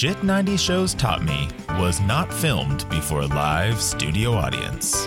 [0.00, 1.46] Shit 90 Shows Taught Me
[1.78, 5.06] was not filmed before a live studio audience.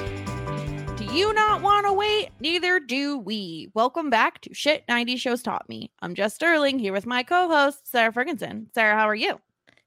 [0.97, 2.29] Do you not want to wait?
[2.39, 3.71] Neither do we.
[3.73, 5.89] Welcome back to Shit 90 Shows Taught Me.
[6.03, 8.67] I'm Jess Sterling here with my co host, Sarah Ferguson.
[8.75, 9.41] Sarah, how are you?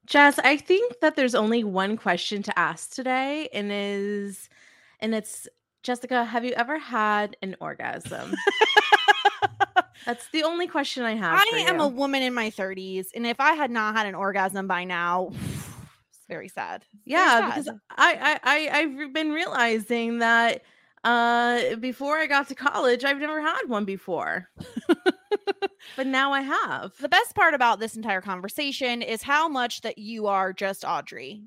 [0.06, 4.49] Jess, I think that there's only one question to ask today, and is
[4.99, 5.47] and it's
[5.84, 8.34] Jessica, have you ever had an orgasm?
[10.06, 11.39] That's the only question I have.
[11.39, 11.83] I am you.
[11.83, 15.31] a woman in my 30s, and if I had not had an orgasm by now,
[16.11, 16.84] it's very sad.
[17.06, 17.55] Very yeah, sad.
[17.65, 20.62] because I, I I I've been realizing that
[21.05, 24.49] uh before I got to college, I've never had one before.
[25.97, 26.97] but now I have.
[26.99, 31.43] the best part about this entire conversation is how much that you are just Audrey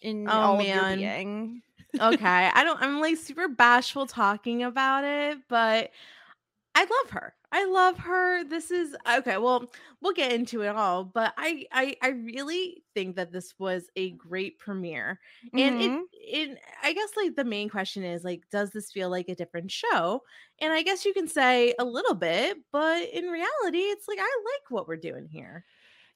[0.00, 0.98] in Oh, all of your man.
[0.98, 1.62] being.
[2.00, 2.50] okay.
[2.54, 5.90] I don't I'm like super bashful talking about it, but
[6.74, 7.34] I love her.
[7.56, 8.44] I love her.
[8.44, 9.38] This is okay.
[9.38, 9.70] Well,
[10.02, 14.10] we'll get into it all, but I I, I really think that this was a
[14.12, 15.20] great premiere,
[15.56, 16.06] and Mhm.
[16.10, 19.34] it it I guess like the main question is like, does this feel like a
[19.34, 20.22] different show?
[20.60, 24.22] And I guess you can say a little bit, but in reality, it's like I
[24.44, 25.64] like what we're doing here.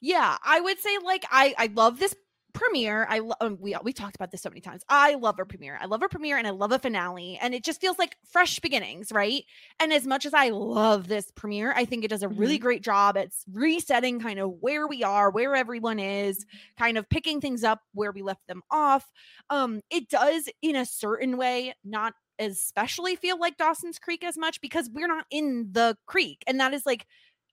[0.01, 2.15] Yeah, I would say like I I love this
[2.53, 3.07] premiere.
[3.09, 4.83] I lo- um, we we talked about this so many times.
[4.89, 5.79] I love a premiere.
[5.81, 8.59] I love a premiere and I love a finale and it just feels like fresh
[8.61, 9.45] beginnings, right?
[9.79, 12.83] And as much as I love this premiere, I think it does a really great
[12.83, 16.45] job at s- resetting kind of where we are, where everyone is,
[16.79, 19.11] kind of picking things up where we left them off.
[19.49, 24.61] Um it does in a certain way not especially feel like Dawson's Creek as much
[24.63, 27.07] because we're not in the creek and that is like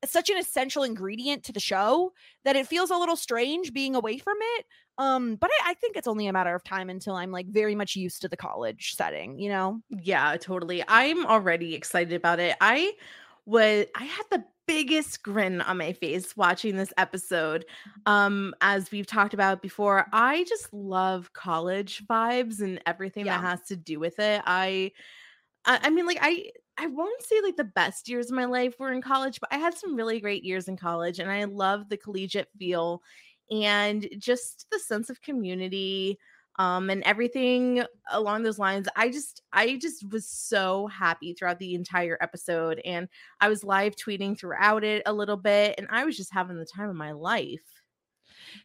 [0.06, 2.14] such an essential ingredient to the show
[2.46, 4.66] that it feels a little strange being away from it.
[5.00, 7.76] Um, but I, I think it's only a matter of time until I'm like very
[7.76, 9.82] much used to the college setting, you know?
[9.90, 10.84] Yeah, totally.
[10.88, 12.56] I'm already excited about it.
[12.62, 12.94] I
[13.46, 17.66] was I had the biggest grin on my face watching this episode.
[18.06, 23.38] Um as we've talked about before, I just love college vibes and everything Yeah.
[23.38, 24.42] that has to do with it.
[24.46, 24.92] I
[25.66, 28.76] I, I mean like I I won't say like the best years of my life
[28.80, 31.90] were in college, but I had some really great years in college and I love
[31.90, 33.02] the collegiate feel
[33.52, 36.20] and just the sense of community
[36.60, 41.76] um and everything along those lines i just i just was so happy throughout the
[41.76, 43.08] entire episode and
[43.40, 46.66] i was live tweeting throughout it a little bit and i was just having the
[46.66, 47.82] time of my life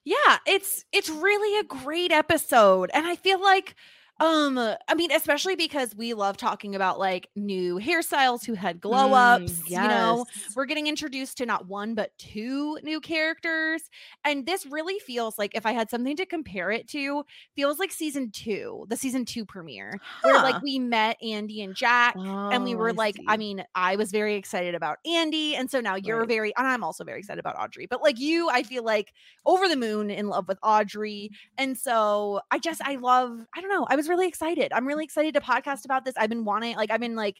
[0.05, 2.91] Yeah, it's it's really a great episode.
[2.95, 3.75] And I feel like
[4.23, 9.15] um I mean, especially because we love talking about like new hairstyles who had glow
[9.15, 10.27] Mm, ups, you know.
[10.55, 13.83] we're getting introduced to not one but two new characters
[14.25, 17.25] and this really feels like if i had something to compare it to
[17.57, 22.19] feels like season two the season two premiere where like we met andy and jack
[22.51, 25.71] and we Oh, were I like i mean i was very excited about andy and
[25.71, 26.27] so now you're Right.
[26.27, 29.13] very and i'm also very excited about audrey but like you i feel like
[29.47, 33.71] over the moon in love with audrey and so i just i love i don't
[33.71, 34.73] know i was really excited.
[34.73, 36.15] I'm really excited to podcast about this.
[36.17, 37.37] I've been wanting, like, I've been like,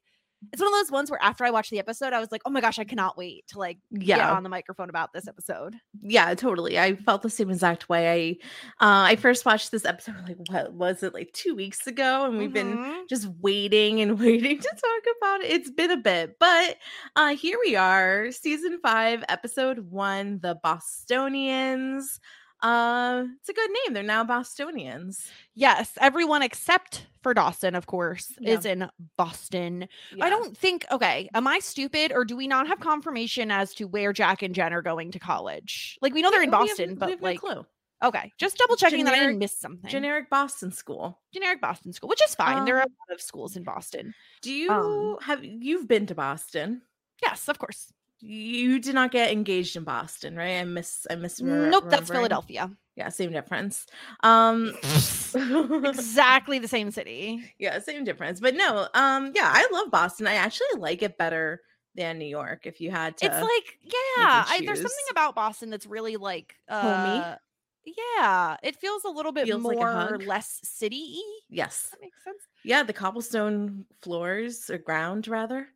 [0.53, 2.51] it's one of those ones where after I watched the episode, I was like, oh
[2.51, 5.77] my gosh, I cannot wait to like get on the microphone about this episode.
[6.03, 8.37] yeah totally i felt the same exact way
[8.81, 12.25] i uh i first watched this episode like what was it like two weeks ago
[12.27, 13.09] and we've been Mhm.
[13.09, 16.77] just waiting and waiting to talk about it it's been a bit but
[17.15, 22.19] uh here we are season five episode one the bostonians
[22.63, 28.33] uh it's a good name they're now bostonians Yes, everyone except for Dawson, of course,
[28.41, 28.55] Yeah.
[28.59, 28.89] is in
[29.19, 29.87] Boston.
[30.17, 30.25] Yeah.
[30.25, 33.85] I don't think, okay, am I stupid or do we not have confirmation as to
[33.87, 35.99] where Jack and Jen are going to college?
[36.01, 37.67] Like, we know they're in have- Boston, we but have no like, clue.
[38.03, 39.91] okay, just double checking that I Generic- didn't miss something.
[39.91, 42.65] generic boston school Generic Boston school, which is fine.
[42.65, 44.15] there are a Um, lot of schools in Boston.
[44.41, 46.83] do you Um, have you've been to boston
[47.23, 47.93] Yes, of course.
[48.25, 52.09] You did not get engaged in boston right i miss i miss Nope, that's.
[52.09, 52.71] Philadelphia.
[52.95, 53.87] Yeah, same difference.
[54.23, 54.75] Um
[55.35, 57.43] exactly the same city.
[57.59, 58.39] yeah, same difference.
[58.41, 60.27] But no, um yeah, I love Boston.
[60.27, 61.61] I actually like it better
[61.95, 65.71] than New York if you had to It's like, yeah, I, there's something about Boston
[65.71, 67.19] that's really like, Homey?
[67.21, 67.37] uh,
[67.85, 70.23] yeah, it feels a little bit Feels more hug?
[70.25, 71.41] less city y.
[71.51, 71.89] yes.
[71.93, 72.39] That makes sense.
[72.65, 75.67] Yeah, the cobblestone floors or ground rather.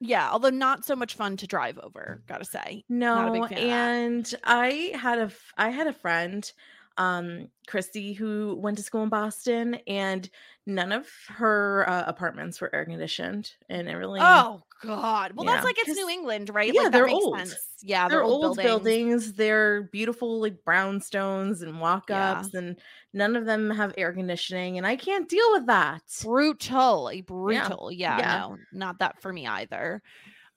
[0.00, 2.84] Yeah, although not so much fun to drive over, gotta say.
[3.12, 3.94] Not a big No, fan of that.
[3.94, 6.50] and I had a I had a friend
[6.96, 10.28] um Christy who went to school in Boston and
[10.66, 15.32] none of her uh, apartments were air conditioned and it really Oh God.
[15.34, 16.72] Well, Yeah, that's like it's New England, right?
[16.72, 17.38] yeah, like, they're makes old.
[17.38, 17.56] sense.
[17.82, 18.64] Yeah, they're, old, buildings.
[18.66, 19.32] buildings.
[19.34, 22.42] They're beautiful, like brownstones and walk Yeah.
[22.54, 22.80] and
[23.12, 26.02] none of them have air conditioning, and I can't deal with that.
[26.22, 28.38] brutal brutal yeah, Yeah.
[28.38, 30.02] no not that for me either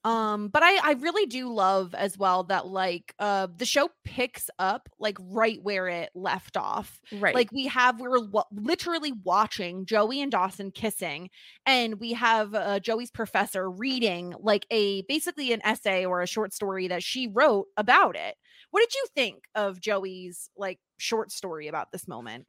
[0.04, 4.50] um but i i really do love as well that like uh the show picks
[4.60, 7.00] up like right where it left off.
[7.12, 7.34] Right.
[7.36, 11.30] like we have we're wa- literally watching joey and dawson kissing
[11.66, 16.54] and we have uh, joey's professor reading like a basically an essay or a short
[16.54, 18.36] story that she wrote about it.
[18.72, 22.46] What did you think of joey's like short story about this moment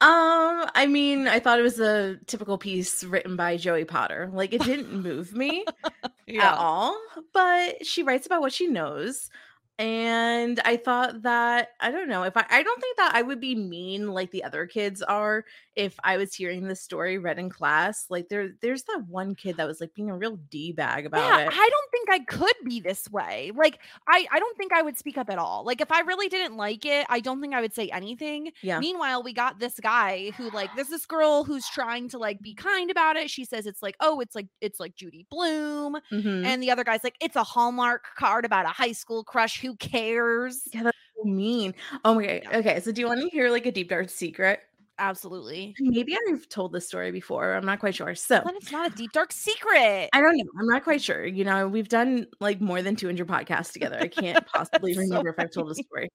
[0.00, 4.30] um, I mean, I thought it was a typical piece written by Joey Potter.
[4.32, 5.64] Like it didn't move me
[6.40, 6.98] at all,
[7.32, 9.30] but she writes about what she knows.
[9.78, 13.40] And I thought that I don't know if I I don't think that I would
[13.40, 15.44] be mean like the other kids are
[15.76, 18.06] if I was hearing this story read in class.
[18.10, 21.20] Like there there's that one kid that was like being a real D bag about
[21.20, 21.52] yeah, it.
[21.52, 23.52] I don't think I could be this way.
[23.54, 23.78] Like,
[24.08, 25.62] I I don't think I would speak up at all.
[25.64, 28.50] Like, if I really didn't like it, I don't think I would say anything.
[28.62, 28.80] Yeah.
[28.80, 32.54] Meanwhile, we got this guy who like there's this girl who's trying to like be
[32.54, 33.30] kind about it.
[33.30, 36.44] She says it's like, oh, it's like it's like Judy Blume, Mhm.
[36.44, 39.60] and the other guy's like, it's a Hallmark card about a high school crush.
[39.60, 40.62] Who cares?
[40.72, 41.74] Yeah, that's so mean.
[42.04, 42.40] Oh my god.
[42.44, 42.58] Yeah.
[42.58, 44.60] Okay, so do you want to hear like a deep dark secret?
[45.00, 45.76] Absolutely.
[45.78, 47.52] Maybe I've told this story before.
[47.52, 48.16] I'm not quite sure.
[48.16, 50.08] So Then it's not a deep dark secret.
[50.12, 50.44] I don't know.
[50.58, 51.24] I'm not quite sure.
[51.24, 53.98] You know, we've done like more than 200 podcasts together.
[54.00, 56.08] I can't possibly so remember if I've told the story.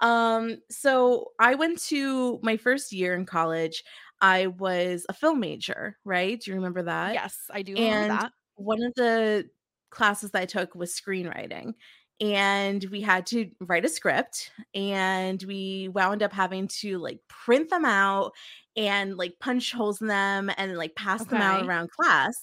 [0.00, 3.82] Um, so I went to my first year in college.
[4.20, 6.38] I was a film major, right?
[6.38, 7.14] Do you remember that?
[7.14, 8.32] yes, I do remember and that.
[8.56, 9.48] one of the
[9.90, 11.72] classes that I took was screenwriting.
[12.18, 17.68] And we had to write a script, and we wound up having to like print
[17.68, 18.32] them out
[18.74, 22.34] and like punch holes in them and like pass them out around class.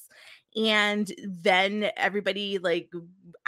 [0.55, 2.91] And then everybody like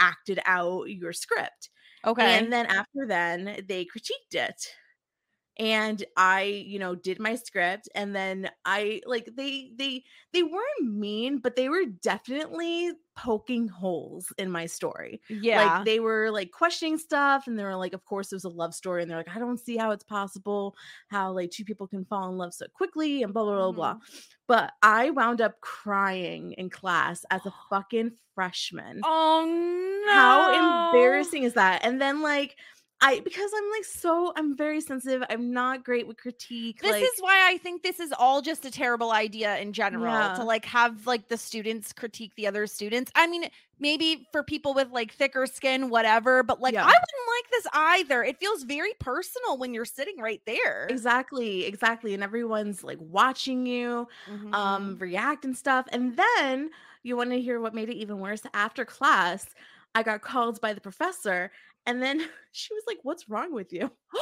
[0.00, 1.70] acted out your script.
[2.04, 2.38] Okay.
[2.38, 4.74] And then after then, they critiqued it.
[5.58, 10.82] And I, you know, did my script and then I like they they they weren't
[10.82, 15.22] mean, but they were definitely poking holes in my story.
[15.30, 15.64] yeah.
[15.64, 18.50] Like they were like questioning stuff and they were like, of course it was a
[18.50, 19.00] love story.
[19.00, 20.76] And they're like, I don't see how it's possible
[21.08, 23.94] how like two people can fall in love so quickly and blah blah blah blah.
[23.94, 24.18] Mm-hmm.
[24.46, 30.12] But I wound up crying in class as a fucking freshman oh no.
[30.12, 32.54] how embarrassing is that and then like
[33.02, 37.02] i because i'm like so i'm very sensitive i'm not great with critique This like,
[37.02, 40.34] is why I think this is all just a terrible idea in general Yeah.
[40.36, 43.12] to like have like the students critique the other students.
[43.14, 43.48] I mean,
[43.78, 46.82] maybe for people with like thicker skin, whatever, but like Yeah.
[46.84, 48.24] I wouldn't like this either.
[48.24, 50.86] It feels very personal when you're sitting right there.
[50.90, 54.54] exactly exactly and everyone's like watching you Mhm.
[54.54, 56.70] um react and stuff and then
[57.02, 59.54] you want to hear what made it even worse after class
[59.96, 61.50] i got called by the professor
[61.86, 62.20] and then
[62.52, 63.90] she was like what's wrong with you?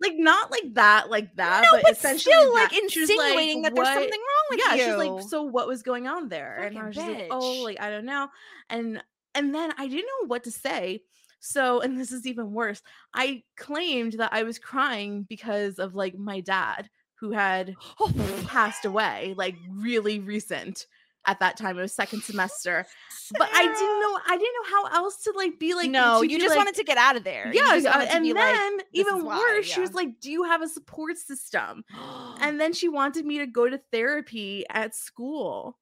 [0.00, 2.82] Like not like that like that no, but, but essentially still like that.
[2.82, 4.84] Was like, insinuating that there's something wrong with yeah you.
[4.84, 6.62] she's like so what was going on there?
[6.62, 8.28] And i was like oh like i don't know.
[8.68, 9.02] And
[9.34, 11.02] and then i didn't know what to say.
[11.40, 12.82] So and this is even worse
[13.14, 18.84] i claimed that i was crying because of like my dad who had oh, passed
[18.84, 20.86] away, like really recent
[21.26, 21.78] at that time.
[21.78, 22.86] It was second semester.
[23.38, 26.38] But I didn't know I didn't know how else to like be like no, you
[26.38, 27.50] just like- wanted to get out of there.
[27.54, 30.42] Yeah, uh, and then like, "This is even why," worse, she was like, "Do you
[30.44, 31.84] have a support system?"
[32.40, 35.78] And then she wanted me to go to therapy at school.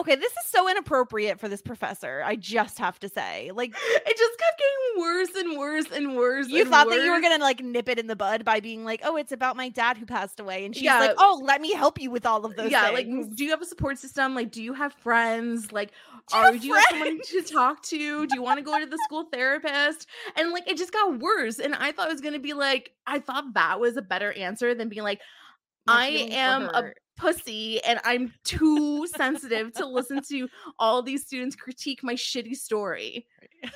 [0.00, 2.22] okay, this is so inappropriate for this professor.
[2.24, 3.74] I just have to say, like,
[4.06, 6.48] It just kept getting worse and worse and worse.
[6.48, 8.84] you and thought that you were gonna like nip it in the bud by being
[8.84, 10.98] like, "Oh, it's about my dad who passed away," and she's Yeah.
[11.00, 13.62] like, "Oh, let me help you with all of those." yeah, like, do you have
[13.62, 14.34] a support system?
[14.34, 15.72] Like, do you have friends?
[15.72, 15.92] Like,
[16.30, 18.26] Do you are you have someone to talk to?
[18.26, 20.06] Do you want to go to the school therapist?
[20.36, 21.58] And like, it just got worse.
[21.58, 24.74] And I thought it was gonna be like, I thought that was a better answer
[24.74, 25.20] than being like,
[25.86, 31.56] My I am a pussy and I'm too sensitive to listen to all these students
[31.56, 33.26] critique my shitty story.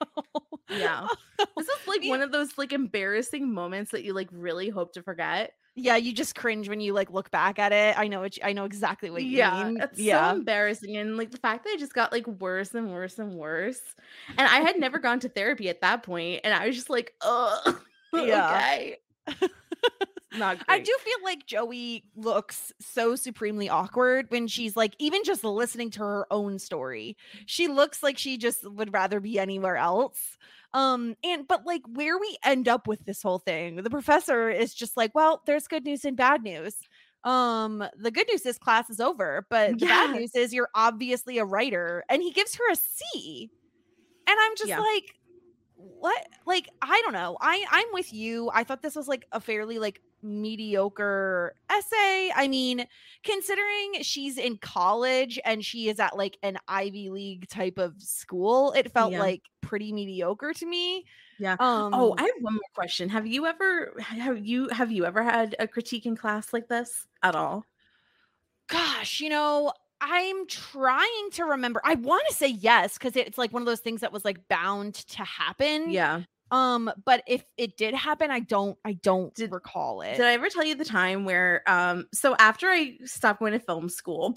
[0.00, 1.06] Oh, Yeah.
[1.56, 5.02] This is like one of those like embarrassing moments that you like really hope to
[5.04, 5.52] forget.
[5.76, 7.96] yeah, you just cringe when you like look back at it.
[7.96, 9.80] I know what you, I know exactly what you yeah, mean.
[9.80, 10.32] it's yeah.
[10.32, 10.96] so embarrassing.
[10.96, 13.80] And like the fact that it just got like worse and worse and worse.
[14.36, 17.14] And I had never gone to therapy at that point, and I was just like,
[17.20, 17.80] ugh,
[18.12, 18.54] Yeah.
[18.56, 18.96] okay.
[20.34, 20.66] Not great.
[20.68, 25.90] I do feel like Joey looks so supremely awkward when she's like, even just listening
[25.92, 27.16] to her own story.
[27.46, 30.36] She looks like she just would rather be anywhere else.
[30.74, 34.74] Um, and but like where we end up with this whole thing, the professor is
[34.74, 36.74] just like, well, there's good news and bad news.
[37.24, 41.38] Um, the good news is class is over, but the bad news is you're obviously
[41.38, 43.50] a writer, and he gives her a C.
[44.28, 44.84] And I'm just Yeah.
[44.94, 45.04] like,
[45.76, 49.40] what like i don't know i i'm with you i thought this was like a
[49.40, 52.86] fairly like mediocre essay i mean
[53.24, 58.72] considering she's in college and she is at like an ivy league type of school
[58.72, 59.20] it felt Yeah.
[59.20, 61.04] like pretty mediocre to me
[61.38, 61.52] Yeah.
[61.60, 63.08] um oh, I have one more question.
[63.10, 67.06] Have you ever have you have you ever had a critique in class like this
[67.22, 67.64] at all?
[68.68, 73.50] gosh you know i'm trying to remember i want to say yes because it's like
[73.52, 76.22] one of those things that was like bound to happen Yeah.
[76.50, 80.32] Um but if it did happen i don't i don't Did- recall it Did I
[80.32, 84.34] ever tell you the time where um so after I stopped going to film school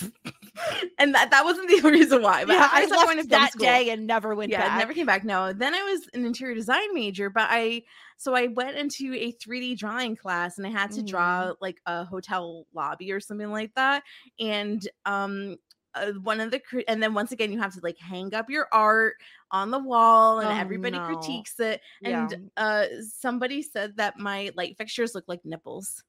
[0.99, 3.51] and that that wasn't the reason why, but yeah, I stopped going to film that
[3.53, 4.79] school, day and never went yeah, back.
[4.79, 5.23] Never came back.
[5.23, 7.83] No, then I was an interior design major, but I
[8.17, 11.07] so I went into a 3D drawing class and I had to Mhm.
[11.07, 14.03] draw like a hotel lobby or something like that.
[14.39, 15.55] And um
[15.93, 18.67] uh, one of the and then once again you have to like hang up your
[18.71, 19.15] art
[19.51, 21.05] on the wall and Oh, everybody no.
[21.05, 22.37] critiques it and Yeah.
[22.57, 22.85] uh
[23.19, 26.03] somebody said that my light fixtures look like nipples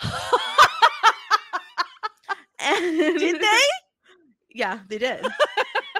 [2.60, 3.58] and Did they?
[4.50, 5.26] yeah they did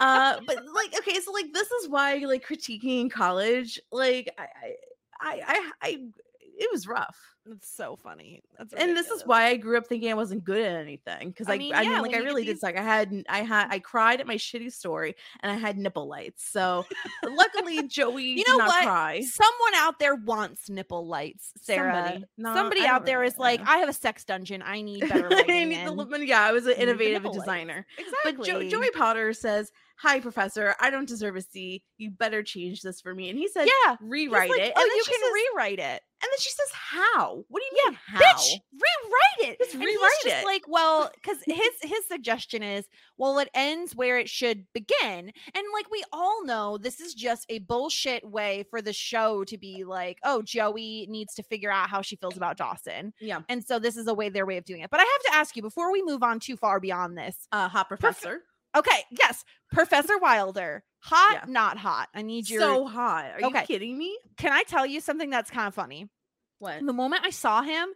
[0.00, 4.46] uh but like okay so like this is why like critiquing in college like i
[4.62, 4.74] i
[5.20, 5.98] i i, I
[6.40, 8.42] it was rough That's so funny.
[8.58, 11.48] That's and this is why i grew up thinking i wasn't good at anything because
[11.48, 13.68] I I, mean, I mean, like i really did these- suck i had i had
[13.70, 16.84] i cried at my shitty story and i had nipple lights so
[17.24, 18.84] luckily joey You did know not what?
[18.84, 22.04] cry Someone out there wants nipple lights, Sarah.
[22.04, 22.24] Somebody.
[22.38, 23.60] No, Somebody out there really is like.
[23.66, 24.62] I have a sex dungeon.
[24.64, 25.68] I need better I lighting.
[25.68, 27.44] need the yeah i was an innovative nipple lights.
[27.44, 28.32] designer Exactly.
[28.32, 30.74] But jo- Joey Potter says, "Hi, Professor.
[30.80, 31.82] I don't deserve a C.
[31.98, 33.96] You better change this for me." And he said, yeah.
[34.00, 36.02] "Rewrite like, it." Oh, and then you can says, rewrite it.
[36.22, 37.35] And then she says, "How?
[37.48, 39.58] What do you Yeah, mean, how?" Bitch, rewrite it.
[39.58, 40.44] Just And he's rewrite just it.
[40.44, 42.86] like, well, because his his suggestion is,
[43.18, 45.32] well, it ends where it should begin.
[45.54, 49.58] And like we all know, this is just a bullshit way for the show to
[49.58, 53.12] be like, oh, Joey needs to figure out how she feels about Dawson.
[53.20, 53.40] Yeah.
[53.48, 54.90] And so this is a way their way of doing it.
[54.90, 57.48] But I have to ask you before we move on too far beyond this.
[57.52, 58.40] Uh, hot professor.
[58.76, 61.44] Okay, yes, Professor Wilder, hot, Yeah.
[61.50, 62.10] not hot.
[62.14, 62.60] I need your.
[62.60, 63.24] So hot.
[63.40, 63.60] Are Okay.
[63.60, 64.18] you kidding me?
[64.36, 66.10] can I tell you something that's kind of funny?
[66.58, 66.84] What?
[66.84, 67.88] The moment I saw him,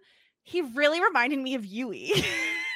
[0.43, 2.13] he really reminded me of Yui.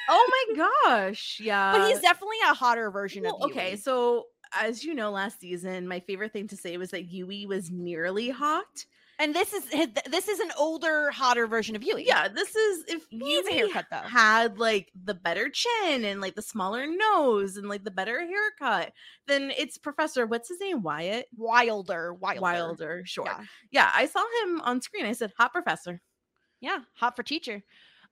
[0.09, 1.39] Oh my gosh.
[1.41, 1.71] Yeah.
[1.71, 3.75] but he's definitely a hotter version Well, of okay.
[3.75, 7.71] So as you know, last season, my favorite thing to say was that Yui was
[7.71, 8.85] nearly hot.
[9.19, 11.97] And this is his- this is an older, hotter version of you.
[11.97, 13.97] Yeah, this is if He needs a Yui haircut, though.
[14.07, 18.93] had like the better chin and like the smaller nose and like the better haircut,
[19.27, 20.25] then it's Professor.
[20.25, 20.81] What's his name?
[20.83, 23.01] Wyatt Wilder, Wilder, Wilder.
[23.05, 23.25] Sure.
[23.25, 23.43] Yeah.
[23.71, 25.05] Yeah, I saw him on screen.
[25.05, 26.01] I said, "Hot Professor."
[26.61, 27.63] yeah, hot for teacher.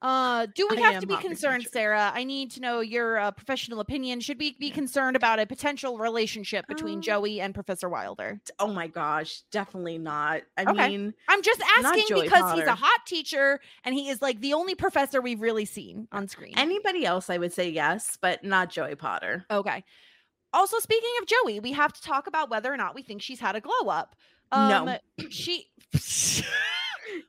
[0.04, 1.70] Uh, do we I have to be concerned, teacher.
[1.72, 2.12] Sarah?
[2.14, 4.20] I need to know your uh, professional opinion.
[4.20, 8.38] Should we be concerned about a potential relationship between Um, Joey and Professor Wilder?
[8.58, 10.42] Oh my gosh, definitely not.
[10.58, 10.88] I Okay.
[10.88, 14.74] mean, I'm just asking because he's a hot teacher and he is like the only
[14.74, 16.52] professor we've really seen on screen.
[16.58, 19.46] anybody else, I would say yes, but not Joey Potter.
[19.50, 19.84] Okay.
[20.52, 23.40] Also, speaking of Joey, we have to talk about whether or not we think she's
[23.40, 24.16] had a glow up.
[24.52, 24.98] No.
[25.30, 25.68] She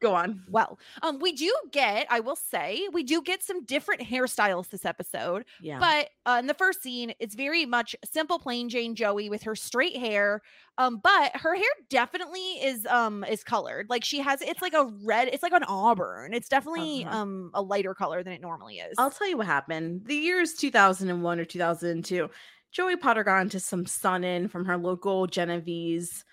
[0.01, 0.43] Go on.
[0.49, 4.85] Well, um, we do get, I will say, we do get some different hairstyles this
[4.85, 5.45] episode.
[5.61, 5.79] Yeah.
[5.79, 9.55] But uh, in the first scene, it's very much simple, plain Jane Joey with her
[9.55, 10.41] straight hair.
[10.77, 13.87] Um, but her hair definitely is um is colored.
[13.89, 16.33] Like she has, it's like a red, it's like an auburn.
[16.33, 17.17] It's definitely Uh-huh.
[17.17, 18.95] um a lighter color than it normally is.
[18.97, 20.01] I'll tell you what happened.
[20.05, 22.29] The year is 2001 or 2002.
[22.73, 26.25] Joey Potter got into some sun in from her local Genovese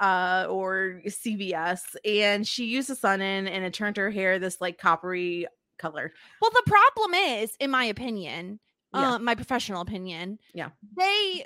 [0.00, 4.60] uh or CVS and she used the sun in and it turned her hair this
[4.60, 5.46] like coppery
[5.78, 6.12] color.
[6.42, 8.60] Well, the problem is, in my opinion,
[8.94, 9.14] Yeah.
[9.14, 10.70] uh, my professional opinion, Yeah.
[10.96, 11.44] they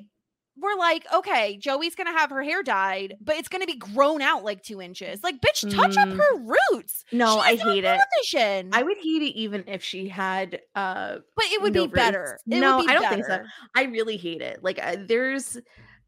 [0.56, 4.44] were like, okay, Joey's gonna have her hair dyed, but it's gonna be grown out
[4.44, 5.22] like two inches.
[5.22, 6.16] Like, bitch, touch up Mm.
[6.16, 7.04] her roots.
[7.12, 8.00] No, I hate it.
[8.32, 8.70] television.
[8.72, 12.38] I would hate it even if she had uh but it would no be better.
[12.48, 13.42] It No, would be I don't think so.
[13.74, 14.62] I really hate it.
[14.62, 15.58] Like uh, there's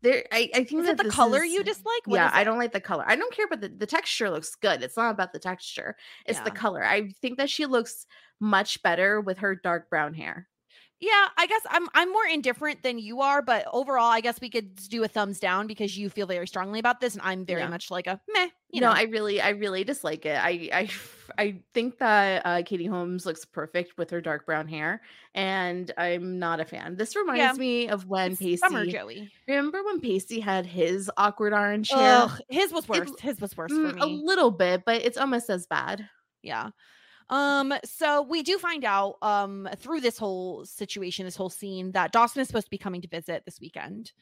[0.03, 2.03] there I, I think Is that it the color is- you dislike?
[2.05, 3.05] What yeah, I don't like the color.
[3.07, 4.83] I don't care about the the texture looks good.
[4.83, 5.97] It's not about the texture.
[6.27, 6.85] It's the color.
[6.85, 8.07] I think that she looks
[8.41, 10.49] much better with her dark brown hair.
[10.99, 14.49] Yeah, I guess I'm I'm more indifferent than you are, but overall, I guess we
[14.49, 17.61] could do a thumbs down because you feel very strongly about this, and I'm very
[17.61, 17.69] Yeah.
[17.69, 18.49] much like a meh.
[18.71, 20.37] You no, know, I really, I really dislike it.
[20.37, 20.91] I, I,
[21.39, 25.03] I think that uh, Katie Holmes looks perfect with her dark brown hair,
[25.35, 26.97] and I'm not a fan.
[26.97, 27.53] This reminds Yeah.
[27.53, 28.57] me of when It's Pacey.
[28.57, 29.31] summer Joey.
[29.47, 32.23] Remember when Pacey had his awkward orange hair?
[32.23, 33.11] Ugh, his was worse.
[33.11, 36.09] It- his was worse Mm, a little bit, but it's almost as bad.
[36.43, 36.71] Yeah.
[37.29, 42.13] Um, so we do find out um through this whole situation, this whole scene, that
[42.13, 44.13] Dawson is supposed to be coming to visit this weekend.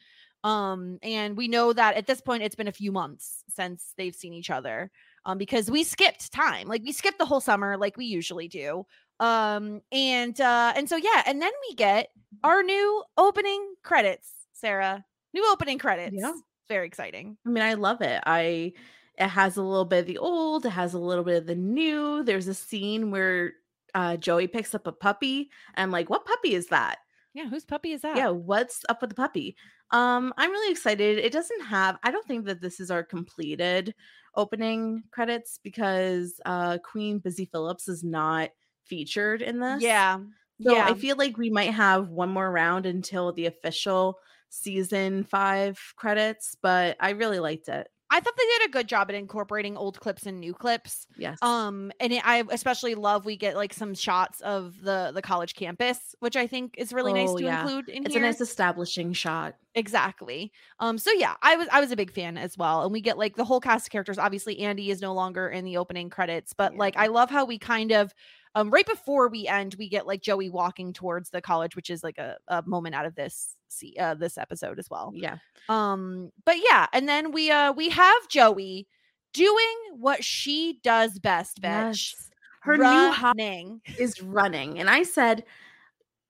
[0.43, 4.13] Um, and we know that at this point it's been a few months since they've
[4.13, 4.91] seen each other.
[5.25, 8.85] Um, because we skipped time, like we skipped the whole summer, like we usually do.
[9.19, 12.09] Um, and uh, and so yeah, and then we get
[12.43, 15.03] our new opening credits, Sarah.
[15.33, 16.15] New opening credits.
[16.17, 16.33] Yeah.
[16.67, 17.37] Very exciting.
[17.45, 18.21] I mean, I love it.
[18.25, 18.73] I
[19.17, 21.55] it has a little bit of the old, it has a little bit of the
[21.55, 22.23] new.
[22.23, 23.53] There's a scene where
[23.93, 25.49] uh Joey picks up a puppy.
[25.75, 26.97] And I'm like, what puppy is that?
[27.33, 28.17] Yeah, whose puppy is that?
[28.17, 29.55] Yeah, what's up with the puppy?
[29.91, 31.19] Um, I'm really excited.
[31.19, 33.93] It doesn't have, I don't think that this is our completed
[34.35, 38.49] opening credits because uh Queen Busy Phillips is not
[38.83, 39.81] featured in this.
[39.81, 40.19] Yeah.
[40.61, 40.85] So yeah.
[40.85, 46.55] I feel like we might have one more round until the official season five credits,
[46.61, 47.89] but I really liked it.
[48.15, 51.05] I thought they did a good job at incorporating old clips and new clips.
[51.17, 51.37] Yes.
[51.41, 55.53] Um, and it, I especially love we get like some shots of the the college
[55.55, 57.61] campus, which I think is really nice Oh, to yeah.
[57.61, 58.23] include in it's here.
[58.23, 59.55] a nice establishing shot.
[59.75, 60.53] exactly.
[60.79, 63.17] Um, so yeah, I was I was a big fan as well, and we get
[63.17, 64.17] like the whole cast of characters.
[64.17, 67.59] Obviously, Andy is no longer in the opening credits, but like I love how we
[67.59, 68.13] kind of.
[68.57, 72.01] Um, right before we end, we get like Joey walking towards the college, which is
[72.01, 75.11] like a, a moment out of this see uh, this episode as well.
[75.13, 75.37] Yeah.
[75.69, 78.87] Um, but yeah, and then we uh we have Joey
[79.35, 82.13] doing what she does best, bitch.
[82.13, 82.29] Yes.
[82.61, 83.81] Her new hobby running.
[83.99, 84.79] is running.
[84.79, 85.43] And I said,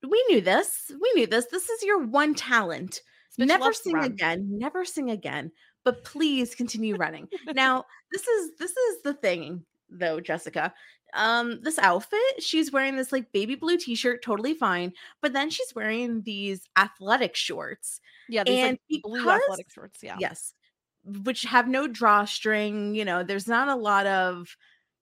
[0.02, 0.92] We knew this.
[1.00, 1.46] We knew this.
[1.46, 3.00] This is your one talent.
[3.38, 4.46] Never sing again.
[4.58, 5.50] Never sing again.
[5.84, 7.28] But please continue running.
[7.54, 10.74] now, this is this is the thing though, Jessica.
[11.14, 14.92] Um, this outfit, she's wearing this like baby blue t-shirt, totally fine.
[15.22, 18.00] But then she's wearing these athletic shorts.
[18.28, 20.00] Yeah, these And like blue athletic shorts.
[20.02, 20.16] Yeah.
[20.18, 20.52] Yes.
[21.04, 24.56] Which have no drawstring, you know, there's not a lot of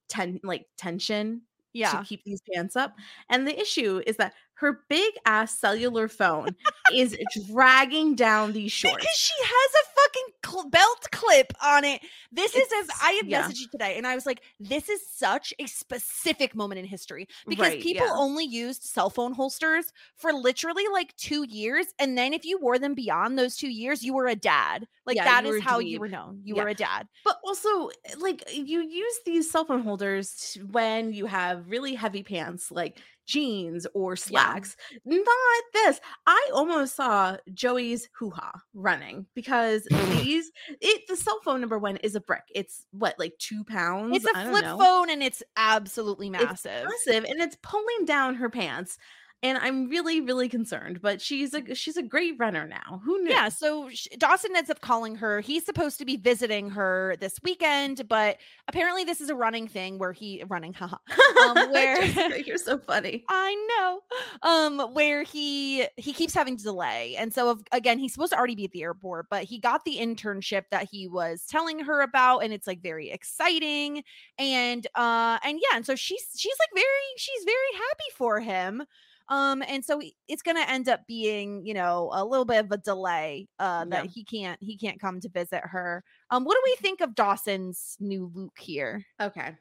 [0.09, 1.93] ten like tension Yeah.
[1.93, 2.95] to keep these pants up.
[3.31, 6.55] And the issue is that her big ass cellular phone
[6.95, 7.17] is
[7.51, 8.97] dragging down these shorts.
[8.97, 12.03] Because she has a fucking belt clip on it.
[12.33, 13.43] This is as I had yeah.
[13.43, 17.29] messaged you today, and I was like, "This is such a specific moment in history
[17.47, 18.13] because Right, people yeah.
[18.15, 22.79] only used cell phone holsters for literally like two years, and then if you wore
[22.79, 24.87] them beyond those two years, you were a dad.
[25.07, 26.41] Like Yeah, that is how you were known.
[26.45, 27.09] You were a dad.
[27.25, 32.71] But also, like, you use these cell phone holders when you have really heavy pants,
[32.71, 34.77] like jeans or slacks.
[35.05, 35.27] Not
[35.73, 36.01] this.
[36.27, 41.97] I almost saw Joey's hoo ha running because these, it, the cell phone number one
[41.99, 42.45] is a brick.
[42.55, 44.17] It's what, like two pounds?
[44.17, 44.79] It's a flip know.
[44.79, 46.85] phone, and it's absolutely It's massive.
[46.85, 48.99] massive and it's pulling down her pants
[49.45, 53.31] and i'm really really concerned but she's a she's a great runner now who knew
[53.31, 55.41] Yeah, so Dawson ends up calling her.
[55.41, 59.99] He's supposed to be visiting her this weekend, but apparently this is a running thing
[59.99, 60.97] where he running, haha.
[61.47, 64.01] um, where- Jessica, you're so funny I know.
[64.49, 68.55] Um, where he he keeps having to delay, and so again, he's supposed to already
[68.55, 72.39] be at the airport, but he got the internship that he was telling her about,
[72.41, 74.03] and it's like very exciting,
[74.39, 78.83] and uh, and yeah, and so she's she's like very she's very happy for him.
[79.29, 82.77] Um, and so it's gonna end up being, you know, a little bit of a
[82.79, 84.11] delay, uh, that Yeah.
[84.11, 86.05] he can't he can't come to visit her.
[86.31, 89.05] Um, what do we think of Dawson's new look here?
[89.21, 89.57] okay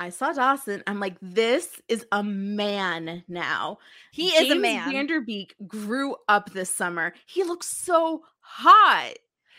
[0.00, 0.82] I saw Dawson.
[0.86, 3.78] I'm like, this is a man now.
[4.12, 4.92] He is a James man.
[4.92, 7.14] Van Der Beek grew up this summer.
[7.26, 9.14] He looks so hot.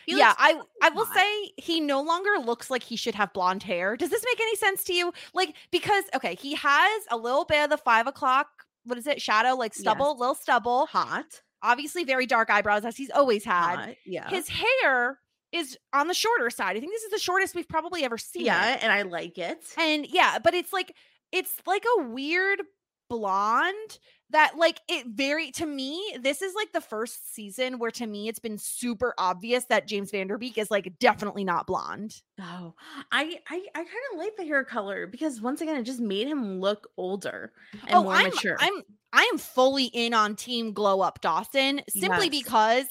[0.06, 3.64] He yeah, I I will say he no longer looks like he should have blonde
[3.64, 3.96] hair.
[3.98, 5.14] Does this make any sense to you?
[5.34, 8.48] Like because okay, he has a little bit of the five o'clock.
[8.90, 9.22] What is it?
[9.22, 10.20] Shadow, like stubble, Yes.
[10.20, 10.86] little stubble.
[10.88, 11.42] hot.
[11.62, 13.76] Obviously, very dark eyebrows as he's always had.
[13.76, 13.96] hot.
[14.06, 14.30] Yeah.
[14.30, 15.20] His hair
[15.52, 16.76] is on the shorter side.
[16.78, 18.44] I think this is the shortest we've probably ever seen.
[18.44, 18.46] it.
[18.46, 19.64] yeah, and I like it.
[19.78, 20.96] And yeah, but it's like
[21.32, 22.62] it's like a weird
[23.10, 24.00] blonde
[24.32, 28.28] that like it very to me this is like the first season where to me
[28.28, 32.22] it's been super obvious that James Van Der Beek is like definitely not blonde.
[32.40, 32.74] Oh,
[33.12, 36.28] I I, I kind of like the hair color because once again, it just made
[36.28, 37.52] him look older
[37.88, 38.56] and oh, more I'm mature.
[38.60, 42.44] I'm I am fully in on team glow up Dawson simply Yes.
[42.44, 42.86] because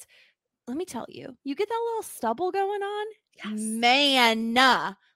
[0.66, 3.06] let me tell you, you get that little stubble going on?
[3.44, 3.60] yes.
[3.60, 4.52] Man,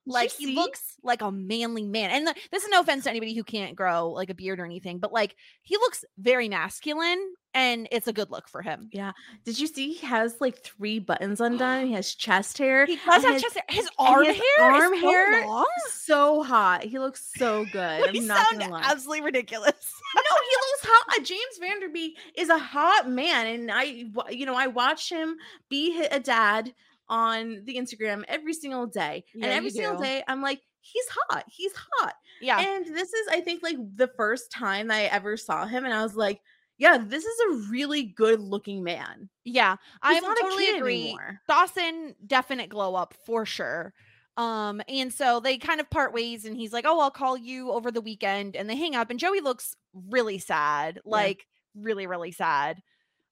[0.07, 0.55] like he see?
[0.55, 2.11] looks like a manly man.
[2.11, 4.65] And the, this is no offense to anybody who can't grow like a beard or
[4.65, 8.89] anything, but like he looks very masculine and it's a good look for him.
[8.93, 9.13] Yeah.
[9.45, 11.87] Did you see he has like three buttons undone?
[11.89, 12.87] He has chest hair.
[12.87, 13.65] He does have his- chest hair.
[13.69, 15.67] His arm his hair, arm is so hair long.
[15.91, 16.85] So hot.
[16.85, 18.09] He looks so good.
[18.17, 18.83] I'm not gonna lie.
[18.85, 19.73] absolutely ridiculous.
[20.17, 21.19] no, he looks hot.
[21.19, 25.11] Uh, James Van Der Beek is a hot man, and I, you know, I watch
[25.11, 25.37] him
[25.69, 26.73] be a dad
[27.13, 31.45] on the Instagram every single day, Yeah, and every single day, I'm like, he's hot.
[31.47, 32.15] He's hot.
[32.41, 32.59] yeah.
[32.59, 36.03] And this is, I think, like the first time I ever saw him, and I
[36.03, 36.41] was like,
[36.79, 39.29] yeah, this is a really good looking man.
[39.45, 39.77] yeah.
[40.03, 41.03] I'm totally agree.
[41.03, 41.41] anymore.
[41.49, 43.93] Dawson definite glow up for sure.
[44.39, 47.71] Um, and so they kind of part ways, and he's like, "Oh, I'll call you
[47.71, 49.11] over the weekend," and they hang up.
[49.11, 49.77] And Joey looks
[50.09, 51.47] really sad, like
[51.77, 52.83] really, really sad.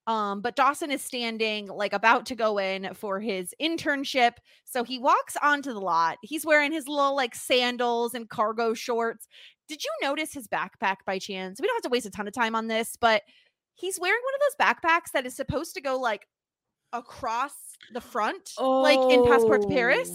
[0.06, 4.32] Um, but Dawson is standing, like about to go in for his internship.
[4.64, 6.18] So he walks onto the lot.
[6.22, 9.28] He's wearing his little like sandals and cargo shorts.
[9.68, 11.60] Did you notice his backpack by chance?
[11.60, 13.22] We don't have to waste a ton of time on this, but
[13.74, 16.26] he's wearing one of those backpacks that is supposed to go like
[16.92, 17.52] across
[17.92, 20.10] the front, like in Passport to Paris.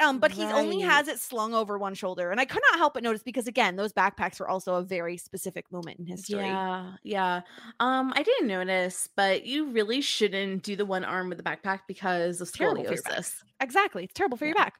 [0.00, 2.30] Um, but he only has it slung over one shoulder.
[2.30, 5.16] And I could not help but notice because again, those backpacks were also a very
[5.16, 6.40] specific moment in history.
[6.40, 7.42] Yeah, yeah.
[7.78, 11.80] Um, I didn't notice, but you really shouldn't do the one arm with the backpack
[11.86, 13.12] because of Terrible for your back.
[13.18, 13.34] scoliosis.
[13.60, 14.04] Exactly.
[14.04, 14.74] It's terrible for your back.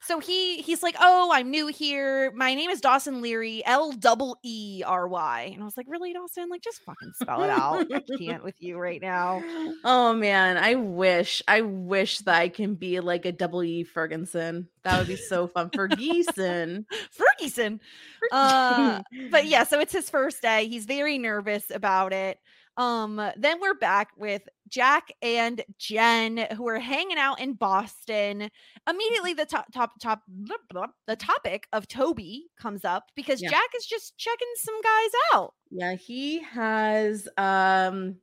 [0.00, 2.32] So he he's like, Oh, I'm new here.
[2.34, 5.50] My name is Dawson Leary, L double E R Y.
[5.54, 6.48] And I was like, Really, Dawson?
[6.48, 7.86] Like, just fucking spell it out.
[7.94, 9.42] I can't with you right now.
[9.84, 14.55] Oh man, I wish, I wish that I can be like a double E Ferguson.
[14.84, 15.70] That would be so fun.
[15.74, 16.86] Ferguson.
[17.10, 17.80] Ferguson.
[18.32, 20.66] Uh, but yeah, so it's his first day.
[20.68, 22.38] He's very nervous about it.
[22.76, 28.50] Um, then we're back with Jack and Jen who are hanging out in Boston.
[28.90, 33.50] Immediately, the top, top, top, blah, blah, the topic of Toby comes up because Yeah.
[33.50, 35.54] Jack is just checking some guys out.
[35.70, 38.16] yeah, he has um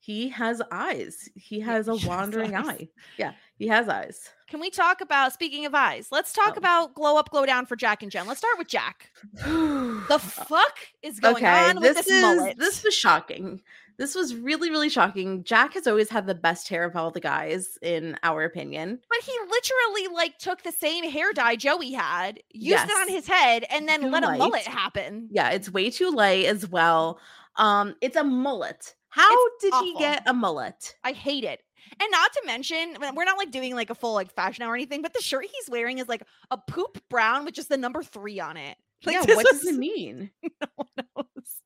[0.00, 1.28] he has eyes.
[1.34, 2.88] He has a wandering eye.
[3.16, 4.28] Yeah, he has eyes.
[4.50, 6.08] Can we talk about speaking of eyes?
[6.10, 6.58] Let's talk Oh.
[6.58, 8.26] about glow up, glow down for Jack and Jen.
[8.26, 9.10] Let's start with Jack.
[9.32, 12.58] The fuck is going on with this, is mullet?
[12.58, 13.62] this was shocking.
[13.96, 15.44] This was really, really shocking.
[15.44, 18.98] Jack has always had the best hair of all the guys, in our opinion.
[19.08, 23.28] But he literally like took the same hair dye Joey had, used it on his
[23.28, 25.28] head, and then Too let a mullet happen.
[25.30, 27.20] Yeah, it's way too light as well.
[27.56, 28.94] Um, it's a mullet.
[29.10, 30.94] How It's did he get a mullet?
[31.04, 31.60] I hate it.
[32.00, 34.76] And not to mention, we're not like doing like a full like fashion hour or
[34.76, 38.02] anything, but the shirt he's wearing is like a poop brown with just the number
[38.02, 38.76] three on it.
[39.04, 40.30] Like, yeah, what does it mean?
[40.42, 41.62] No one knows.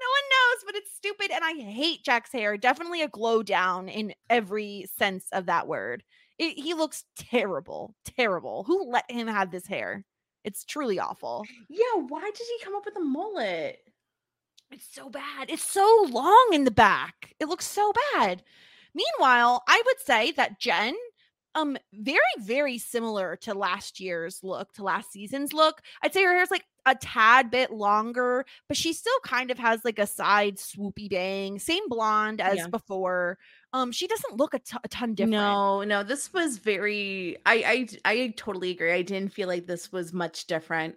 [0.00, 1.30] No one knows, but it's stupid.
[1.32, 2.56] And I hate Jack's hair.
[2.56, 6.04] Definitely a glow down in every sense of that word.
[6.38, 8.64] It, he looks terrible, terrible.
[8.64, 10.04] Who let him have this hair?
[10.44, 11.44] It's truly awful.
[11.68, 13.80] Yeah, why did he come up with a mullet?
[14.70, 15.50] It's so bad.
[15.50, 17.34] It's so long in the back.
[17.40, 18.42] It looks so bad.
[18.98, 20.94] Meanwhile, I would say that Jen,
[21.54, 25.80] um, very, very similar to last year's look, to last season's look.
[26.02, 29.84] I'd say her hair's like a tad bit longer, but she still kind of has
[29.84, 32.66] like a side swoopy bang, same blonde as Yeah.
[32.68, 33.38] before.
[33.72, 35.32] Um, she doesn't look a ton different.
[35.32, 37.36] No, no, this was very.
[37.46, 38.92] I, I, I totally agree.
[38.92, 40.96] I didn't feel like this was much different.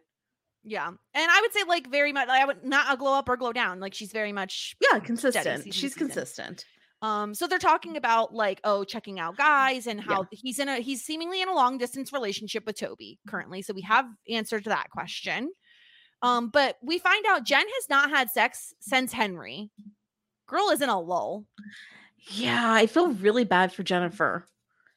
[0.64, 2.28] Yeah, and I would say like very much.
[2.28, 3.80] like, I would not a glow up or glow down.
[3.80, 5.44] Like she's very much Yeah, consistent.
[5.44, 6.08] season She's season.
[6.08, 6.66] consistent.
[7.02, 10.06] Um, so they're talking about like, oh, checking out guys and Yeah.
[10.06, 13.62] how he's in a he's seemingly in a long distance relationship with Toby currently.
[13.64, 15.52] So we have answered that question.
[16.22, 19.72] Um, but we find out Jen has not had sex since Henry.
[20.48, 21.46] Girl is in a lull.
[22.30, 24.46] Yeah, I feel really bad for Jennifer.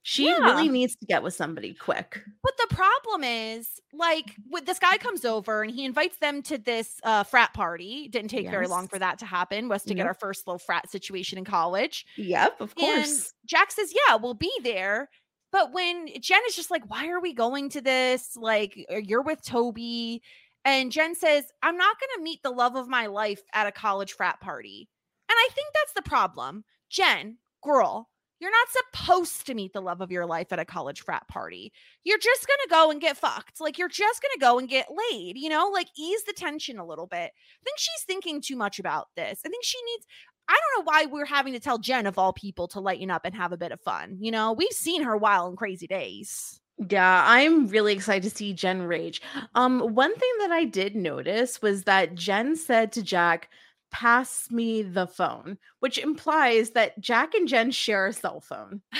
[0.07, 0.37] She Yeah.
[0.41, 2.23] really needs to get with somebody quick.
[2.43, 6.59] But the problem is, like, with this guy comes over and he invites them to
[6.59, 8.09] this uh, frat party.
[8.09, 9.67] Didn't take very long for that to happen.
[9.67, 12.05] Was to get our first little frat situation in college.
[12.17, 13.11] Yep, of And
[13.47, 15.09] Jack says, "Yeah, we'll be there."
[15.51, 18.37] But when Jen is just like, "Why are we going to this?
[18.37, 20.23] Like, uh, you're with Toby,"
[20.67, 23.73] and Jen says, "I'm not going to meet the love of my life at a
[23.73, 24.91] college frat party,"
[25.31, 26.65] and I think that's the problem.
[26.91, 28.11] Jen, girl,
[28.45, 31.73] you're not supposed to meet the love of your life at a college frat party.
[32.05, 33.59] You're just going to go and get fucked.
[33.59, 36.79] Like, you're just going to go and get laid, you know, like ease the tension
[36.79, 37.33] a little bit.
[37.33, 39.41] I think she's thinking too much about this.
[39.47, 40.07] I think she needs,
[40.47, 43.23] I don't know why we're having to tell Jen, of all people, to lighten up
[43.25, 44.19] and have a bit of fun.
[44.21, 46.61] You know, we've seen her wild and crazy days.
[46.91, 49.23] Yeah, I'm really excited to see Jen rage.
[49.55, 53.49] Um, one thing that I did notice was that Jen said to Jack,
[53.95, 58.83] "Pass me the phone," which implies that Jack and Jen share a cell phone.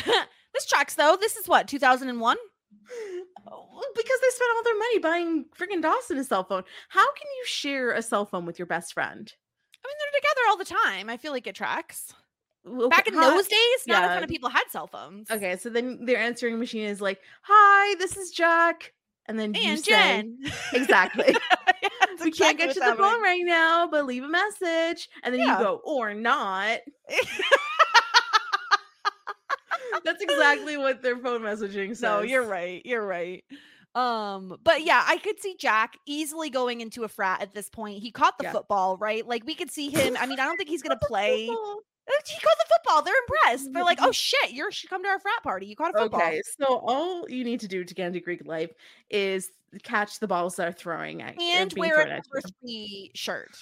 [0.55, 1.17] this tracks, though.
[1.21, 2.37] This is what, 2001?
[3.51, 6.63] Oh, Because they spent all their money buying freaking Dawson a cell phone.
[6.89, 9.33] How can you share a cell phone with your best friend?
[9.85, 10.65] I mean, they're together all the
[10.97, 11.11] time.
[11.11, 12.13] I feel like it tracks.
[12.67, 15.31] Okay, Back in how- those days, not a ton of people had cell phones.
[15.31, 18.95] Okay, so then their answering machine is like, "Hi, this is Jack,"
[19.27, 20.39] and then And say- Jen.
[20.73, 21.37] exactly.
[22.39, 23.11] Yeah, that's we can't get to the happening.
[23.11, 25.59] phone right now, but leave a message, and then Yeah.
[25.59, 26.81] you go or not.
[30.05, 32.03] That's exactly what their phone messaging says.
[32.03, 32.83] No, you're right.
[32.85, 33.43] You're right.
[33.95, 38.03] Um, but yeah, I could see Jack easily going into a frat at this point.
[38.03, 38.53] He caught the Yeah.
[38.53, 39.27] football, right?
[39.27, 40.17] Like we could see him.
[40.19, 41.49] I mean, I don't think he's gonna play.
[41.49, 41.55] Uh,
[42.27, 43.03] He caught the football.
[43.03, 43.73] They're impressed.
[43.73, 45.67] They're like, "Oh shit, you should come to our frat party.
[45.67, 48.47] You caught a football." Okay, so all you need to do to get into Greek
[48.47, 48.73] life
[49.11, 49.51] is
[49.83, 53.57] catch the balls that are throwing at And wear a number three shirt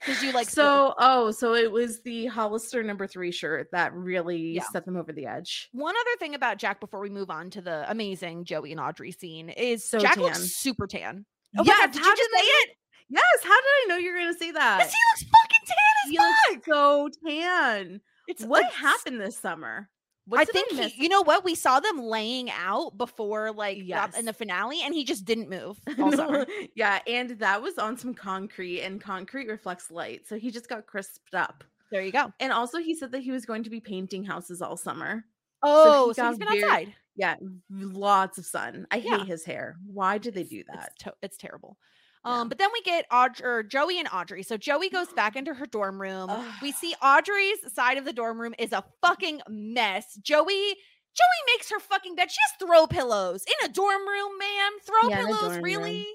[0.00, 4.52] because you like so oh so it was the Hollister number three shirt that really
[4.52, 4.62] Yeah.
[4.72, 5.68] set them over the edge.
[5.72, 9.12] One other thing about Jack before we move on to the amazing Joey and Audrey
[9.12, 10.24] scene is So Jack tan.
[10.24, 11.24] looks super tan.
[11.58, 12.70] Oh my god, did how you just did say it?
[13.08, 14.78] Yes, how did I know you were gonna say that?
[14.78, 16.34] Because he looks fucking tan as He fuck.
[16.50, 18.00] looks so tan.
[18.28, 19.88] It's What like, happened this summer?
[20.28, 24.08] What I think he, you know what we saw them laying out before like uh,
[24.18, 26.46] in the finale, and he just didn't move all summer.
[26.74, 30.86] yeah, and that was on some concrete, and concrete reflects light, so he just got
[30.86, 31.62] crisped up.
[31.92, 32.32] There you go.
[32.40, 35.24] And also, he said that he was going to be painting houses all summer.
[35.62, 36.94] Oh, he so, he's got been very- outside.
[37.18, 37.36] Yeah,
[37.70, 38.86] lots of sun.
[38.90, 39.18] I Yeah.
[39.18, 39.76] hate his hair.
[39.86, 40.90] Why did they do that?
[40.94, 41.78] It's, to- it's terrible.
[42.26, 42.40] Yeah.
[42.40, 44.42] Um, but then we get Audrey, or Joey and Audrey.
[44.42, 46.30] So Joey goes back into her dorm room.
[46.60, 50.14] we see Audrey's side of the dorm room is a fucking mess.
[50.22, 50.76] Joey,
[51.14, 52.30] Joey makes her fucking bed.
[52.30, 54.72] She has throw pillows in a dorm room, ma'am.
[54.84, 55.62] Throw Yeah, pillows, dorm room.
[55.62, 56.06] really?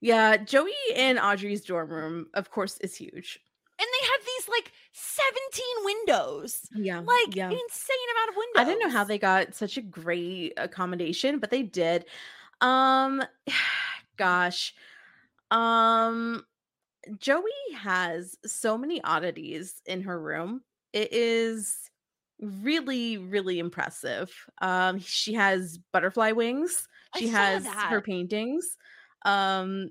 [0.00, 3.40] Yeah, Joey and Audrey's dorm room, of course, is huge.
[3.80, 7.46] And they have these like 17 windows, Yeah, like yeah.
[7.46, 8.54] an insane amount of windows.
[8.56, 12.04] I didn't know how they got such a great accommodation, but they did.
[12.60, 13.22] Um
[14.16, 14.74] gosh.
[15.50, 16.44] Um
[17.18, 20.62] Joey has so many oddities in her room.
[20.92, 21.74] It is
[22.40, 24.30] really really impressive.
[24.60, 26.86] Um she has butterfly wings.
[27.16, 28.76] She has her paintings.
[29.24, 29.90] Um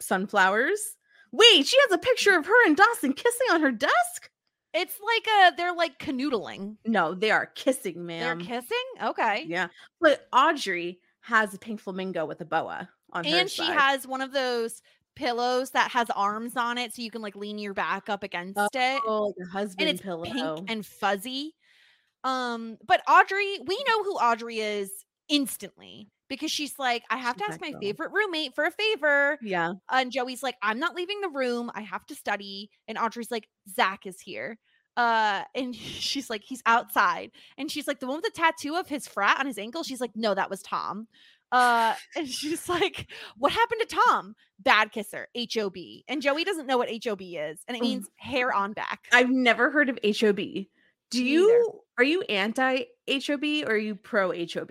[0.00, 0.96] sunflowers.
[1.32, 4.30] Wait, she has a picture of her and Dawson kissing on her desk?
[4.72, 6.76] It's like a they're like canoodling.
[6.84, 8.38] No, they are kissing, ma'am.
[8.38, 8.76] They're kissing.
[9.02, 9.44] Okay.
[9.46, 9.68] Yeah.
[10.00, 13.78] But Audrey has a pink flamingo with a boa and she side.
[13.78, 14.82] has one of those
[15.16, 18.58] pillows that has arms on it so you can like lean your back up against
[18.74, 20.24] it oh, like a husband and it's pillow.
[20.24, 21.54] pink and fuzzy.
[22.24, 24.90] Um but audrey we know who audrey is
[25.28, 29.38] instantly because she's like i have She's to ask my favorite roommate for a favor.
[29.42, 29.72] Yeah.
[29.90, 31.70] and joey's like i'm not leaving the room.
[31.74, 32.70] I have to study.
[32.88, 34.58] And audrey's like zach is here.
[34.96, 37.30] Uh and she's like he's outside.
[37.58, 39.82] And she's like the one with the tattoo of his frat on his ankle?
[39.82, 41.08] She's like no that was tom
[41.52, 46.78] uh and she's like what happened to tom bad kisser hob and joey doesn't know
[46.78, 47.86] what hob is and it Mm.
[47.86, 50.40] means hair on back I've never heard of HOB.
[51.10, 54.70] Do you are you anti HOB or are you pro HOB?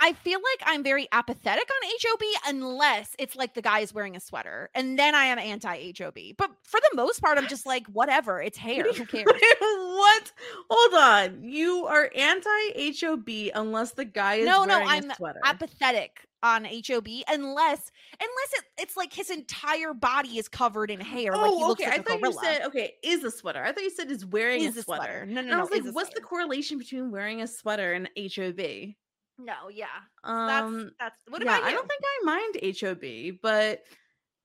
[0.00, 4.16] I feel like I'm very apathetic on HOB unless it's like the guy is wearing
[4.16, 6.18] a sweater, and then I am anti HOB.
[6.36, 8.84] But for the most part, I'm just like, whatever, it's hair.
[8.92, 9.26] Who cares?
[9.26, 10.32] what?
[10.70, 11.42] Hold on.
[11.42, 15.16] You are anti HOB unless the guy is No, no, I'm a.
[15.44, 21.32] Apathetic on HOB unless unless it, it's like his entire body is covered in hair,
[21.32, 21.90] like he oh, looks okay.
[21.90, 22.34] like I a thought gorilla.
[22.34, 23.62] you said okay, is a sweater.
[23.62, 25.26] I thought you said is wearing is a sweater.
[25.26, 25.58] No, no, And no.
[25.58, 28.94] I was like, is a what's the correlation between wearing a sweater and HOB?
[29.38, 29.86] No, yeah.
[30.24, 31.68] Um, that's that's what yeah, about you?
[31.68, 33.82] I don't think I mind HOB, but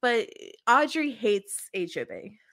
[0.02, 0.28] but
[0.68, 2.08] Audrey hates HOB.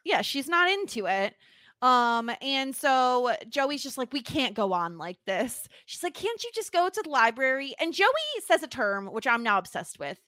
[0.04, 1.34] yeah, she's not into it.
[1.80, 5.66] Um, and so Joey's just like, we can't go on like this.
[5.86, 7.74] She's like, can't you just go to the library?
[7.80, 8.08] And Joey
[8.44, 10.18] says a term which I'm now obsessed with.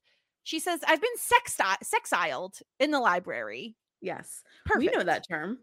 [0.44, 3.76] She says, I've been sexti- sexiled in the library.
[4.00, 4.42] Yes.
[4.64, 4.92] Perfect.
[4.92, 5.58] We know that term.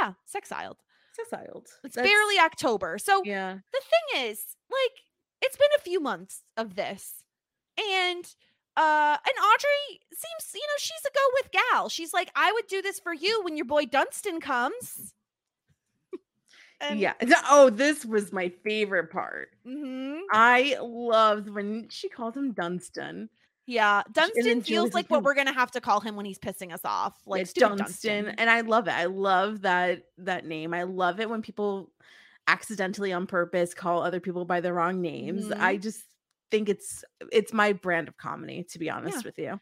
[0.00, 0.76] Yeah, sexiled.
[1.18, 1.66] Sexiled.
[1.84, 2.98] It's That's- barely October.
[2.98, 3.58] So Yeah.
[3.72, 3.80] the
[4.14, 4.92] thing is, like,
[5.42, 7.14] it's been a few months of this.
[7.78, 8.24] And
[8.76, 11.88] uh and Audrey seems, you know, she's a go with gal.
[11.88, 15.14] She's like, I would do this for you when your boy Dunstan comes.
[16.80, 17.14] And- yeah.
[17.50, 19.48] Oh, this was my favorite part.
[19.66, 20.20] Mhm.
[20.30, 23.28] I loved when she called him Dunstan.
[23.66, 24.02] Yeah.
[24.12, 27.14] Dunstan feels like, what we're gonna have to call him when he's pissing us off.
[27.26, 28.24] Like Like Dunstan.
[28.24, 28.28] Dunstan.
[28.38, 28.92] And I love it.
[28.92, 30.72] I love that that name.
[30.72, 31.90] I love it when people
[32.48, 35.46] accidentally on purpose call other people by the wrong names.
[35.46, 35.58] Mhm.
[35.60, 36.04] I just
[36.50, 39.22] think it's it's my brand of comedy, to be honest Yeah.
[39.24, 39.60] with you.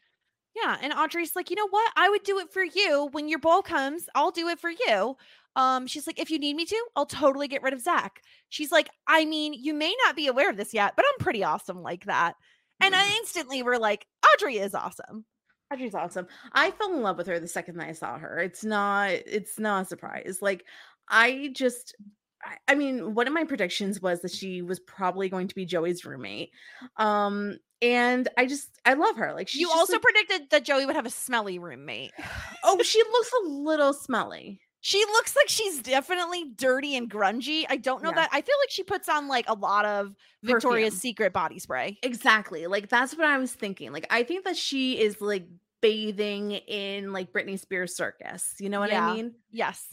[0.55, 1.93] Yeah, and Audrey's like, you know what?
[1.97, 4.09] I would do it for you when your bowl comes.
[4.15, 5.17] I'll do it for you.
[5.55, 8.23] Um, she's like, if you need me to, I'll totally get rid of Zach.
[8.49, 11.45] She's like, I mean, you may not be aware of this yet, but I'm pretty
[11.45, 12.37] awesome like that.
[12.81, 15.27] And I instantly were like, Audrey is awesome.
[15.73, 16.27] Audrey's awesome.
[16.53, 18.39] I fell in love with her the second that I saw her.
[18.39, 20.39] It's not it's not a surprise.
[20.41, 20.65] Like
[21.09, 21.97] I just
[22.69, 26.05] I- mean, one of my predictions was that she was probably going to be Joey's
[26.05, 26.51] roommate.
[26.97, 29.33] Um and I just I love her.
[29.35, 32.13] Like you also like- predicted that Joey would have a smelly roommate.
[32.65, 34.61] Oh, she looks a little smelly.
[34.81, 37.65] She looks like she's definitely dirty and grungy.
[37.69, 38.17] I don't know Yeah.
[38.17, 38.31] that.
[38.33, 41.01] I feel like she puts on like a lot of Victoria's Perfume.
[41.01, 41.99] Secret body spray.
[42.03, 42.67] Exactly.
[42.67, 43.93] Like that's what I was thinking.
[43.93, 45.47] Like I think that she is like
[45.81, 48.55] bathing in like Britney Spears circus.
[48.59, 49.09] You know what Yeah.
[49.09, 49.35] I mean?
[49.51, 49.85] Yes.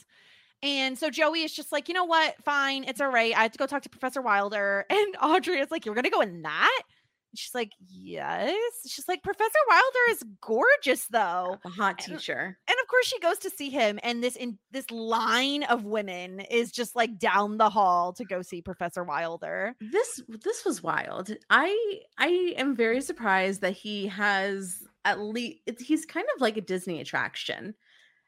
[0.64, 2.36] And so Joey is just like, you know what?
[2.44, 2.86] Fine.
[2.86, 3.36] It's all right.
[3.38, 4.86] I have to go talk to Professor Wilder.
[4.90, 6.82] And Audrey is like, you're going to go in that?
[7.36, 8.54] She's like, yes.
[8.88, 11.58] She's like, Professor Wilder is gorgeous, though.
[11.66, 12.58] A hot And- teacher.
[12.68, 16.42] And of course, she goes to see him, and this in this line of women
[16.42, 19.76] is just like down the hall to go see Professor Wilder.
[19.82, 26.06] this this was wild i i am very surprised that he has at least he's
[26.06, 27.74] kind of like a disney attraction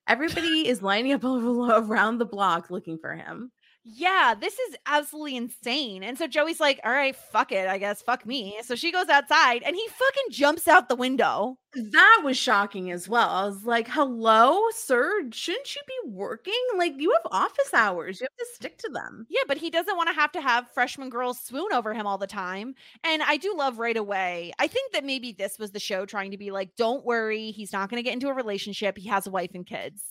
[0.08, 3.52] everybody is lining up around the block looking for him
[3.88, 6.02] Yeah, this is absolutely insane.
[6.04, 8.58] And so Joey's like, all right, fuck it, I guess, fuck me.
[8.63, 11.60] So she goes outside, and he fucking jumps out the window.
[11.91, 16.93] that was shocking as well i was like hello sir shouldn't you be working like
[16.98, 20.08] you have office hours you have to stick to them Yeah, but he doesn't want
[20.08, 22.76] to have to have freshman girls swoon over him all the time.
[23.04, 24.54] And I do love right away.
[24.58, 27.74] I think that maybe this was the show trying to be like, don't worry, he's
[27.74, 28.98] not going to get into a relationship.
[28.98, 30.02] He has a wife and kids.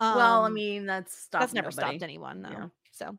[0.00, 1.88] well i Um, mean that's stopped that's never nobody.
[1.98, 2.50] stopped anyone though.
[2.50, 2.66] Yeah.
[2.96, 3.16] So,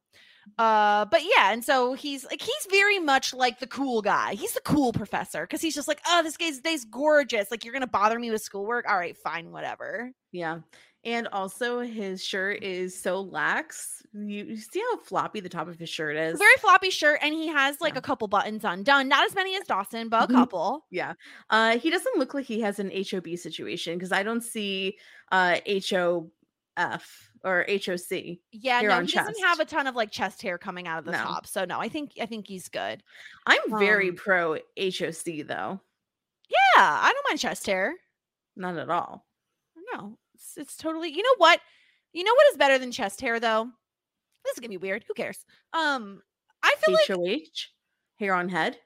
[0.57, 4.33] uh, but yeah, and so he's like, he's very much like the cool guy.
[4.33, 7.51] He's the cool professor because he's just like, oh, this guy's day's gorgeous.
[7.51, 8.85] Like, you're gonna bother me with schoolwork.
[8.89, 10.11] All right, fine, whatever.
[10.31, 10.59] yeah
[11.03, 15.77] and also his shirt is so lax you, you see how floppy the top of
[15.77, 17.99] his shirt is Very floppy shirt, and he has like Yeah.
[17.99, 19.07] a couple buttons undone.
[19.07, 20.35] Not as many as Dawson, but a Mhm.
[20.35, 20.85] couple.
[20.89, 21.13] Yeah.
[21.51, 24.97] Uh he doesn't look like he has an HOB situation because I don't see
[25.31, 28.37] uh HOF or HOC.
[28.51, 31.11] Yeah, no, he doesn't have a ton of like chest hair coming out of the
[31.11, 31.17] No.
[31.19, 31.47] top.
[31.47, 33.03] So no, I think I think he's good.
[33.45, 35.79] I'm very Um, pro HOC though.
[36.49, 37.93] Yeah, I don't mind chest hair.
[38.55, 39.25] Not at all.
[39.93, 41.09] No, it's, it's totally.
[41.09, 41.59] You know what?
[42.13, 43.69] You know what is better than chest hair though?
[44.43, 45.03] This is gonna be weird.
[45.07, 45.45] Who cares?
[45.73, 46.21] Um,
[46.63, 47.67] I feel like HOH,
[48.19, 48.77] hair on head.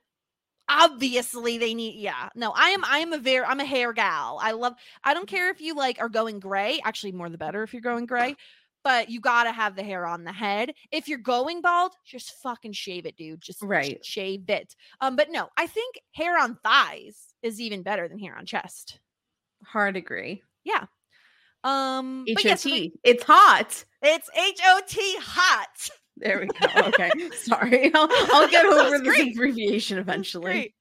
[0.72, 1.96] Obviously they need.
[2.00, 2.84] Yeah, no, I am.
[2.86, 3.46] I am a very.
[3.46, 4.40] I'm a hair gal.
[4.42, 4.74] I love.
[5.04, 6.80] I don't care if you like are going gray.
[6.84, 8.36] Actually, more the better if you're going gray.
[8.84, 10.74] But you gotta have the hair on the head.
[10.92, 13.40] If you're going bald, just fucking shave it, dude.
[13.40, 14.04] Just sh- Right.
[14.04, 14.76] shave it.
[15.02, 19.00] Um, but no, I think hair on thighs is even better than hair on chest.
[19.64, 20.42] Hard agree.
[20.64, 20.86] Yeah.
[21.64, 22.46] Um, but HOT.
[22.46, 23.86] yes, we- it's hot.
[24.02, 25.90] it's H O T hot.
[26.22, 26.68] There we go.
[26.88, 27.12] Okay.
[27.36, 27.92] Sorry.
[27.94, 29.34] I'll, I'll get over this great.
[29.34, 30.74] abbreviation eventually.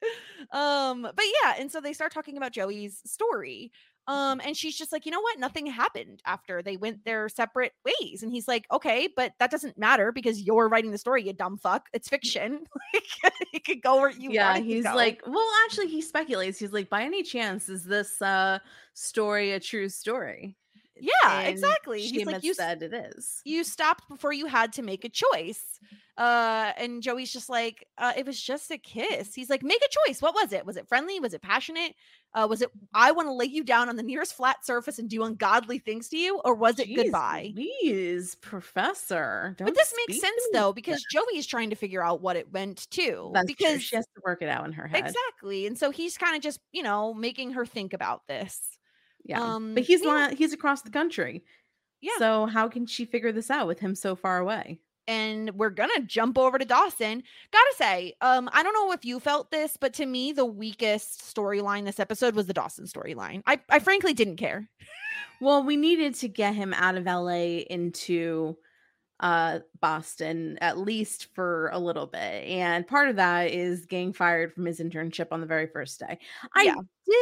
[0.52, 3.72] Um, but yeah, and so they start talking about Joey's story.
[4.06, 5.38] Um, and she's just like, you know what?
[5.38, 8.22] Nothing happened after they went their separate ways.
[8.24, 11.58] And he's like, okay, but that doesn't matter because you're writing the story, you dumb
[11.58, 11.86] fuck.
[11.92, 12.66] It's fiction.
[12.94, 13.04] like
[13.52, 16.72] it could go where you yeah want to he's like well actually he speculates he's
[16.72, 18.58] like by any chance is this uh
[18.94, 20.56] story a true story
[21.00, 22.00] Yeah, exactly.
[22.02, 25.08] He's like, you s- that it is you stopped before you had to make a
[25.08, 25.78] choice.
[26.16, 29.34] Uh, and Joey's just like, uh, it was just a kiss.
[29.34, 30.20] He's like, make a choice.
[30.20, 30.66] What was it?
[30.66, 31.18] Was it friendly?
[31.18, 31.94] Was it passionate?
[32.34, 35.08] Uh, was it I want to lay you down on the nearest flat surface and
[35.08, 37.52] do ungodly things to you, or was it Jeez goodbye?
[37.56, 41.06] Louise, professor But this makes sense though, because that.
[41.10, 43.30] Joey is trying to figure out what it meant to.
[43.32, 43.54] that's true.
[43.56, 46.36] because she has to work it out in her head exactly, and so he's kind
[46.36, 48.60] of just you know making her think about this.
[49.24, 50.06] Yeah um, but he's yeah.
[50.06, 51.44] not he's across the country
[52.00, 52.12] Yeah.
[52.18, 54.80] So how can she figure this out with him so far away?
[55.08, 57.22] and we're gonna jump over to Dawson.
[57.52, 61.34] Gotta say, um, I don't know if you felt this, but to me, the weakest
[61.34, 63.42] storyline this episode was the Dawson storyline.
[63.44, 64.68] I, I frankly didn't care.
[65.40, 68.56] Well, we needed to get him out of LA into
[69.18, 72.20] uh Boston at least for a little bit.
[72.46, 76.18] And part of that is getting fired from his internship on the very first day.
[76.54, 76.74] I Yeah.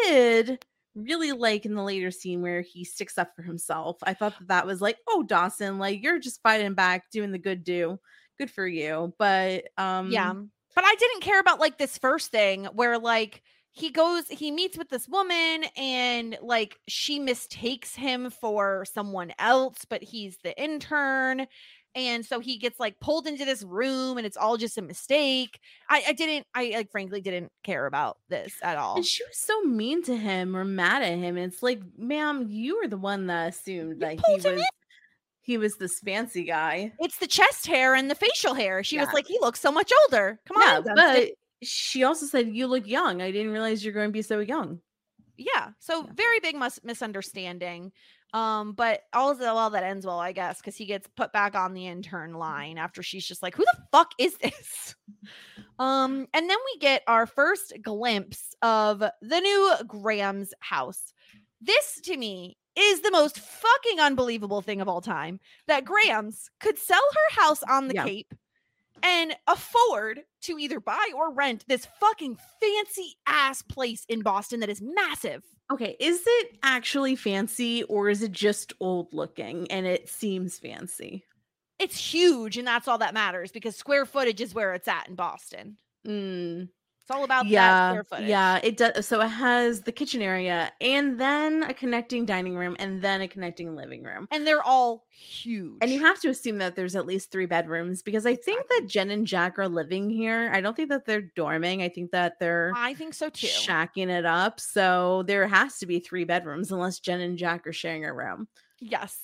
[0.04, 0.64] did
[1.04, 3.98] really like in the later scene where he sticks up for himself.
[4.02, 7.38] I thought that that was like, "Oh, Dawson, like you're just fighting back, doing the
[7.38, 7.98] good do.
[8.38, 10.34] Good for you." But um yeah,
[10.74, 14.76] but I didn't care about like this first thing where like he goes, he meets
[14.76, 21.46] with this woman, and like she mistakes him for someone else, but he's the intern.
[21.98, 25.58] And so he gets like pulled into this room and it's all just a mistake.
[25.90, 28.96] I, I didn't, I like frankly didn't care about this at all.
[28.96, 31.36] And she was so mean to him or mad at him.
[31.36, 34.62] It's like, ma'am, you were the one that assumed that he was
[35.40, 36.92] he was this fancy guy.
[37.00, 38.84] It's the chest hair and the facial hair.
[38.84, 40.38] She was like, he looks so much older.
[40.46, 40.84] Come yeah, on.
[40.84, 41.28] Dustin." but
[41.62, 43.22] she also said you look young.
[43.22, 44.80] I didn't realize you're going to be so young.
[45.38, 45.70] yeah.
[45.78, 46.12] So Yeah.
[46.14, 47.92] very big mis- misunderstanding.
[48.34, 51.54] Um, but all the, well, that ends well, I guess, because he gets put back
[51.54, 54.94] on the intern line after she's just like, who the fuck is this?
[55.80, 61.14] Um, and then we get our first glimpse of the new Grams' house.
[61.60, 66.78] This to me is the most fucking unbelievable thing of all time that Grams could
[66.78, 68.04] sell her house on the Yeah.
[68.04, 68.34] Cape
[69.04, 74.68] and afford to either buy or rent this fucking fancy ass place in Boston that
[74.68, 75.44] is massive.
[75.70, 81.24] Okay, is it actually fancy or is it just old looking and it seems fancy?
[81.78, 85.14] It's huge, and that's all that matters because square footage is where it's at in
[85.14, 85.76] Boston.
[86.06, 86.68] Mm,
[87.08, 88.28] It's all about that yeah, square footage.
[88.28, 89.06] yeah, it does.
[89.06, 93.28] So it has the kitchen area and then a connecting dining room and then a
[93.28, 94.28] connecting living room.
[94.30, 95.78] And they're all huge.
[95.80, 98.88] And you have to assume that there's at least three bedrooms because I think that
[98.88, 100.50] Jen and Jack are living here.
[100.52, 101.82] I don't think that they're dorming.
[101.82, 103.46] I think that they're I think so too.
[103.46, 104.60] shacking it up.
[104.60, 108.48] So there has to be three bedrooms unless Jen and Jack are sharing a room.
[108.80, 109.16] Yes.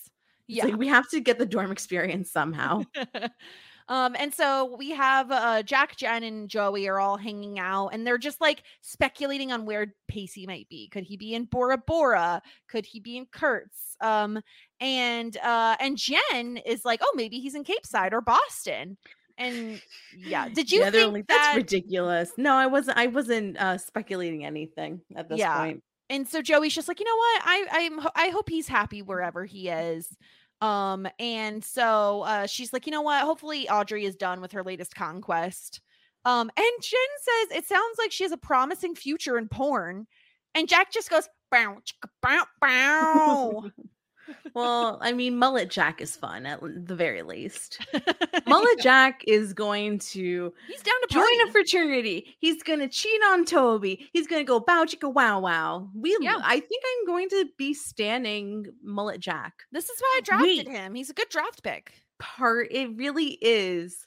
[0.48, 0.64] It's Yeah.
[0.64, 2.84] like we have to get the dorm experience somehow.
[3.88, 8.06] um, and so we have uh Jack, Jen, and Joey are all hanging out, and
[8.06, 10.88] they're just like speculating on where Pacey might be.
[10.88, 12.40] Could he be in Bora Bora?
[12.68, 13.96] Could he be in Kurtz?
[14.00, 14.40] Um,
[14.80, 18.96] and uh, and Jen is like, oh, maybe he's in Capeside or Boston.
[19.36, 19.80] And
[20.12, 21.24] yeah, did you yeah, think that?
[21.28, 22.32] that's ridiculous.
[22.36, 22.96] No, I wasn't.
[22.98, 25.58] I wasn't uh, speculating anything at this Yeah.
[25.58, 25.82] point.
[26.08, 27.42] and so Joey's just like, you know what?
[27.44, 30.16] I I'm I hope he's happy wherever he is.
[30.64, 33.22] Um, and so uh she's like, you know what?
[33.22, 35.82] Hopefully Audrey is done with her latest conquest.
[36.24, 40.06] Um, and Jen says it sounds like she has a promising future in porn.
[40.54, 43.70] And Jack just goes, bow, chicka, bow, bow.
[44.54, 47.84] Well, I mean, Mullet Jack is fun at the very least.
[48.46, 52.36] Mullet Jack is going to He's down to join a fraternity.
[52.38, 54.08] He's gonna cheat on Toby.
[54.12, 55.88] He's gonna go bow chicka wow wow.
[55.94, 56.38] We, Yeah.
[56.42, 59.54] I think I'm going to be standing Mullet Jack.
[59.72, 60.68] This is why I drafted Wait.
[60.68, 60.94] him.
[60.94, 61.92] He's a good draft pick.
[62.18, 64.06] Part it really is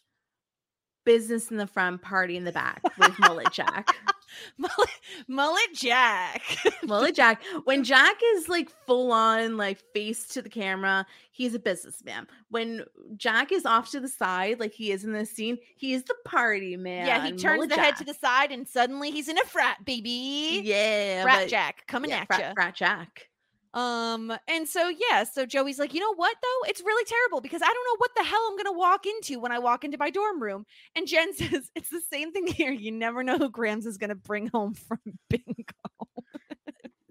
[1.07, 3.95] business in the front, party in the back with Mullet Jack.
[4.57, 4.89] Mullet,
[5.29, 6.43] Mullet Jack.
[6.83, 7.41] Mullet Jack.
[7.63, 12.27] When Jack is like full on, like face to the camera, he's a businessman.
[12.49, 12.83] When
[13.15, 16.75] Jack is off to the side, like he is in this scene, he's the party
[16.75, 17.07] man.
[17.07, 19.85] yeah, he turns Mullet the head to the side and suddenly he's in a frat,
[19.85, 20.59] baby.
[20.61, 22.53] Yeah, Frat Jack coming yeah, at frat, you.
[22.53, 23.29] frat Jack.
[23.77, 26.69] Um, and so yeah, so Joey's like, you know what though?
[26.69, 29.51] It's really terrible because I don't know what the hell I'm gonna walk into when
[29.51, 30.65] I walk into my dorm room.
[30.95, 32.71] And Jen says it's the same thing here.
[32.71, 34.99] You never know who Grams is gonna bring home from
[35.29, 36.07] bingo.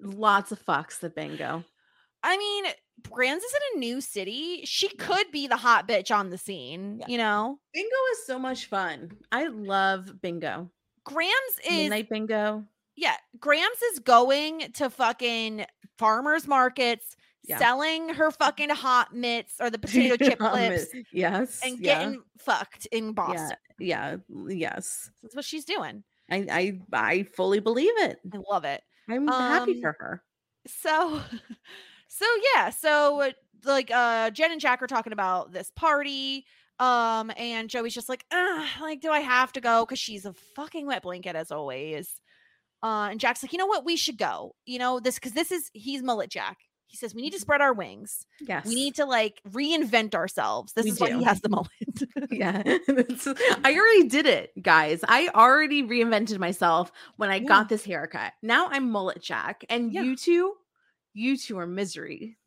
[0.03, 1.65] Lots of fucks the bingo.
[2.23, 2.65] I mean,
[3.11, 4.63] Grams is in a new city.
[4.65, 7.07] She could be the hot bitch on the scene, Yeah.
[7.09, 7.59] you know.
[7.73, 9.13] Bingo is so much fun.
[9.31, 10.71] I love bingo.
[11.05, 11.31] Grams
[11.65, 12.65] is Midnight bingo.
[12.97, 15.67] Yeah, Grams is going to fucking
[15.99, 17.59] farmers markets, Yeah.
[17.59, 21.61] selling her fucking hot mitts or the potato chip clips Yes.
[21.65, 23.57] and yeah, getting fucked in Boston.
[23.79, 24.17] Yeah.
[24.39, 24.47] Yeah.
[24.49, 25.11] Yes.
[25.23, 26.03] That's what she's doing.
[26.31, 28.19] I, I I fully believe it.
[28.33, 28.83] I love it.
[29.09, 30.23] I'm happy Um, for her.
[30.67, 31.21] So,
[32.09, 33.31] so yeah, so
[33.65, 36.45] like uh Jen and Jack are talking about this party.
[36.79, 38.25] Um, and Joey's just like,
[38.83, 39.87] like, do I have to go?
[39.87, 42.21] Because she's a fucking wet blanket as always.
[42.87, 43.85] Uh, and Jack's like, you know what?
[43.85, 44.55] We should go.
[44.65, 46.59] You know, this because this is he's mullet Jack.
[46.87, 48.27] He says we need to spread our wings.
[48.41, 48.65] Yes.
[48.65, 50.73] We need to like reinvent ourselves.
[50.73, 51.71] This We is why he has the mullet.
[52.31, 52.63] yeah.
[53.65, 55.01] I already did it, guys.
[55.07, 57.49] I already reinvented myself when I Yeah.
[57.49, 58.33] got this haircut.
[58.41, 59.65] Now I'm mullet jack.
[59.69, 60.03] And Yeah.
[60.03, 60.55] you two,
[61.13, 62.39] you two are misery.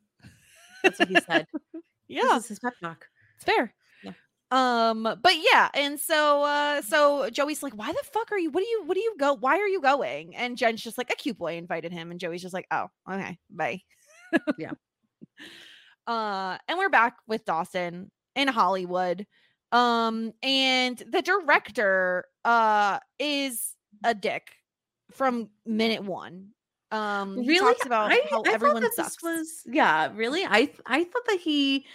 [0.84, 1.46] That's what he said.
[2.08, 3.08] yeah, This is his pep talk.
[3.36, 3.74] it's fair.
[4.52, 8.62] Um, but yeah, and so uh so Joey's like, Why the fuck are you what
[8.64, 9.34] do you what do you go?
[9.36, 10.36] Why are you going?
[10.36, 13.38] And Jen's just like, a cute boy invited him, and Joey's just like, Oh, okay,
[13.50, 13.82] bye.
[14.58, 14.72] Yeah.
[16.08, 19.28] Uh, and we're back with Dawson in Hollywood.
[19.72, 24.50] Um, and the director uh is a dick
[25.12, 26.50] from minute one.
[26.92, 29.16] Um, really talks about I, how I everyone thought that sucks.
[29.18, 31.86] this was yeah really i i thought that he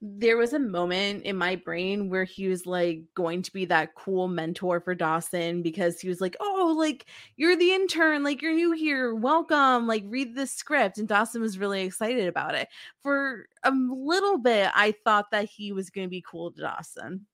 [0.00, 3.94] there was a moment in my brain where he was like going to be that
[3.94, 7.04] cool mentor for dawson because he was like oh like
[7.36, 11.58] you're the intern like you're new here welcome like read this script and dawson was
[11.58, 12.68] really excited about it
[13.02, 17.26] for a little bit i thought that he was going to be cool to dawson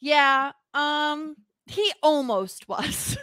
[0.00, 0.52] yeah.
[0.74, 1.36] Um,
[1.66, 3.16] he almost was.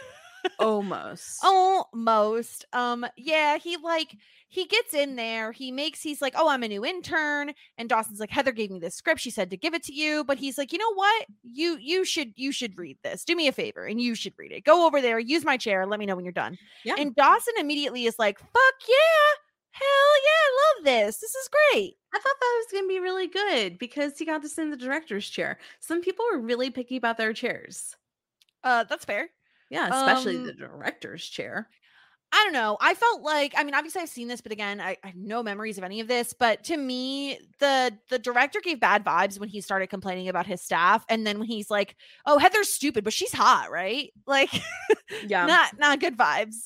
[0.58, 4.16] Almost almost um yeah he like
[4.48, 8.20] he gets in there he makes he's like oh i'm a new intern and dawson's
[8.20, 10.58] like heather gave me this script she said to give it to you but he's
[10.58, 13.84] like you know what you you should you should read this do me a favor
[13.86, 16.24] and you should read it go over there use my chair let me know when
[16.24, 16.94] you're done Yeah.
[16.98, 19.40] and dawson immediately is like fuck yeah
[19.72, 23.00] hell yeah i love this this is great I thought that was going to be
[23.00, 25.58] really good because he got this in the director's chair.
[25.80, 27.96] Some people were really picky about their chairs.
[28.62, 29.30] uh that's fair
[29.74, 31.68] Yeah, especially Um, the director's chair.
[32.32, 32.76] I don't know.
[32.80, 35.42] I felt like I mean, obviously I've seen this, but again, I, I have no
[35.42, 36.32] memories of any of this.
[36.32, 40.60] But to me, the the director gave bad vibes when he started complaining about his
[40.60, 41.94] staff, and then when he's like,
[42.26, 44.50] "Oh, Heather's stupid, but she's hot, right?" Like,
[45.26, 45.46] Yeah.
[45.46, 46.56] not not good vibes.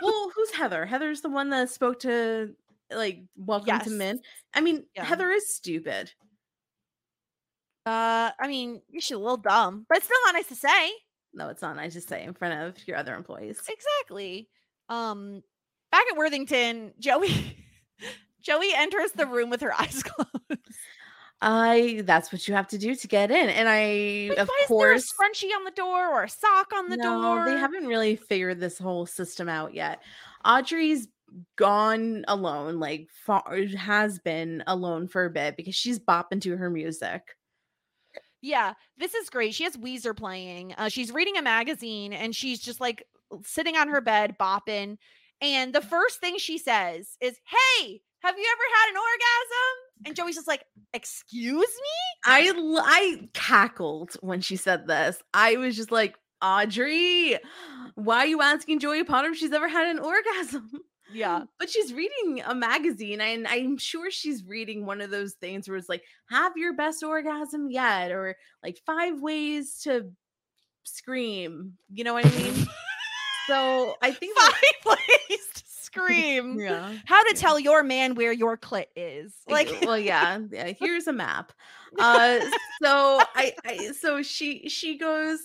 [0.00, 0.86] well, who's Heather?
[0.86, 2.54] Heather's the one that spoke to
[2.90, 3.98] like welcome to Yes.
[3.98, 4.20] men.
[4.54, 5.04] I mean, Yeah.
[5.04, 6.10] Heather is stupid.
[7.86, 10.90] uh, I mean, she's a little dumb, but it's still not nice to say.
[11.38, 13.60] No, it's not I just say in front of your other employees.
[13.68, 14.48] Exactly.
[14.88, 15.42] Um,
[15.92, 17.56] back at Worthington, Joey.
[18.42, 20.62] Joey enters the room with her eyes closed.
[21.40, 23.48] I that's what you have to do to get in.
[23.48, 26.28] And I Like, of why course is there a scrunchie on the door or a
[26.28, 27.44] sock on the no, door?
[27.44, 30.02] they haven't really figured this whole system out yet.
[30.44, 31.06] Audrey's
[31.56, 36.70] gone alone, like far, has been alone for a bit because she's bopping to her
[36.70, 37.36] music.
[38.40, 39.54] Yeah, this is great.
[39.54, 40.74] She has Weezer playing.
[40.78, 43.04] Uh, she's reading a magazine and she's just like
[43.44, 44.96] sitting on her bed bopping.
[45.40, 50.06] And the first thing she says is, Hey, have you ever had an orgasm?
[50.06, 52.20] And Joey's just like, Excuse me?
[52.24, 52.52] I,
[52.84, 55.22] I cackled when she said this.
[55.34, 57.36] I was just like, Audrey,
[57.96, 60.70] why are you asking Joey Potter if she's ever had an orgasm?
[61.12, 61.44] Yeah.
[61.58, 65.76] But she's reading a magazine, and I'm sure she's reading one of those things where
[65.76, 70.10] it's like, have your best orgasm yet, or like five ways to
[70.84, 71.74] scream.
[71.92, 72.66] You know what I mean?
[73.46, 74.52] so I think that-
[74.84, 74.96] Five
[75.30, 76.58] ways to scream.
[76.60, 76.92] yeah.
[77.06, 79.34] How to tell your man where your clit is.
[79.48, 81.52] like Like, well yeah, yeah here's a map
[81.98, 82.38] uh
[82.82, 85.38] so I, I so she she goes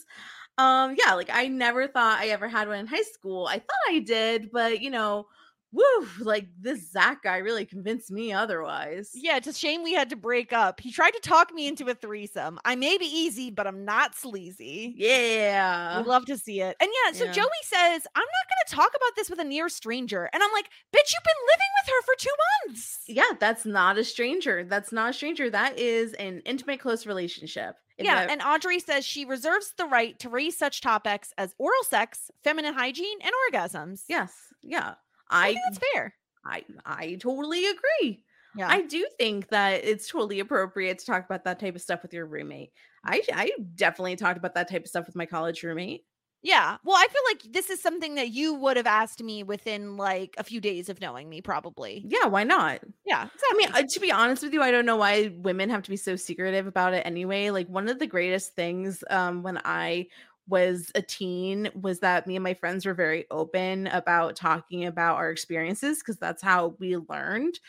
[0.57, 3.89] um yeah like i never thought i ever had one in high school i thought
[3.89, 5.25] i did but you know
[5.73, 10.09] woo like this zach guy really convinced me otherwise yeah, it's a shame we had
[10.11, 10.79] to break up.
[10.79, 12.59] He tried to talk me into a threesome.
[12.63, 14.93] I may be easy, but I'm not sleazy.
[14.97, 16.75] yeah We'd love to see it.
[16.79, 17.31] And yeah, so Yeah.
[17.31, 20.29] Joey says, I'm not going to talk about this with a near stranger.
[20.31, 20.65] And I'm like,
[20.95, 22.35] bitch, you've been living with her for two
[22.67, 22.99] months.
[23.07, 27.75] yeah that's not a stranger that's not a stranger that is an intimate close relationship
[27.97, 28.27] If yeah.
[28.29, 32.73] And Audrey says she reserves the right to raise such topics as oral sex, feminine
[32.73, 34.03] hygiene, and orgasms.
[34.07, 34.93] yes yeah
[35.33, 36.13] I think that's fair.
[36.45, 38.23] i i totally agree
[38.55, 38.67] Yeah.
[38.69, 42.13] I do think that it's totally appropriate to talk about that type of stuff with
[42.13, 42.71] your roommate.
[43.03, 46.01] I I definitely talked about that type of stuff with my college roommate.
[46.43, 46.77] yeah.
[46.85, 50.35] Well, I feel like this is something that you would have asked me within like
[50.37, 52.03] a few days of knowing me, probably.
[52.05, 52.81] Yeah, why not?
[53.05, 53.27] Yeah.
[53.51, 55.89] I mean, uh, to be honest with you, I don't know why women have to
[55.89, 57.49] be so secretive about it anyway.
[57.49, 60.07] Like one of the greatest things um when I
[60.47, 65.15] was a teen was that me and my friends were very open about talking about
[65.15, 67.59] our experiences because that's how we learned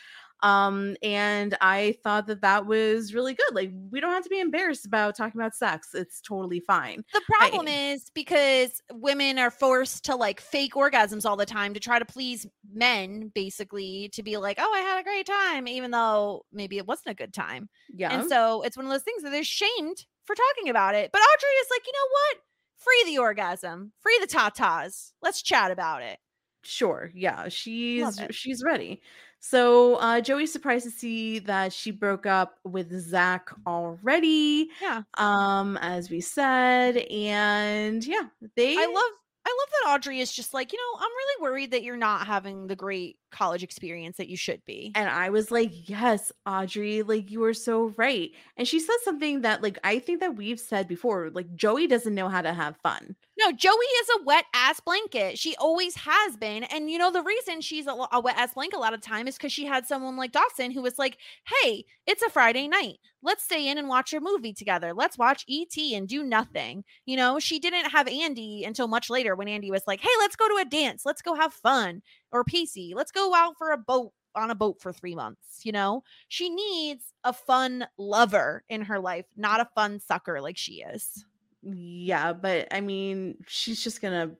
[0.43, 4.41] um and i thought that that was really good like we don't have to be
[4.41, 10.03] embarrassed about talking about sex it's totally fine The problem is because women are forced
[10.05, 14.37] to like fake orgasms all the time to try to please men, basically, to be
[14.37, 17.69] like, oh, I had a great time, even though maybe it wasn't a good time.
[17.93, 21.11] yeah And so it's one of those things that they're shamed for talking about it.
[21.11, 22.37] But Audrey is like, you know what?
[22.77, 25.11] Free the orgasm, free the tatas.
[25.21, 26.19] Let's chat about it.
[26.63, 27.11] Sure.
[27.13, 29.01] Yeah, she's she's ready.
[29.39, 34.69] So uh Joey's surprised to see that she broke up with Zach already.
[34.81, 35.03] Yeah.
[35.17, 38.23] Um, as we said, and yeah,
[38.55, 39.11] they I love
[39.45, 42.25] I love that Audrey is just like, you know, I'm really worried that you're not
[42.25, 44.91] having the great college experience that you should be.
[44.95, 48.31] And I was like, yes, Audrey, like you were so right.
[48.57, 52.15] And she says something that, like, I think that we've said before, like, Joey doesn't
[52.15, 53.15] know how to have fun.
[53.37, 55.37] No, Joey is a wet ass blanket.
[55.37, 56.63] She always has been.
[56.63, 59.27] And you know, the reason she's a, a wet ass blanket a lot of time
[59.27, 61.17] is because she had someone like Dawson who was like,
[61.61, 62.99] hey, it's a Friday night.
[63.21, 64.93] Let's stay in and watch a movie together.
[64.93, 65.95] Let's watch E.T.
[65.95, 66.83] and do nothing.
[67.05, 70.35] You know, she didn't have Andy until much later when Andy was like, hey, let's
[70.35, 71.05] go to a dance.
[71.05, 72.03] Let's go have fun.
[72.31, 75.61] Or Pacey, let's go out for a boat on a boat for three months.
[75.63, 80.57] You know, she needs a fun lover in her life, not a fun sucker like
[80.57, 81.25] she is.
[81.65, 84.31] Yeah, but I mean, she's just gonna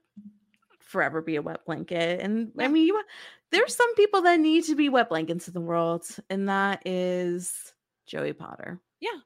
[0.80, 2.20] forever be a wet blanket.
[2.20, 3.02] And I mean, you
[3.50, 7.52] there's some people that need to be wet blankets in the world, and that is
[8.06, 8.80] Joey Potter.
[9.00, 9.18] Yeah.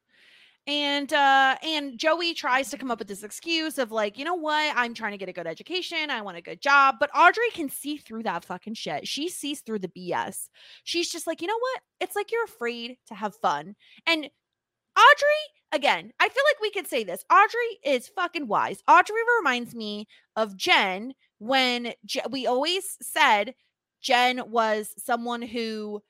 [0.67, 4.35] And uh and joey tries to come up with this excuse of like you know
[4.35, 7.51] what i'm trying to get a good education i want a good job but audrey
[7.55, 10.49] can see through that fucking shit she sees through the bs
[10.85, 13.75] she's just like you know what it's like you're afraid to have fun
[14.07, 14.29] and
[14.97, 19.75] audrey again i feel like we could say this audrey is fucking wise audrey reminds
[19.75, 20.07] me
[20.37, 23.55] of jen when Je- we always said
[24.01, 26.03] jen was someone who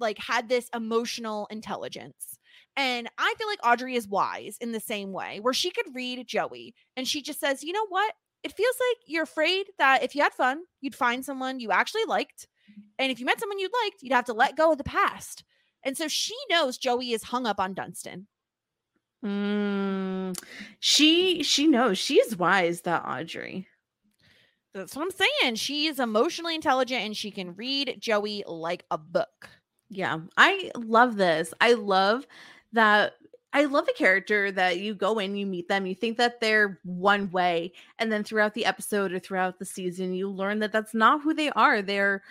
[0.00, 2.38] like had this emotional intelligence
[2.78, 6.28] and I feel like Audrey is wise in the same way, where she could read
[6.28, 8.14] Joey and she just says, you know what?
[8.44, 12.04] It feels like you're afraid that if you had fun, you'd find someone you actually
[12.06, 12.46] liked.
[12.70, 12.82] Mm-hmm.
[13.00, 15.42] And if you met someone you liked, you'd have to let go of the past.
[15.84, 18.28] And so she knows Joey is hung up on Dunstan.
[19.24, 20.38] Mm,
[20.78, 22.82] she she knows she is wise.
[22.82, 23.66] That Audrey.
[24.74, 25.56] That's what I'm saying.
[25.56, 29.48] She is emotionally intelligent and she can read Joey like a book.
[29.90, 31.52] Yeah, I love this.
[31.60, 32.26] I love
[32.72, 33.14] that.
[33.54, 36.78] I love a character that you go in, you meet them, you think that they're
[36.84, 40.92] one way, and then throughout the episode or throughout the season, you learn that that's
[40.92, 41.80] not who they are.
[41.80, 42.22] They're,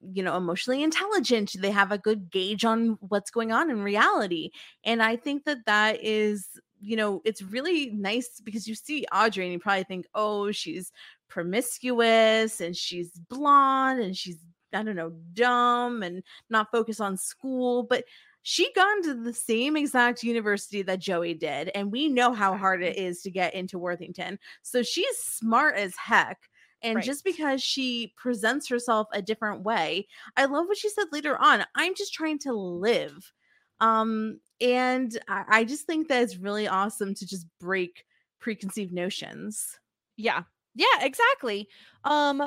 [0.00, 1.56] you know, emotionally intelligent.
[1.58, 4.50] They have a good gauge on what's going on in reality.
[4.84, 6.46] And I think that that is,
[6.80, 10.92] you know, it's really nice because you see Audrey and you probably think, oh, she's
[11.28, 14.38] promiscuous and she's blonde and she's
[14.72, 18.04] I don't know, dumb and not focus on school, but
[18.42, 22.82] she gone to the same exact university that Joey did, and we know how hard
[22.82, 24.38] it is to get into Worthington.
[24.62, 26.38] So she's smart as heck.
[26.82, 27.02] And Right.
[27.02, 30.06] just because she presents herself a different way,
[30.36, 31.64] I love what she said later on.
[31.74, 33.32] I'm just trying to live.
[33.80, 38.04] Um, and I, I just think that it's really awesome to just break
[38.40, 39.78] preconceived notions.
[40.16, 40.44] Yeah.
[40.74, 41.68] Yeah, exactly.
[42.04, 42.42] Um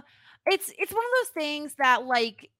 [0.45, 2.51] it's it's one of those things that like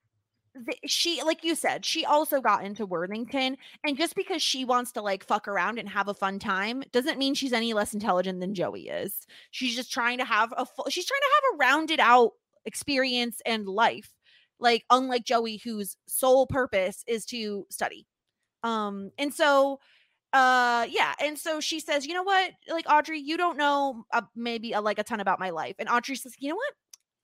[0.54, 4.92] the, she like you said she also got into worthington and just because she wants
[4.92, 8.40] to like fuck around and have a fun time doesn't mean she's any less intelligent
[8.40, 9.26] than joey is.
[9.52, 12.32] She's just trying to have a full she's trying to have a rounded out
[12.66, 14.12] experience and life
[14.60, 18.06] like unlike joey whose sole purpose is to study.
[18.64, 19.80] Um and so
[20.34, 22.52] uh yeah and so she says you know what?
[22.70, 25.76] Like audrey you don't know uh, maybe uh, like a ton about my life.
[25.80, 26.74] And audrey says you know what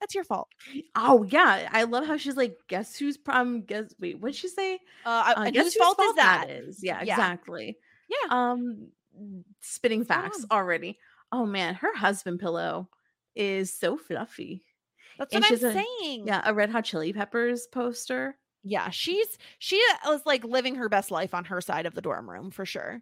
[0.00, 0.48] that's your fault
[0.94, 3.62] Oh yeah, I love how she's like, guess whose problem?
[3.62, 4.78] Guess wait, what'd she say?
[5.06, 6.82] uh, Uh, guess whose fault, is that is?
[6.82, 7.14] Yeah, Yeah.
[7.14, 7.76] exactly.
[8.08, 8.28] Yeah.
[8.30, 8.88] Um,
[9.60, 10.98] spitting facts already.
[11.32, 12.88] Oh man, her husband pillow
[13.34, 14.64] is so fluffy.
[15.18, 18.36] that's and what i'm she's a- saying Yeah, a Red Hot Chili Peppers poster.
[18.64, 22.28] yeah she's she was like living her best life on her side of the dorm
[22.28, 23.00] room for sure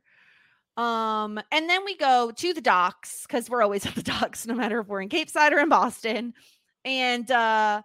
[0.76, 4.55] um and then we go to the docks because we're always at the docks no
[4.55, 6.34] matter if we're in capeside or in boston
[6.87, 7.82] and uh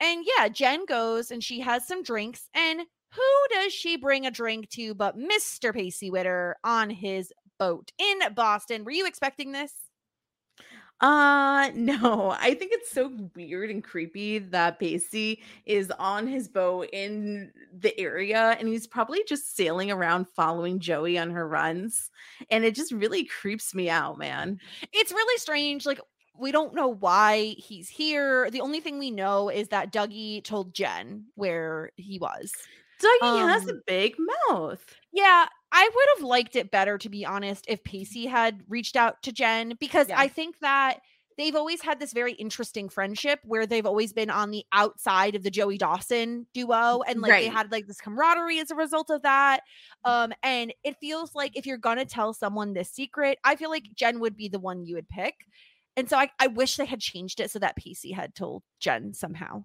[0.00, 2.80] and yeah jen goes and she has some drinks and
[3.14, 8.18] who does she bring a drink to but mr pacey witter on his boat in
[8.34, 9.72] boston were you expecting this
[11.00, 16.88] Uh no, I think it's so weird and creepy that Pacey is on his boat
[16.92, 22.10] in the area and he's probably just sailing around following Joey on her runs.
[22.50, 24.58] And it just really creeps me out, man.
[24.92, 25.86] it's really strange.
[25.86, 26.00] Like,
[26.38, 28.50] we don't know why he's here.
[28.50, 32.52] The only thing we know is that Dougie told Jen where he was.
[33.00, 34.16] Dougie has a Um, big
[34.48, 34.96] mouth.
[35.12, 39.22] Yeah, I would have liked it better, to be honest, if Pacey had reached out
[39.22, 40.18] to Jen because Yeah.
[40.18, 41.00] I think that
[41.36, 45.44] they've always had this very interesting friendship where they've always been on the outside of
[45.44, 49.22] the Joey Dawson duo and like they had like this camaraderie as a result of
[49.22, 49.60] that.
[50.04, 53.70] Um and it feels like if you're going to tell someone this secret, I feel
[53.70, 55.34] like Jen would be the one you would pick.
[55.98, 59.12] And so I, I wish they had changed it so that Pacey had told Jen
[59.12, 59.64] somehow.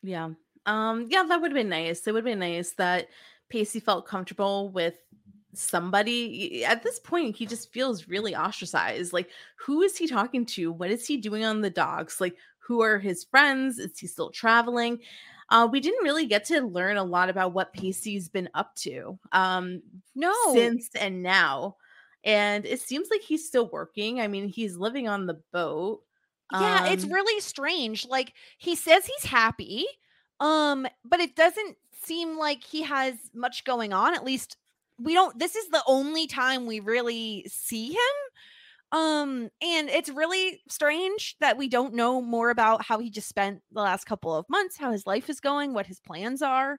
[0.00, 0.30] Yeah.
[0.66, 2.06] Um, yeah, that would have been nice.
[2.06, 3.08] It would have been nice that
[3.48, 4.94] Pacey felt comfortable with
[5.54, 10.72] somebody at this point he just feels really ostracized like who is he talking to
[10.72, 14.30] what is he doing on the docks like who are his friends is he still
[14.30, 14.98] traveling
[15.50, 19.18] uh, we didn't really get to learn a lot about what pacey's been up to
[19.32, 19.82] um
[20.14, 20.32] No.
[20.54, 21.76] since and now
[22.24, 26.02] and it seems like he's still working i mean he's living on the boat
[26.50, 28.06] Yeah, it's Um, really strange.
[28.06, 29.86] Like he says he's happy,
[30.40, 34.14] um, but it doesn't seem like he has much going on.
[34.14, 34.56] At least
[34.98, 37.98] we don't this is the only time we really see him.
[38.92, 43.62] Um, and it's really strange that we don't know more about how he just spent
[43.72, 46.78] the last couple of months, how his life is going, what his plans are.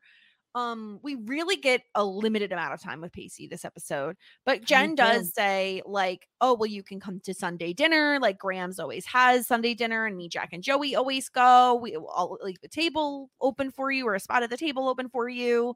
[0.55, 4.93] Um, we really get a limited amount of time with Pacey this episode, but Jen
[4.93, 8.19] does say, like, oh, well, you can come to Sunday dinner.
[8.21, 11.75] Like, Grams always has Sunday dinner, and me, Jack, and Joey always go.
[11.75, 15.09] We all leave the table open for you, or a spot at the table open
[15.09, 15.75] for you.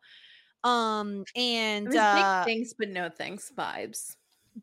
[0.63, 4.15] Um, and uh, thanks but no thanks vibes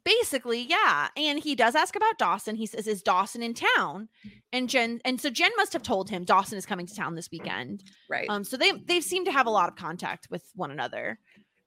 [0.05, 4.09] basically yeah and he does ask about dawson he says is dawson in town?
[4.53, 7.29] And jen and so jen must have told him dawson is coming to town this
[7.31, 7.85] weekend.
[8.09, 8.27] Right.
[8.29, 11.19] Um so they they seem to have a lot of contact with one another.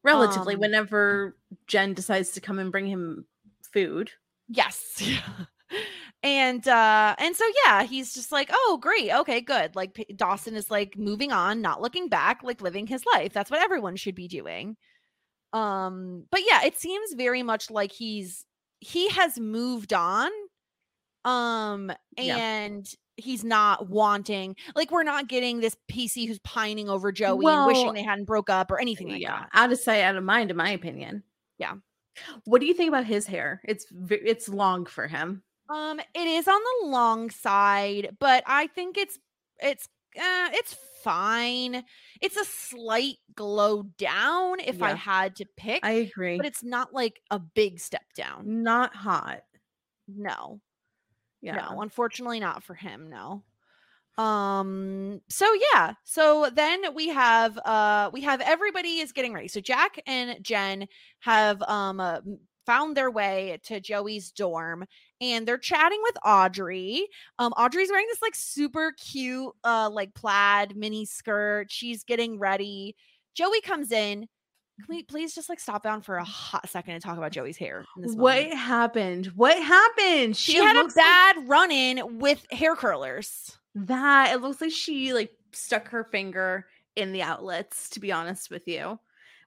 [0.04, 3.26] Relatively um, whenever jen decides to come and bring him
[3.74, 4.12] food.
[4.48, 5.02] Yes.
[6.24, 9.76] And uh and so yeah he's just like oh great okay good.
[9.76, 13.34] Like P- dawson is like moving on not looking back like living his life.
[13.34, 14.78] That's what everyone should be doing
[15.54, 18.46] um but yeah it seems very much like he's
[18.80, 20.30] he has moved on
[21.26, 22.38] um Yeah.
[22.38, 27.66] and he's not wanting like we're not getting this pacey who's pining over joey and
[27.68, 30.24] wishing they hadn't broke up or anything like yeah that out of sight out of
[30.24, 31.24] mind in my opinion
[31.58, 31.76] Yeah.
[32.46, 36.48] what do you think about his hair it's it's long for him Um, it is
[36.48, 39.20] on the long side, but I think it's
[39.60, 41.84] it's uh, it's fine.
[42.22, 44.96] It's a slight glow down if I Yeah.
[44.96, 48.64] had to pick, i agree but it's not like a big step down.
[48.64, 49.42] not hot
[50.08, 50.60] No,
[51.42, 53.10] yeah no, unfortunately not for him.
[53.10, 53.44] No.
[54.18, 55.22] Um.
[55.30, 55.94] So yeah.
[56.04, 59.48] So then we have uh we have everybody is getting ready.
[59.48, 60.88] So Jack and Jen
[61.20, 64.86] have um uh, m- found their way to Joey's dorm
[65.22, 67.08] and they're chatting with Audrey.
[67.40, 71.72] Um Audrey's wearing this like super cute uh like plaid mini skirt.
[71.72, 72.96] She's getting ready.
[73.36, 74.28] Joey comes in.
[74.80, 77.58] Can we please just like stop down for a hot second and talk about Joey's
[77.58, 77.84] hair?
[77.96, 82.46] in this what happened what happened She, had a looks like bad run in with
[82.52, 83.58] hair curlers.
[83.74, 88.52] that it looks like she like stuck her finger in the outlets to be honest
[88.52, 89.00] with you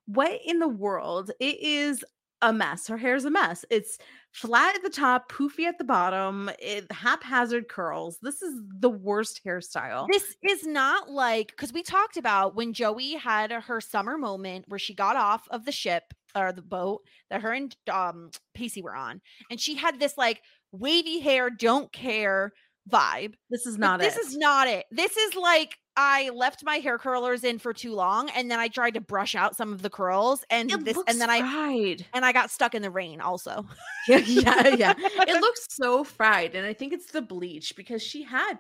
[0.07, 2.05] what in the world it is
[2.43, 3.99] a mess her hair's a mess it's
[4.33, 9.41] flat at the top poofy at the bottom it haphazard curls this is the worst
[9.45, 14.67] hairstyle This is not like because we talked about when Joey had her summer moment
[14.69, 16.05] where she got off of the ship
[16.37, 17.01] or the boat
[17.31, 19.21] that her and um Pacey were on,
[19.51, 22.53] and she had this like wavy hair, don't care
[22.89, 23.35] vibe.
[23.51, 24.87] this is But not this is not it.
[24.91, 28.69] This is like I left my hair curlers in for too long, and then I
[28.69, 32.07] tried to brush out some of the curls, and it this, and then I fried.
[32.15, 33.21] and I got stuck in the rain.
[33.21, 33.67] Also,
[34.09, 38.23] yeah yeah yeah it looks so fried and i think it's the bleach because she
[38.23, 38.55] had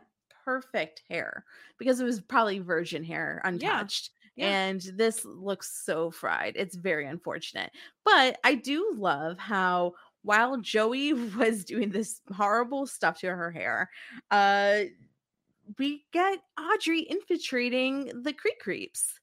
[0.44, 1.44] perfect hair
[1.78, 4.46] because it was probably virgin hair untouched yeah.
[4.46, 7.70] and this looks so fried it's very unfortunate
[8.04, 13.90] but i do love how while joey was doing this horrible stuff to her hair
[14.30, 14.80] uh
[15.78, 19.20] we get audrey infiltrating the creek creeps.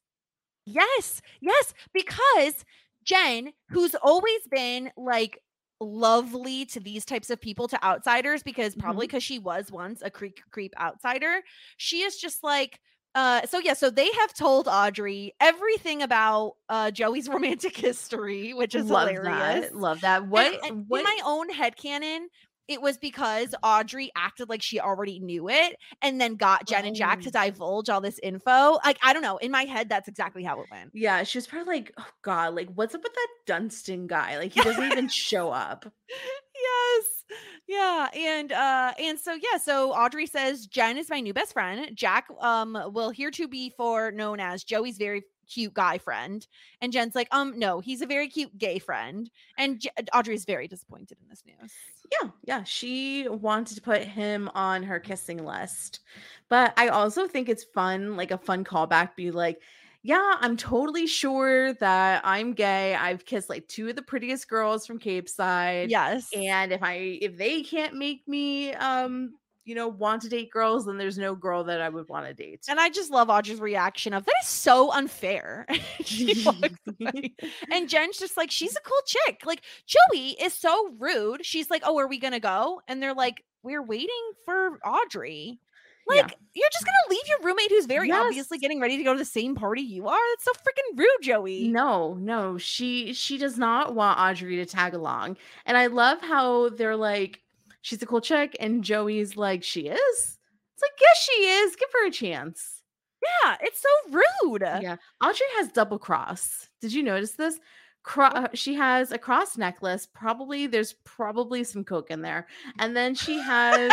[0.64, 2.64] Yes, yes, because
[3.04, 5.40] Jen, who's always been like
[5.80, 10.10] lovely to these types of people, to outsiders, because probably because she was once a
[10.10, 11.40] creep creep outsider,
[11.78, 12.80] she is just like,
[13.14, 18.74] uh, so yeah, so they have told Audrey everything about uh Joey's romantic history, which
[18.74, 19.70] is love hilarious.
[19.70, 20.22] that love that.
[20.22, 22.26] And- what and what in my own head headcanon,
[22.68, 26.94] it was because Audrey acted like she already knew it and then got Jen and
[26.94, 28.78] Jack to divulge all this info.
[28.84, 29.38] Like, I don't know.
[29.38, 30.90] In my head, that's exactly how it went.
[30.94, 34.38] Yeah, she was probably like, oh God, like what's up with that Dunstan guy?
[34.38, 35.90] Like he doesn't even show up.
[36.54, 37.04] yes.
[37.66, 38.08] Yeah.
[38.14, 41.90] And uh and so yeah, so Audrey says Jen is my new best friend.
[41.94, 46.46] Jack um will hereto be for known as Joey's very cute guy friend.
[46.80, 49.30] And Jen's like, um, no, he's a very cute gay friend.
[49.56, 51.72] And J- Audrey's very disappointed in this news.
[52.10, 52.64] Yeah, yeah.
[52.64, 56.00] She wanted to put him on her kissing list.
[56.48, 59.60] But I also think it's fun, like a fun callback, be like,
[60.02, 62.94] yeah, I'm totally sure that I'm gay.
[62.94, 65.90] I've kissed like two of the prettiest girls from Capeside.
[65.90, 66.28] Yes.
[66.34, 69.34] And if I if they can't make me um
[69.68, 72.32] you know, want to date girls, then there's no girl that I would want to
[72.32, 72.64] date.
[72.68, 75.66] And I just love Audrey's reaction of that is so unfair.
[77.70, 79.42] And Jen's just like, she's a cool chick.
[79.44, 81.44] Like Joey is so rude.
[81.44, 82.80] She's like, Oh, are we gonna go?
[82.88, 85.60] And they're like, We're waiting for Audrey.
[86.10, 86.22] Yeah.
[86.22, 89.18] Like, you're just gonna leave your roommate who's very obviously getting ready to go to
[89.18, 90.18] the same party you are?
[90.32, 91.68] That's so freaking rude, Joey.
[91.68, 95.36] No, no, she she does not want Audrey to tag along.
[95.66, 97.42] And I love how they're like,
[97.82, 99.98] she's a cool chick, and Joey's like, she is.
[99.98, 101.76] It's like, yes, she is.
[101.76, 102.82] Give her a chance.
[103.22, 104.62] Yeah, it's so rude.
[104.62, 104.96] Yeah.
[105.22, 106.68] Audrey has double cross.
[106.80, 107.58] Did you notice this?
[108.04, 110.06] Cro- uh, she has a cross necklace.
[110.06, 112.46] Probably there's probably some coke in there.
[112.78, 113.92] And then she has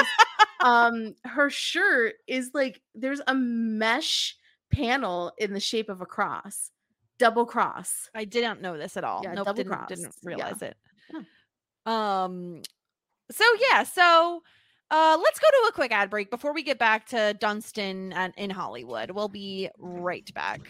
[0.64, 4.38] um her shirt is like there's a mesh
[4.72, 6.70] panel in the shape of a cross.
[7.18, 8.10] Double cross.
[8.14, 9.22] I didn't know this at all.
[9.24, 10.20] Yeah, nope, double didn't, didn't cross.
[10.24, 10.30] Yeah.
[10.30, 10.78] realize it.
[11.86, 12.62] Um
[13.32, 14.44] so yeah, so
[14.92, 18.50] uh let's go to a quick ad break before we get back to Dunstan in
[18.50, 19.12] Hollywood.
[19.12, 20.70] We'll be right back.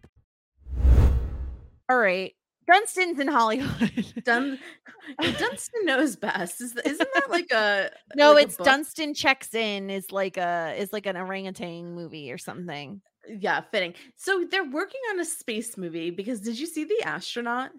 [1.91, 2.33] All right.
[2.67, 4.13] Dunstan's in Hollywood.
[4.23, 4.57] Dun-
[5.21, 6.61] Dunstan knows best.
[6.61, 8.65] Is, isn't that like a no, like it's book?
[8.65, 13.01] Dunstan checks in is like a is like an orangutan movie or something.
[13.27, 13.95] Yeah, fitting.
[14.15, 17.71] So they're working on a space movie because did you see the astronaut?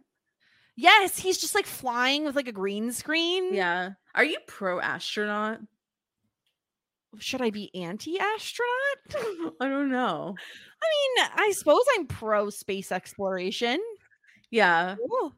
[0.76, 3.54] Yes, he's just like flying with like a green screen.
[3.54, 3.90] Yeah.
[4.14, 5.60] Are you pro astronaut?
[7.18, 9.54] Should I be anti-astronaut?
[9.60, 10.34] I don't know.
[10.82, 13.78] I mean, I suppose I'm pro space exploration.
[14.53, 14.94] Yeah.
[15.00, 15.32] Ooh.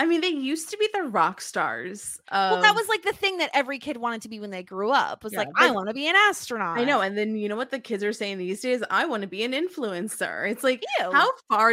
[0.00, 2.18] I mean, they used to be the rock stars.
[2.32, 4.90] Well, that was like the thing that every kid wanted to be when they grew
[4.90, 5.22] up.
[5.22, 6.80] Was Yeah, like, I want to be an astronaut.
[6.80, 7.00] I know.
[7.00, 8.82] And then you know what the kids are saying these days?
[8.90, 10.50] I want to be an influencer.
[10.50, 11.12] It's like, Ew.
[11.12, 11.72] how far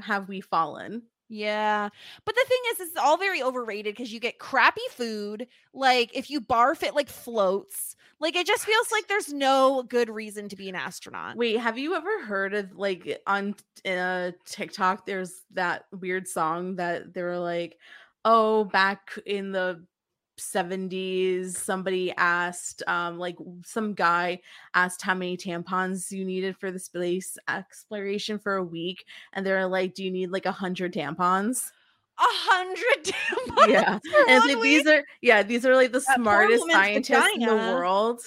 [0.00, 1.02] have we fallen?
[1.28, 1.88] Yeah.
[2.24, 5.48] But the thing is, it's all very overrated because you get crappy food.
[5.74, 7.95] Like, if you barf, it like floats.
[8.18, 11.36] Like, it just feels like there's no good reason to be an astronaut.
[11.36, 13.54] Wait, have you ever heard of like on
[13.86, 15.04] uh, TikTok?
[15.04, 17.78] There's that weird song that they were like,
[18.24, 19.84] oh, back in the
[20.38, 24.40] 70s, somebody asked, um, like some guy
[24.74, 29.66] asked how many tampons you needed for the space exploration for a week, and they're
[29.66, 31.70] like, do you need like a hundred tampons?
[32.18, 33.98] A hundred tampons Yeah.
[34.28, 37.54] and like these are yeah these are like the That smartest woman's scientists in the
[37.54, 38.20] world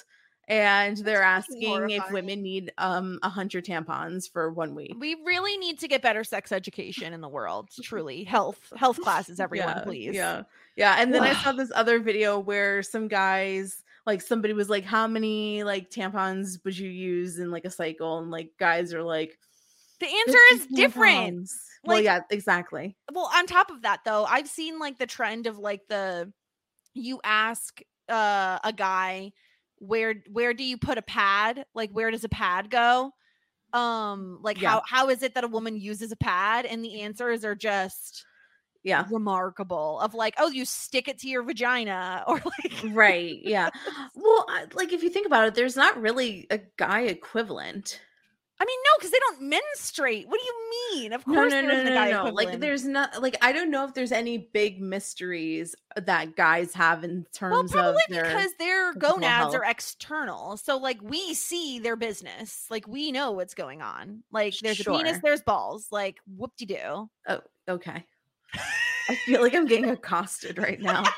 [0.48, 5.14] and they're fucking asking if women need um a hundred tampons for one week We
[5.26, 7.68] really need to get better sex education in the world.
[7.82, 10.14] Truly, health health classes, everyone, yeah, please.
[10.14, 10.42] yeah
[10.76, 14.84] yeah and then i saw this other video where some guys like somebody was like
[14.84, 19.02] how many like tampons would you use in like a cycle and like guys are
[19.02, 19.36] like
[20.00, 21.36] The answer is 50 different.
[21.36, 21.50] tampons.
[21.84, 22.96] well yeah exactly.
[23.12, 26.32] Well on top of that though i've seen like the trend of like the
[26.94, 29.32] you ask uh a guy
[29.78, 31.64] where where do you put a pad?
[31.74, 33.12] Like where does a pad go?
[33.72, 34.70] Um like Yeah.
[34.70, 36.66] how how is it that a woman uses a pad?
[36.66, 38.24] And the answers are just
[38.82, 39.04] yeah.
[39.10, 43.70] remarkable of like oh you stick it to your vagina or like right yeah.
[44.14, 48.00] Well like if you think about it there's not really a guy equivalent
[48.60, 51.82] i mean no because they don't menstruate what do you mean of course no, no,
[51.82, 52.30] no, guy no.
[52.30, 56.74] Like, there's not like I don't know if there's any big mysteries uh, that guys
[56.74, 57.52] have in terms.
[57.52, 58.24] Well, probably their.
[58.24, 60.56] because their gonads are external.
[60.56, 62.66] So, like, we see their business.
[62.70, 64.22] Like, we know what's going on.
[64.30, 65.88] Like, there's a penis, there's balls.
[65.90, 67.10] Like, whoop de doo.
[67.28, 68.04] oh, okay.
[69.08, 71.04] I feel like I'm getting accosted right now.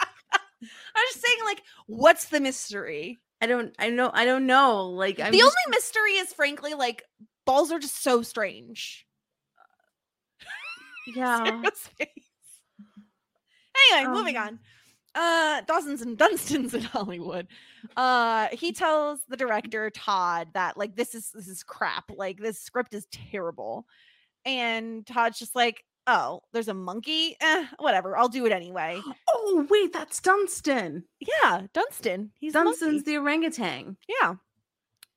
[0.00, 3.20] I'm just saying, like, what's the mystery?
[3.40, 3.74] I don't.
[3.78, 4.10] I know.
[4.12, 4.86] I don't know.
[4.86, 7.02] Like I'm the just, only mystery is, frankly, like,
[7.46, 9.06] balls are just so strange.
[11.14, 11.60] yeah.
[13.92, 14.58] Anyway, moving Um, on.
[15.12, 17.48] Uh Dawson's and Dunstan's in Hollywood.
[17.96, 22.04] Uh he tells the director Todd that like this is this is crap.
[22.14, 23.86] Like this script is terrible.
[24.44, 27.36] And Todd's just like, "Oh, there's a monkey?
[27.40, 28.16] Eh, whatever.
[28.16, 29.00] I'll do it anyway."
[29.42, 31.04] Oh wait, that's Dunstan.
[31.18, 32.30] Yeah, Dunstan.
[32.38, 32.62] He's the.
[32.62, 33.96] Dunstan's the orangutan.
[34.08, 34.34] Yeah.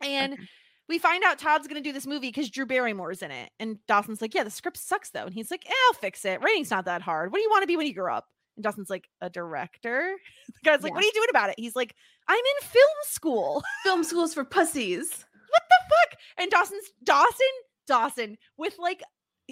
[0.02, 0.44] And Okay.
[0.90, 3.50] we find out Todd's going to do this movie because Drew Barrymore's in it.
[3.60, 5.26] And Dawson's like, yeah, the script sucks though.
[5.26, 6.42] And he's like, eh, I'll fix it.
[6.42, 7.32] Writing's not that hard.
[7.32, 8.26] What do you want to be when you grow up?
[8.56, 10.16] And Dawson's like, a director?
[10.48, 10.96] The guy's like, Yeah.
[10.96, 11.56] what are you doing about it?
[11.60, 11.94] He's like,
[12.28, 13.64] I'm in film school.
[13.84, 15.26] Film schools for pussies.
[15.50, 16.20] what the fuck?
[16.38, 17.48] And Dawson's Dawson,
[17.88, 19.04] Dawson, with like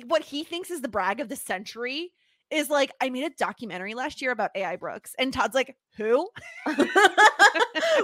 [0.06, 2.12] what he thinks is the brag of the century,
[2.52, 5.16] is like, I made a documentary last year about AI Brooks.
[5.18, 6.28] And Todd's like, who?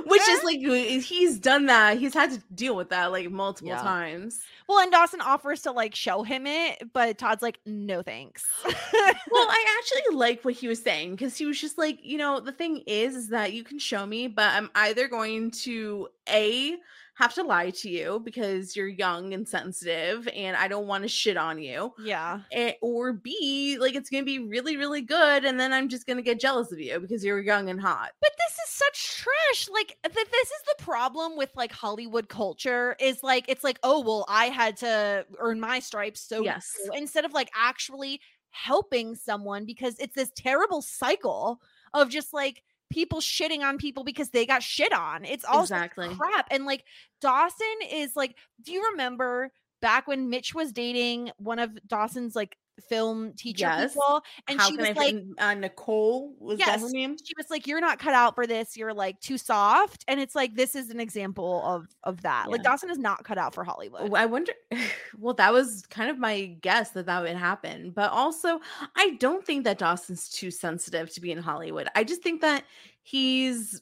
[0.05, 0.59] Which is like
[1.03, 1.97] he's done that.
[1.97, 3.81] He's had to deal with that like multiple Yeah.
[3.81, 4.39] times.
[4.67, 8.45] Well, and Dawson offers to like show him it, but Todd's like, no thanks.
[8.65, 12.39] well, I actually like what he was saying because he was just like, you know,
[12.39, 16.77] the thing is, is that you can show me, but I'm either going to a
[17.17, 21.07] have to lie to you because you're young and sensitive, and I don't want to
[21.07, 22.41] shit on you, yeah.
[22.51, 26.21] eh, or b like it's gonna be really, really good, and then I'm just gonna
[26.21, 28.11] get jealous of you because you're young and hot.
[28.21, 29.67] But this is such trash.
[29.73, 34.01] Like th- this is the problem with like Hollywood culture is like it's like, oh
[34.01, 36.75] well, I had to earn my stripes, so Yes.
[36.93, 41.61] instead of like actually helping someone because it's this terrible cycle
[41.93, 45.25] of just like people shitting on people because they got shit on.
[45.25, 46.09] It's all Exactly.
[46.15, 46.47] crap.
[46.51, 46.83] And like
[47.21, 52.57] Dawson is like, do you remember back when Mitch was dating one of Dawson's like
[52.81, 53.93] film teacher Yes.
[53.93, 54.21] people?
[54.47, 56.35] And How she was I like, uh, Nicole?
[56.39, 56.91] Was that her Yes.
[56.93, 57.17] name?
[57.17, 58.77] she was like, "You're not cut out for this.
[58.77, 62.49] You're like too soft." And it's like this is an example of of that.
[62.49, 64.13] Like Dawson is not cut out for Hollywood.
[64.13, 64.53] I wonder.
[65.19, 67.89] Well, that was kind of my guess that that would happen.
[67.89, 68.59] But also,
[68.95, 71.87] I don't think that Dawson's too sensitive to be in Hollywood.
[71.95, 72.63] I just think that
[73.01, 73.81] he's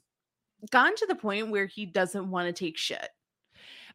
[0.72, 3.10] gotten to the point where he doesn't want to take shit.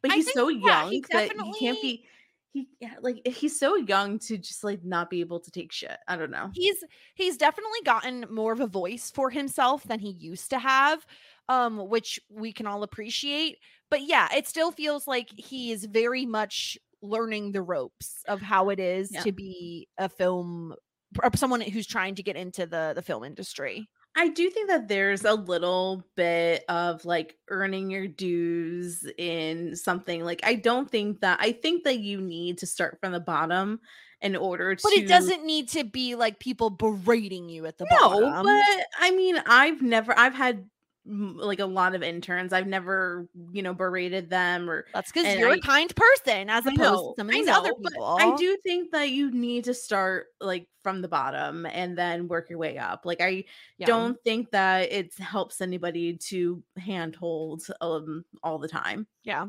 [0.01, 2.05] But he's think, so yeah, young he that he can't be.
[2.53, 5.97] He yeah, like he's so young to just like not be able to take shit.
[6.07, 6.49] I don't know.
[6.53, 6.83] he's
[7.15, 11.05] he's definitely gotten more of a voice for himself than he used to have,
[11.47, 13.57] um, which we can all appreciate.
[13.89, 18.69] But yeah, it still feels like he is very much learning the ropes of how
[18.69, 19.21] it is Yeah.
[19.23, 20.75] to be a film
[21.23, 23.87] or someone who's trying to get into the the film industry.
[24.15, 30.23] I do think that there's a little bit of like earning your dues in something.
[30.23, 33.79] Like I don't think that I think that you need to start from the bottom
[34.21, 37.87] in order to But it doesn't need to be like people berating you at the
[37.89, 38.21] No, bottom.
[38.21, 40.69] No, but I mean, I've never I've had
[41.05, 42.53] like a lot of interns.
[42.53, 46.65] I've never, you know, berated them or That's because you're I- a kind person, as
[46.65, 48.17] opposed know, to some of these know, other people.
[48.19, 52.49] I do think that you need to start like from the bottom and then work
[52.49, 53.01] your way up.
[53.05, 53.45] Like I
[53.77, 53.87] Yeah.
[53.87, 59.07] don't think that it helps anybody to handhold um all the time.
[59.23, 59.47] Yeah.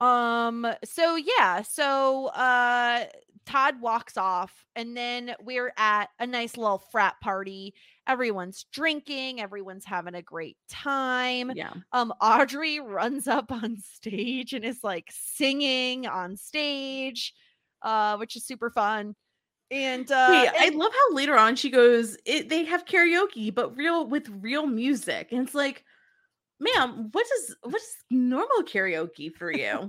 [0.00, 0.66] Um.
[0.84, 1.62] So yeah.
[1.62, 3.04] So uh,
[3.46, 7.74] Todd walks off, and then we're at a nice little frat party.
[8.06, 9.40] Everyone's drinking.
[9.40, 11.52] Everyone's having a great time.
[11.54, 11.72] Yeah.
[11.92, 12.12] Um.
[12.20, 17.34] Audrey runs up on stage and is like singing on stage,
[17.82, 19.14] uh, which is super fun.
[19.70, 23.76] And uh, Wait, I love how later on she goes, it, they have karaoke, but
[23.76, 25.32] real with real music.
[25.32, 25.84] And it's like,
[26.64, 29.88] ma'am, what is what is normal karaoke for you?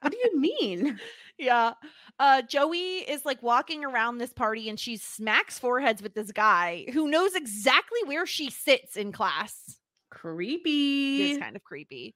[0.00, 0.98] what do you mean?
[1.38, 1.74] Yeah.
[2.18, 6.86] Uh Joey is like walking around this party and she smacks foreheads with this guy
[6.92, 9.76] who knows exactly where she sits in class.
[10.10, 11.32] Creepy.
[11.32, 12.14] is kind of creepy.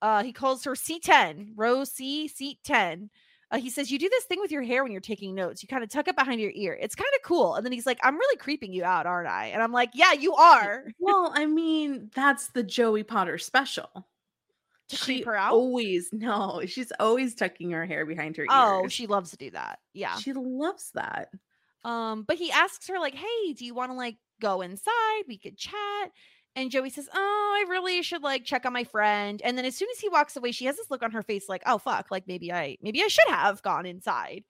[0.00, 3.10] Uh he calls her C10, row C, seat 10.
[3.54, 5.62] Uh, he says, You do this thing with your hair when you're taking notes.
[5.62, 6.76] You kind of tuck it behind your ear.
[6.80, 7.54] It's kind of cool.
[7.54, 9.46] And then he's like, I'm really creeping you out, aren't I?
[9.46, 10.84] And I'm like, Yeah, you are.
[10.98, 14.08] well, I mean, that's the Joey Potter special.
[14.90, 15.52] To creep her out?
[15.52, 18.48] Always no, she's always tucking her hair behind her ear.
[18.50, 18.92] Oh, ears.
[18.92, 19.78] she loves to do that.
[19.94, 20.16] Yeah.
[20.16, 21.30] she loves that.
[21.84, 25.22] Um, but he asks her, like, hey, do you want to like go inside?
[25.28, 26.10] We could chat.
[26.56, 29.40] And Joey says, Oh, I really should like check on my friend.
[29.44, 31.48] And then as soon as he walks away, she has this look on her face
[31.48, 34.44] like, oh fuck, like maybe I maybe I should have gone inside.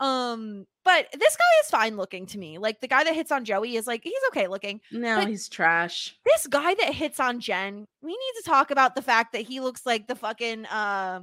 [0.00, 2.58] Um, but this guy is fine looking to me.
[2.58, 4.80] Like the guy that hits on Joey is like, he's okay looking.
[4.90, 6.16] No, But- he's trash.
[6.24, 9.60] This guy that hits on Jen, we need to talk about the fact that he
[9.60, 11.20] looks like the fucking uh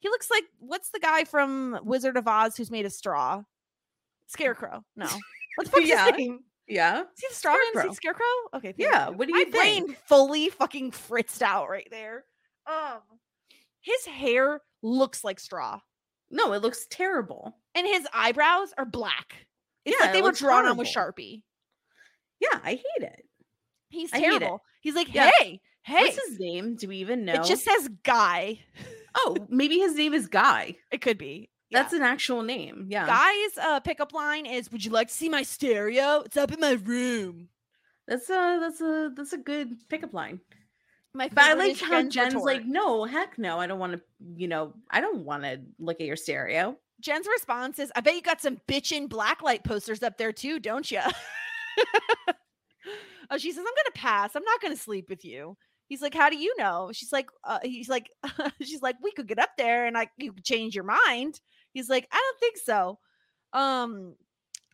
[0.00, 3.42] he looks like what's the guy from Wizard of Oz who's made of straw?
[4.28, 4.82] Scarecrow.
[4.96, 5.06] No.
[5.56, 6.06] What the fuck's Yeah.
[6.06, 6.40] his name?
[6.68, 7.02] Yeah.
[7.16, 7.60] See the straw man?
[7.60, 7.90] Is Scarecrow.
[7.90, 8.24] the scarecrow?
[8.54, 8.74] Okay.
[8.76, 9.08] Yeah.
[9.10, 9.16] you.
[9.16, 9.98] What do My you brain think?
[10.06, 12.24] fully fucking fritzed out right there.
[12.66, 13.00] Um,
[13.80, 15.80] his hair looks like straw,
[16.30, 17.56] No, it looks terrible.
[17.74, 19.46] and his eyebrows are black.
[19.84, 20.88] It's Yeah, like they were drawn on with.
[20.88, 21.42] Sharpie.
[22.40, 23.24] Yeah, I hate it.
[23.90, 24.38] He's hate it.
[24.38, 24.62] terrible.
[24.80, 25.30] He's like, Yeah.
[25.40, 26.00] hey, hey.
[26.02, 26.76] What's his name?
[26.76, 27.34] Do we even know?
[27.34, 28.60] It just says guy.
[29.16, 30.76] oh, maybe his name is Guy.
[30.90, 31.50] It could be.
[31.72, 32.86] That's an actual name.
[32.88, 33.06] Yeah.
[33.06, 36.22] Guy's uh, pickup line is, "Would you like to see my stereo?
[36.24, 37.48] It's up in my room."
[38.06, 40.40] That's a that's a that's a good pickup line.
[41.14, 43.92] My But I favorite like is how Jen's like, no, heck no, I don't want
[43.92, 44.00] to.
[44.36, 46.76] You know, I don't want to look at your stereo.
[47.00, 50.90] Jen's response is, "I bet you got some bitchin' blacklight posters up there too, don't
[50.90, 51.00] you?"
[53.32, 54.36] Oh, she says, I'm gonna pass.
[54.36, 55.56] I'm not gonna sleep with you.
[55.88, 56.90] He's like, How do you know?
[56.92, 58.10] She's like, uh, he's like,
[58.60, 61.40] she's like, we could get up there and I you could change your mind.
[61.72, 62.98] He's like, I don't think so.
[63.52, 64.14] Um,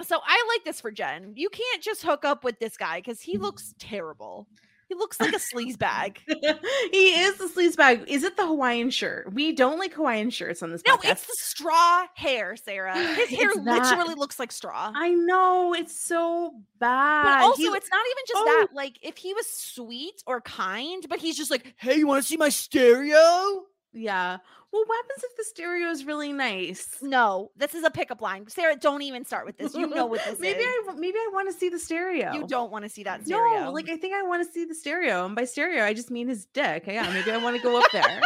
[0.03, 1.33] so I like this for Jen.
[1.37, 4.47] You can't just hook up with this guy because he looks terrible.
[4.89, 6.19] He looks like a sleaze bag.
[6.27, 8.05] he is the sleaze bag.
[8.09, 9.35] Is it the Hawaiian shirt?
[9.35, 11.11] We don't like Hawaiian shirts on this No, podcast.
[11.11, 12.97] it's the straw hair, Sarah.
[13.15, 13.83] His hair It's that.
[13.91, 14.91] literally looks like straw.
[14.95, 17.25] I know it's so bad.
[17.25, 18.45] But also, He- it's not even just Oh.
[18.47, 18.69] that.
[18.75, 22.27] Like, if he was sweet or kind, but he's just like, "Hey, you want to
[22.27, 24.39] see my stereo?" yeah.
[24.71, 26.99] Well, what happens if the stereo is really nice?
[27.01, 28.47] No, this is a pickup line.
[28.49, 29.75] Sarah, don't even start with this.
[29.75, 30.89] You know what this maybe is.
[30.89, 32.33] I maybe I want to see the stereo.
[32.35, 33.65] You don't want to see that stereo.
[33.65, 36.11] No, like I think I want to see the stereo, and by stereo I just
[36.11, 36.85] mean his dick.
[36.87, 38.21] Yeah, maybe I want to go up there.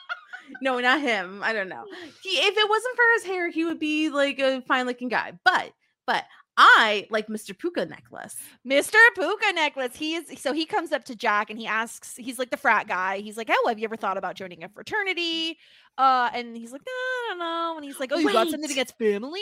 [0.62, 1.42] no, not him.
[1.42, 1.84] I don't know.
[2.22, 5.32] He, if it wasn't for his hair, he would be like a fine looking guy.
[5.44, 5.72] But
[6.06, 6.24] but
[6.56, 7.56] I like Mr.
[7.56, 8.36] Puka necklace.
[8.66, 8.98] Mr.
[9.14, 9.96] Puka necklace.
[9.96, 12.86] He is so he comes up to Jack and he asks, he's like the frat
[12.88, 13.18] guy.
[13.18, 15.58] He's like, Oh, have you ever thought about joining a fraternity?
[15.96, 17.74] Uh, and he's like, No, I don't know.
[17.76, 18.72] And he's like, Oh, you got something Wait.
[18.72, 19.40] against family?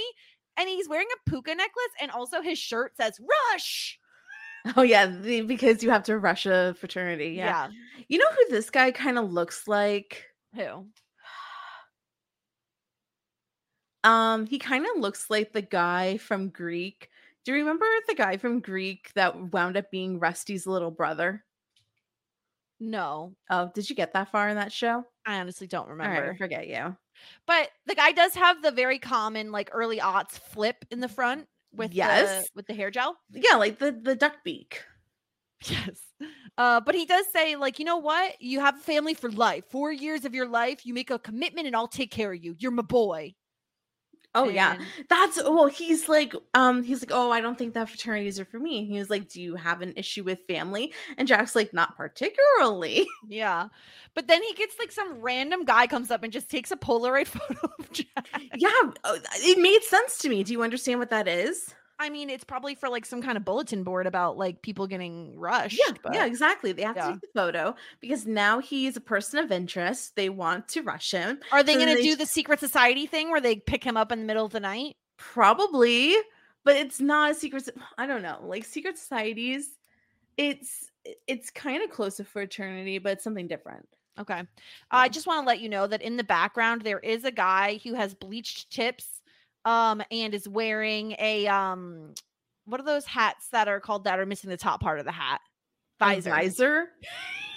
[0.57, 3.19] And he's wearing a puka necklace, and also his shirt says
[3.53, 3.99] Rush.
[4.77, 7.31] Oh yeah, the, because you have to rush a fraternity.
[7.31, 7.69] Yeah.
[8.09, 10.25] You know who this guy kind of looks like?
[10.55, 10.87] Who?
[14.05, 17.11] Um, he kind of looks like the guy from Greek.
[17.45, 21.45] Do you remember the guy from Greek that wound up being Rusty's little brother?
[22.83, 25.05] No, Oh, did you get that far in that show?
[25.27, 26.35] I honestly don't All right, remember.
[26.37, 26.97] forget you.
[27.47, 31.47] But the guy does have the very common like early aughts flip in the front
[31.75, 32.45] with Yes.
[32.45, 33.19] the, with the hair gel.
[33.31, 34.83] Yeah, like the the duck beak.
[35.69, 36.01] Yes.
[36.57, 38.41] Uh, but he does say, like, you know what?
[38.41, 39.65] You have a family for life.
[39.71, 42.55] Four years of your life, you make a commitment and I'll take care of you.
[42.59, 43.35] You're my boy.
[44.35, 44.77] Oh yeah.
[45.09, 48.61] That's well, he's like, um, he's like, Oh, I don't think that fraternities are for
[48.61, 48.85] me.
[48.87, 50.93] He was like, Do you have an issue with family?
[51.19, 53.07] And Jack's like, Not particularly.
[53.29, 53.69] Yeah.
[54.15, 57.27] But then he gets like some random guy comes up and just takes a Polaroid
[57.29, 58.29] photo of Jack.
[58.57, 58.69] yeah,
[59.05, 60.43] uh, it made sense to me.
[60.43, 61.75] Do you understand what that is?
[62.01, 65.39] I mean, it's probably for like some kind of bulletin board about like people getting
[65.39, 65.79] rushed.
[65.79, 66.73] Yeah, but yeah, exactly.
[66.73, 67.09] They have yeah.
[67.09, 70.17] to take the photo because now he's a person of interest.
[70.17, 71.41] They want to rush him.
[71.53, 74.13] Are they So going to do the secret society thing where they pick him up
[74.13, 74.97] in the middle of the night?
[75.19, 76.17] Probably,
[76.65, 77.69] but it's not a secret.
[77.99, 78.39] I don't know.
[78.43, 79.69] Like secret societies,
[80.39, 80.91] it's
[81.29, 83.87] it's kind of close to fraternity, but it's something different.
[84.19, 84.43] Okay.
[84.91, 87.81] I just want to let you know that in the background there is a guy
[87.85, 89.20] who has bleached tips
[89.65, 92.15] um and is wearing a um
[92.65, 95.13] what are those hats that are called that are missing the top part of the
[95.13, 95.41] hat?
[96.01, 96.89] A Visor.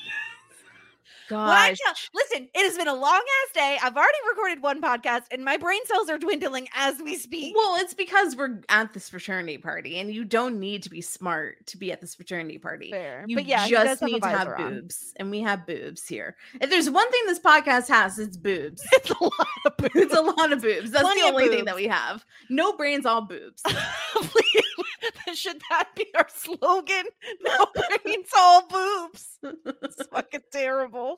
[1.29, 1.35] visor.
[1.41, 1.79] Well, I Gosh.
[1.83, 3.77] tell- listen, it has been a long ass day.
[3.81, 7.55] I've already recorded one podcast and my brain cells are dwindling as we speak.
[7.55, 11.65] Well, it's because we're at this fraternity party, and you don't need to be smart
[11.67, 12.91] to be at this fraternity party.
[12.91, 13.25] Fair.
[13.27, 14.73] You but yeah, just need to have on.
[14.75, 16.35] boobs, and we have boobs here.
[16.61, 18.83] If there's one thing this podcast has, it's boobs.
[18.93, 19.95] It's a lot of boobs.
[19.95, 20.91] it's a lot of boobs.
[20.91, 22.23] That's Plenty the only thing that we have.
[22.49, 23.61] No brains, all boobs.
[24.15, 24.63] Please,
[25.33, 27.05] Should that be our slogan?
[27.41, 29.39] No brains, all boobs.
[29.83, 31.17] It's fucking terrible.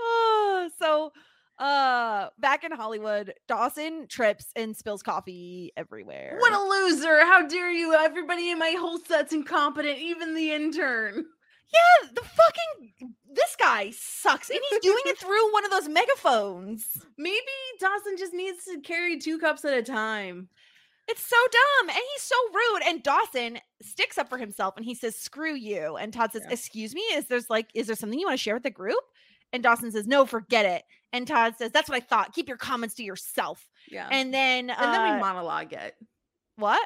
[0.00, 1.12] Ah, so
[1.58, 6.36] uh back in Hollywood, Dawson trips and spills coffee everywhere.
[6.40, 7.20] What a loser!
[7.24, 7.94] How dare you?
[7.94, 11.24] Everybody in my whole set's incompetent, even the intern.
[11.72, 14.50] yeah, the fucking this guy sucks.
[14.50, 16.86] And he's doing it through one of those megaphones.
[17.18, 17.38] Maybe
[17.80, 20.48] Dawson just needs to carry two cups at a time.
[21.06, 21.88] It's so dumb.
[21.90, 22.82] And he's so rude.
[22.86, 25.96] And Dawson sticks up for himself and he says, screw you.
[25.96, 26.52] And Todd says, Yeah.
[26.54, 29.00] excuse me, is there's like, is there something you want to share with the group?
[29.52, 30.82] And Dawson says, no, forget it.
[31.12, 32.32] And Todd says, that's what I thought.
[32.34, 33.68] Keep your comments to yourself.
[33.90, 34.08] Yeah.
[34.10, 35.94] And then, uh, and then we monologue it.
[36.56, 36.80] what?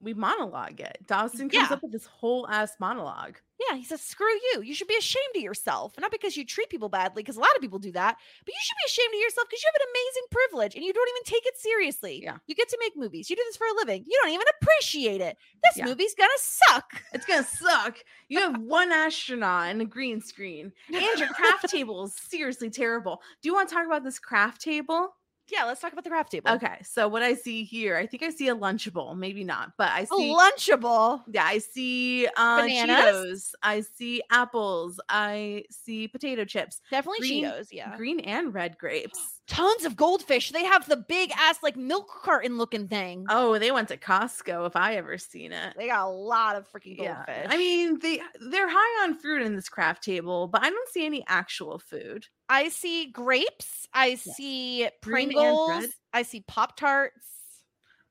[0.00, 0.98] We monologue it.
[1.06, 1.74] Dawson comes Yeah.
[1.74, 3.36] up with this whole ass monologue.
[3.70, 4.62] Yeah, he says, screw you.
[4.62, 5.94] You should be ashamed of yourself.
[5.98, 8.60] Not because you treat people badly, because a lot of people do that, but you
[8.60, 11.22] should be ashamed of yourself because you have an amazing privilege and you don't even
[11.24, 12.20] take it seriously.
[12.22, 12.36] Yeah.
[12.46, 13.30] You get to make movies.
[13.30, 14.04] You do this for a living.
[14.06, 15.38] You don't even appreciate it.
[15.64, 15.86] This Yeah.
[15.86, 17.02] movie's gonna suck.
[17.14, 17.96] It's gonna suck.
[18.28, 23.22] You have one astronaut and a green screen, and your craft table is seriously terrible.
[23.40, 25.14] Do you want to talk about this craft table?
[25.48, 26.50] Yeah, let's talk about the craft table.
[26.50, 29.88] Okay, so what I see here, I think I see a Lunchable, maybe not, but
[29.90, 31.22] I see a Lunchable.
[31.28, 33.52] Yeah, I see uh Bananas?
[33.52, 33.54] Cheetos.
[33.62, 34.98] I see apples.
[35.08, 36.80] I see potato chips.
[36.90, 37.68] Definitely Green- Cheetos.
[37.70, 37.96] Yeah.
[37.96, 39.35] Green and red grapes.
[39.48, 40.50] Tons of goldfish.
[40.50, 43.26] They have the big ass like milk carton looking thing.
[43.28, 45.74] Oh, they went to Costco if I ever seen it.
[45.76, 47.04] They got a lot of freaking goldfish.
[47.28, 47.46] Yeah.
[47.48, 48.20] I mean, they
[48.50, 52.26] they're high on fruit in this craft table, but I don't see any actual food.
[52.48, 53.86] I see grapes.
[53.94, 55.86] I see Pringles.
[56.12, 57.14] I see Pop Tarts.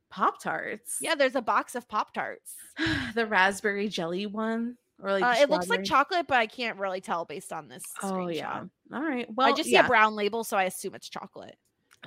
[0.09, 0.97] Pop Tarts.
[1.01, 2.55] Yeah, there's a box of Pop Tarts.
[3.13, 4.77] the raspberry jelly one.
[5.01, 7.83] Or like Uh, it looks like chocolate, but I can't really tell based on this.
[8.01, 8.63] Oh yeah.
[8.93, 9.27] All right.
[9.33, 11.57] Well, I just see a brown label, so I assume it's chocolate.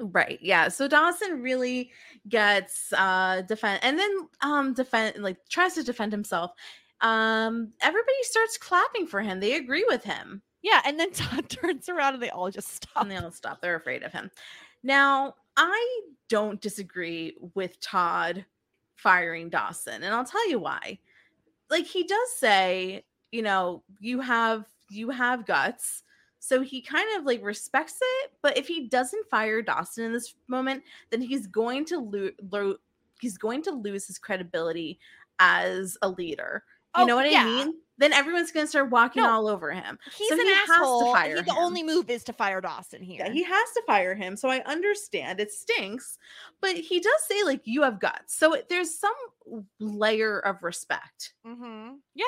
[0.00, 0.38] Right.
[0.40, 0.68] Yeah.
[0.68, 1.90] So Dawson really
[2.28, 6.52] gets uh defend and then um defend like tries to defend himself.
[7.00, 9.40] Um everybody starts clapping for him.
[9.40, 10.42] They agree with him.
[10.62, 13.02] Yeah, and then Todd turns around and they all just stop.
[13.02, 13.60] And they all stop.
[13.60, 14.30] They're afraid of him.
[14.82, 18.44] Now, I don't disagree with Todd
[18.96, 20.98] firing Dawson, and I'll tell you why.
[21.70, 26.02] Like he does say, you know, you have you have guts.
[26.40, 30.34] So he kind of like respects it, but if he doesn't fire Dawson in this
[30.46, 32.76] moment, then he's going to lose lo-
[33.20, 34.98] he's going to lose his credibility
[35.40, 36.64] as a leader.
[36.94, 37.42] You Oh, know what yeah.
[37.42, 37.74] I mean?
[37.98, 39.28] Then everyone's going to start walking No.
[39.30, 39.98] all over him.
[40.16, 41.12] He's So an he asshole.
[41.12, 41.58] fire he- the him.
[41.58, 43.24] only move is to fire Dawson here.
[43.26, 44.36] Yeah, he has to fire him.
[44.36, 46.16] So I understand it stinks,
[46.60, 48.36] but he does say like you have guts.
[48.36, 51.34] So it- there's some layer of respect.
[51.46, 51.94] Mm-hmm.
[52.14, 52.24] Yeah.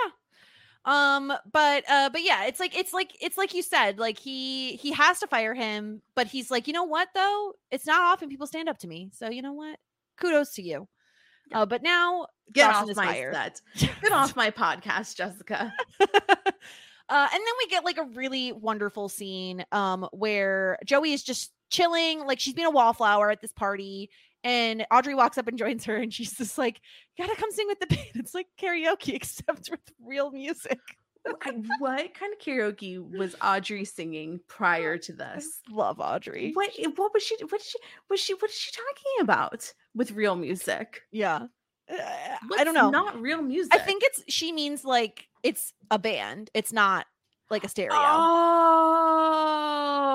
[0.86, 4.76] Um, but uh, but yeah, it's like it's like it's like you said, like he
[4.76, 7.52] he has to fire him, but he's like, you know what though?
[7.70, 9.10] It's not often people stand up to me.
[9.12, 9.78] So you know what?
[10.18, 10.88] Kudos to you.
[11.52, 13.34] Uh, but now Get off my fired.
[13.34, 13.60] set.
[14.02, 15.72] Get off my podcast, Jessica.
[16.00, 16.50] uh, and
[17.08, 22.40] then we get like a really wonderful scene um where Joey is just chilling, like
[22.40, 24.10] she's being a wallflower at this party,
[24.42, 26.80] and Audrey walks up and joins her, and she's just like,
[27.18, 30.80] "Gotta come sing with the band." It's like karaoke, except with real music.
[31.26, 35.60] I- what kind of karaoke was Audrey singing prior to I this?
[35.70, 36.52] love Audrey.
[36.54, 37.78] What what was she what did she
[38.08, 41.02] was she what is she talking about with real music?
[41.12, 41.46] Yeah,
[41.90, 41.96] Uh,
[42.58, 42.90] I don't know.
[42.90, 43.74] Not real music.
[43.74, 46.50] I think it's she means like it's a band.
[46.54, 47.06] It's not
[47.50, 47.96] like a stereo.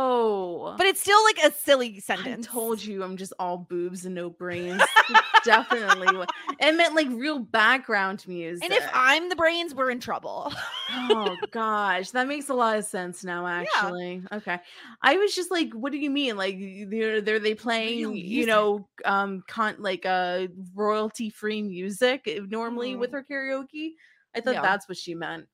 [0.08, 2.48] Oh, But it's still like a silly sentence.
[2.48, 4.82] I told you I'm just all boobs and no brains.
[5.46, 6.16] Definitely.
[6.18, 6.30] what-
[6.60, 8.64] It meant like real background music.
[8.64, 10.52] And if I'm the brains, we're in trouble.
[10.92, 14.24] oh gosh, that makes a lot of sense now, actually.
[14.32, 14.60] Okay.
[15.02, 16.38] I was just like, what do you mean?
[16.38, 16.58] Like
[16.90, 22.96] they're they're they playing, you know, um con like uh royalty free music uh, normally
[22.96, 23.14] with Mhm.
[23.14, 23.92] her karaoke?
[24.36, 24.62] I thought Yeah.
[24.62, 25.48] that's what she meant.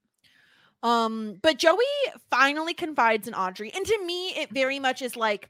[0.83, 1.83] Um, but Joey
[2.29, 3.71] finally confides in Audrey.
[3.73, 5.49] And to me, it very much is like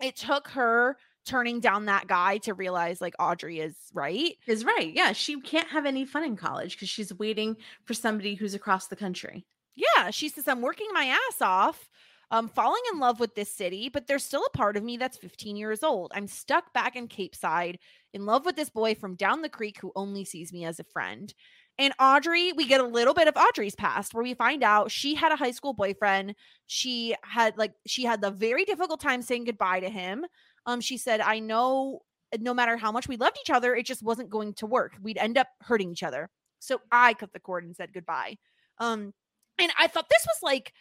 [0.00, 4.36] it took her turning down that guy to realize like Audrey is right.
[4.46, 4.92] Is right.
[4.92, 8.86] Yeah, she can't have any fun in college because she's waiting for somebody who's across
[8.86, 9.44] the country.
[9.74, 11.88] Yeah, she says, I'm working my ass off.
[12.32, 15.16] I'm falling in love with this city, but there's still a part of me that's
[15.16, 16.12] 15 years old.
[16.14, 17.78] I'm stuck back in Capeside,
[18.12, 20.84] in love with this boy from down the creek who only sees me as a
[20.84, 21.34] friend.
[21.80, 25.14] And Audrey, we get a little bit of Audrey's past where we find out she
[25.14, 26.34] had a high school boyfriend.
[26.66, 30.26] She had like she had the very difficult time saying goodbye to him.
[30.66, 32.00] Um, she said, I know
[32.38, 34.92] no matter how much we loved each other, it just wasn't going to work.
[35.00, 36.28] We'd end up hurting each other.
[36.58, 38.36] So I cut the cord and said goodbye.
[38.76, 39.14] Um,
[39.58, 40.74] and I thought this was like,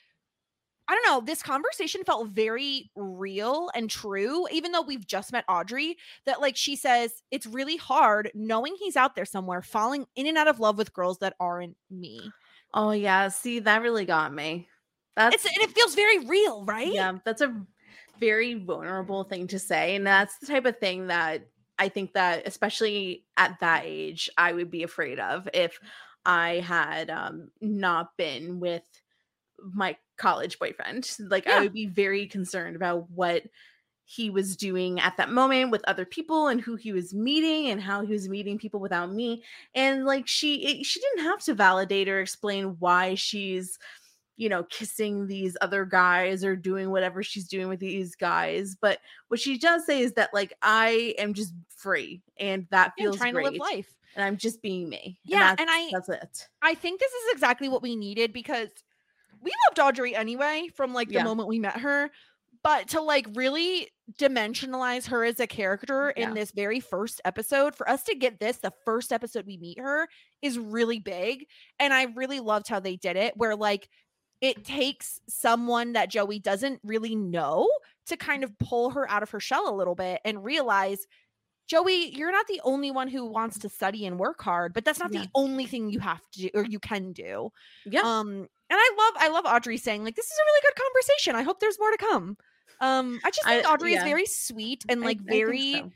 [0.90, 5.46] I don't know, this conversation felt very real and true, even though we've just met
[5.48, 5.98] Audrey.
[6.26, 10.36] That, like, she says, it's really hard knowing he's out there somewhere, falling in and
[10.36, 12.20] out of love with girls that aren't me.
[12.74, 14.68] Oh yeah, see that really got me.
[15.16, 16.92] That's It's, and it feels very real, right?
[16.92, 17.56] Yeah, that's a
[18.20, 19.96] very vulnerable thing to say.
[19.96, 21.46] And that's the type of thing that
[21.78, 25.80] I think that, especially at that age, I would be afraid of if
[26.26, 28.84] I had um, not been with
[29.62, 31.10] my college boyfriend.
[31.20, 33.44] Like, I would be very concerned about what
[34.06, 37.80] he was doing at that moment with other people and who he was meeting and
[37.80, 39.44] how he was meeting people without me.
[39.76, 43.78] And like she it, she didn't have to validate or explain why she's
[44.36, 48.76] you know kissing these other guys or doing whatever she's doing with these guys.
[48.82, 48.98] But
[49.28, 53.18] what she does say is that like i am just free and that And feels
[53.18, 53.94] trying great to live life.
[54.16, 55.20] and i'm just being me.
[55.24, 56.48] Yeah, that's, and I- that's it.
[56.64, 58.70] I think this is exactly what we needed because
[59.42, 61.24] we loved Audrey anyway from like the Yeah.
[61.24, 62.10] moment we met her.
[62.62, 63.90] But to like really
[64.20, 66.28] dimensionalize her as a character Yeah.
[66.30, 69.80] in this very first episode, for us to get this, the first episode we meet
[69.80, 70.08] her,
[70.42, 71.46] is really big.
[71.80, 73.88] And I really loved how they did it, where like
[74.42, 77.70] it takes someone that Joey doesn't really know
[78.08, 81.06] to kind of pull her out of her shell a little bit and realize
[81.70, 85.00] Joey, you're not the only one who wants to study and work hard, but that's
[85.00, 85.22] not Yeah.
[85.22, 87.52] the only thing you have to do or you can do.
[87.86, 90.84] yeah Um, and I love I love Audrey saying like this is a really good
[90.84, 91.36] conversation.
[91.36, 92.38] I hope there's more to come.
[92.82, 94.00] Um, I just think I- Audrey yeah.
[94.00, 95.92] is very sweet and like I very so.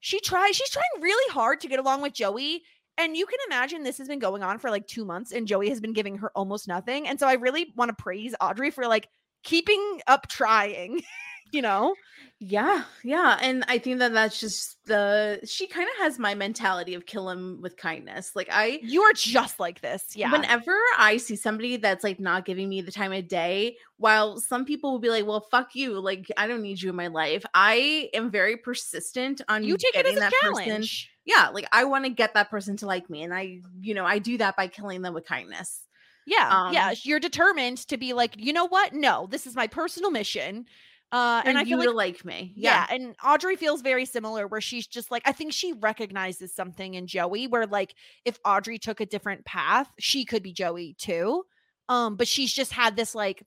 [0.00, 2.62] she tries she's trying really hard to get along with Joey.
[2.98, 5.68] And you can imagine this has been going on for like two months, and Joey
[5.68, 7.06] has been giving her almost nothing.
[7.06, 9.08] And so I really want to praise Audrey for like
[9.44, 11.02] keeping up trying,
[11.52, 11.94] you know?
[12.38, 16.92] Yeah, yeah, and I think that that's just the she kind of has my mentality
[16.92, 18.32] of kill him with kindness.
[18.34, 20.14] Like I You are just like this.
[20.14, 20.30] Yeah.
[20.30, 24.66] Whenever I see somebody that's like not giving me the time of day, while some
[24.66, 27.42] people will be like, "Well, fuck you," like I don't need you in my life.
[27.54, 30.64] I am very persistent on you take it as a that person.
[30.64, 31.10] challenge.
[31.24, 34.04] Yeah, like I want to get that person to like me, and I, you know,
[34.04, 35.86] I do that by killing them with kindness.
[36.26, 36.70] Yeah.
[36.72, 36.88] yeah.
[36.88, 38.92] Um, You're determined to be like, you know what?
[38.92, 40.66] No, this is my personal mission.
[41.16, 42.52] Uh, and I you feel like like me.
[42.56, 42.86] Yeah.
[42.90, 47.06] and Audrey feels very similar where she's just like I think she recognizes something in
[47.06, 47.94] Joey where like
[48.26, 51.44] if Audrey took a different path, she could be Joey too.
[51.88, 53.42] Um but she's just had this like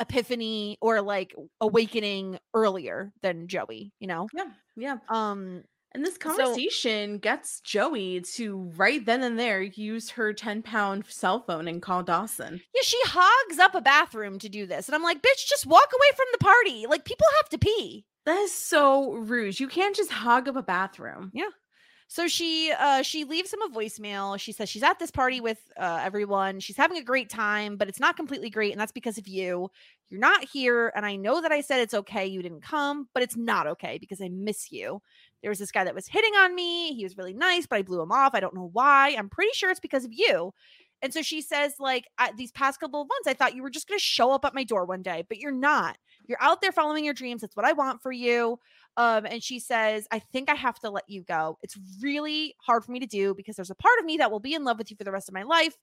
[0.00, 4.26] epiphany or like awakening earlier than Joey, you know.
[4.34, 4.44] yeah,
[4.76, 4.96] yeah.
[5.10, 10.62] Um And this So- conversation gets Joey to right then and there use her ten
[10.62, 12.60] pound cell phone and call Dawson.
[12.74, 14.86] yeah, she hogs up a bathroom to do this.
[14.88, 16.86] And I'm like, "Bitch, just walk away from the party.
[16.86, 19.58] Like people have to pee." That is so rude.
[19.58, 21.30] You can't just hog up a bathroom.
[21.34, 21.48] Yeah.
[22.06, 24.38] So she uh she leaves him a voicemail.
[24.38, 26.58] She says she's at this party with uh everyone.
[26.60, 29.70] She's having a great time, but it's not completely great and that's because of you.
[30.08, 33.22] You're not here and I know that I said it's okay you didn't come, but
[33.22, 35.00] it's not okay because I miss you.
[35.42, 36.94] There was this guy that was hitting on me.
[36.94, 38.34] He was really nice, but I blew him off.
[38.34, 39.14] I don't know why.
[39.18, 40.52] I'm pretty sure it's because of you.
[41.02, 42.06] And so she says like
[42.36, 44.54] these past couple of months I thought you were just going to show up at
[44.54, 45.96] my door one day, but you're not.
[46.26, 47.40] You're out there following your dreams.
[47.40, 48.58] That's what I want for you.
[48.96, 51.58] Um, and she says, I think I have to let you go.
[51.62, 54.40] It's really hard for me to do because there's a part of me that will
[54.40, 55.76] be in love with you for the rest of my life.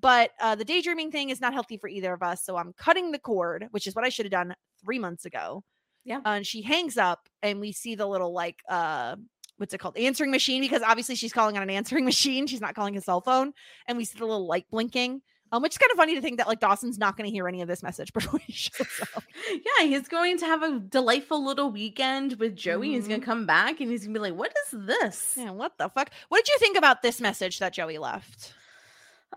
[0.00, 2.44] But uh, the daydreaming thing is not healthy for either of us.
[2.44, 5.64] So I'm cutting the cord, which is what I should have done three months ago.
[6.04, 6.20] Yeah.
[6.24, 9.16] and she hangs up, and we see the little, like, uh,
[9.58, 9.96] what's it called?
[9.98, 12.46] Answering machine, because obviously she's calling on an answering machine.
[12.46, 13.52] She's not calling a cell phone.
[13.86, 15.22] And we see the little light blinking.
[15.52, 17.48] Um, which is kind of funny to think that like Dawson's not going to hear
[17.48, 18.86] any of this message before he shows
[19.16, 19.24] up.
[19.50, 22.90] Yeah, he's going to have a delightful little weekend with Joey.
[22.90, 23.10] He's Mm-hmm.
[23.14, 26.10] gonna come back and he's gonna be like, "What is this?" Yeah, what the fuck?
[26.28, 28.54] What did you think about this message that Joey left?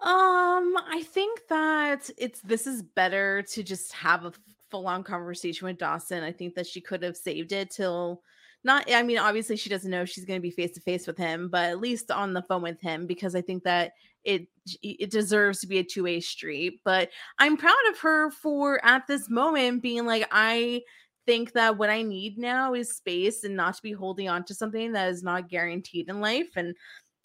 [0.02, 4.34] Um, I think that it's this is better to just have a
[4.74, 6.24] full on conversation with Dawson.
[6.24, 8.24] I think that she could have saved it till
[8.64, 11.18] not I mean, obviously she doesn't know she's going to be face to face with
[11.18, 13.91] him, but at least on the phone with him because I think that
[14.24, 14.48] it
[14.82, 16.80] it deserves to be a two-way street.
[16.84, 20.82] But I'm proud of her for at this moment being like I
[21.28, 24.56] think that what I need now is space and not to be holding on to
[24.56, 26.74] something that is not guaranteed in life and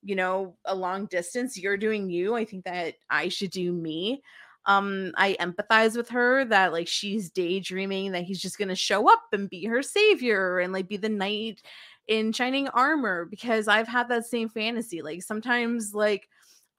[0.02, 4.22] you know a long distance you're doing you i think that i should do me
[4.66, 9.22] um i empathize with her that like she's daydreaming that he's just gonna show up
[9.32, 11.62] and be her savior and like be the knight
[12.06, 16.28] in shining armor because i've had that same fantasy like sometimes like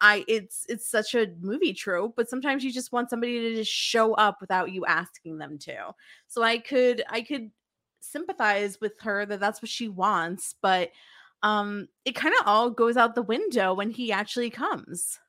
[0.01, 3.71] i it's it's such a movie trope but sometimes you just want somebody to just
[3.71, 5.93] show up without you asking them to.
[6.27, 7.51] So i could i could
[8.01, 10.89] sympathize with her that that's what she wants but
[11.43, 15.19] um it kind of all goes out the window when he actually comes.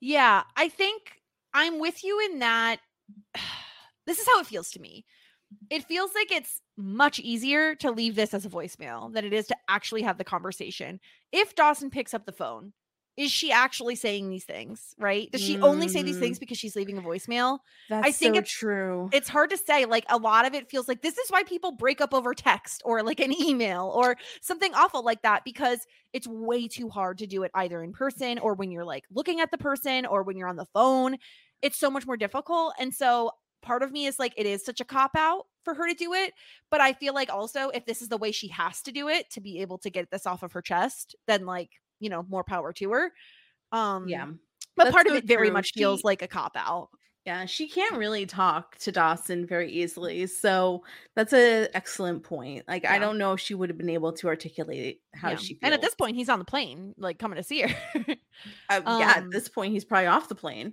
[0.00, 1.20] Yeah, I think
[1.54, 2.80] I'm with you in that.
[4.06, 5.06] This is how it feels to me.
[5.70, 9.46] It feels like it's much easier to leave this as a voicemail than it is
[9.46, 11.00] to actually have the conversation.
[11.32, 12.74] If Dawson picks up the phone,
[13.16, 15.30] is she actually saying these things, right?
[15.30, 16.20] Does she only say these Mm.
[16.20, 17.60] things because she's leaving a voicemail?
[17.88, 19.84] that's think so it's- true It's hard to say.
[19.84, 22.82] Like a lot of it feels like this is why people break up over text
[22.84, 27.26] or like an email or something awful like that because it's way too hard to
[27.26, 30.36] do it either in person or when you're like looking at the person or when
[30.36, 31.16] you're on the phone.
[31.62, 32.74] It's so much more difficult.
[32.78, 33.30] And so
[33.62, 36.12] part of me is like, it is such a cop out for her to do
[36.12, 36.34] it.
[36.70, 39.30] But I feel like also, if this is the way she has to do it
[39.30, 41.70] to be able to get this off of her chest, then like,
[42.04, 43.12] you know, more power to her.
[43.72, 44.26] Um, yeah
[44.76, 45.54] But that's part of it very true.
[45.54, 46.90] much feels She- like a cop out.
[47.26, 50.84] yeah she can't really talk to dawson very easily so
[51.16, 54.28] that's an excellent point like i don't know if she would have been able to
[54.28, 55.36] articulate how Yeah.
[55.36, 57.74] she feels And at this point, he's on the plane, like coming to see her.
[57.96, 60.72] uh, yeah at um, this point he's probably off the plane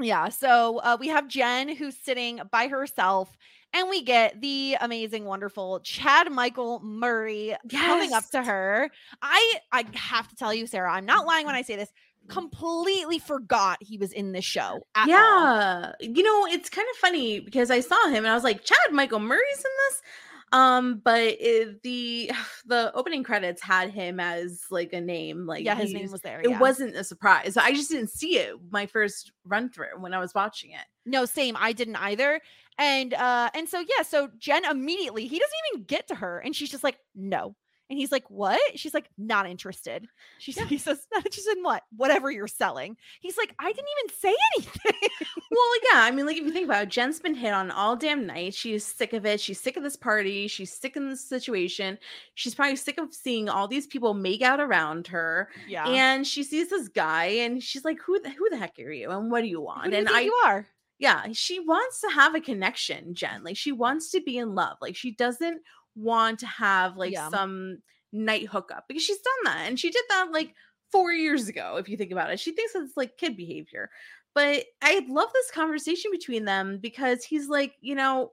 [0.00, 0.30] yeah.
[0.30, 3.28] So uh, we have Jen who's sitting by herself,
[3.74, 8.90] and we get the amazing, wonderful Chad Michael Murray coming up to her.
[9.20, 11.92] I I have to tell you, Sarah, I'm not lying when I say this.
[12.28, 14.80] Completely forgot he was in this show.
[14.94, 15.08] At all.
[15.08, 18.62] yeah you know it's kind of funny because i saw him and i was like
[18.64, 20.02] chad michael murray's in this
[20.52, 22.30] um but it, the
[22.66, 26.40] the opening credits had him as like a name like yeah, his name was there.
[26.40, 26.58] it yeah.
[26.58, 30.34] wasn't a surprise i just didn't see it my first run through when i was
[30.34, 31.56] watching it No, same.
[31.58, 32.40] I didn't either.
[32.78, 36.54] And uh and so yeah, so Jen immediately, he doesn't even get to her and
[36.54, 37.56] she's just like, "No."
[37.92, 38.58] And he's like, What?
[38.74, 40.06] She's like, Not interested.
[40.38, 40.64] She Yeah.
[40.64, 41.82] he says, Not interested in what?
[41.94, 42.96] Whatever you're selling.
[43.20, 45.08] He's like, I didn't even say anything.
[45.52, 47.94] Well, yeah, I mean, like if you think about it, Jen's been hit on all
[47.94, 48.54] damn night.
[48.54, 49.38] She's sick of it.
[49.38, 50.48] She's sick of this party.
[50.48, 51.98] She's sick of this situation.
[52.36, 55.50] She's probably sick of seeing all these people make out around her.
[55.68, 55.86] yeah.
[55.86, 59.10] And she sees this guy, and she's like, "Who the who the heck are you?
[59.10, 60.66] And what do you want?" Do you and think I, you are.
[60.98, 63.44] yeah, she wants to have a connection, Jen.
[63.44, 64.78] Like she wants to be in love.
[64.80, 65.60] Like she doesn't
[65.94, 67.28] want to have like Yeah.
[67.30, 67.78] some
[68.12, 70.54] night hookup because she's done that, and she did that like
[70.90, 71.76] four years ago.
[71.76, 73.90] If you think about it, she thinks it's like kid behavior.
[74.34, 78.32] But I love this conversation between them because he's like, you know,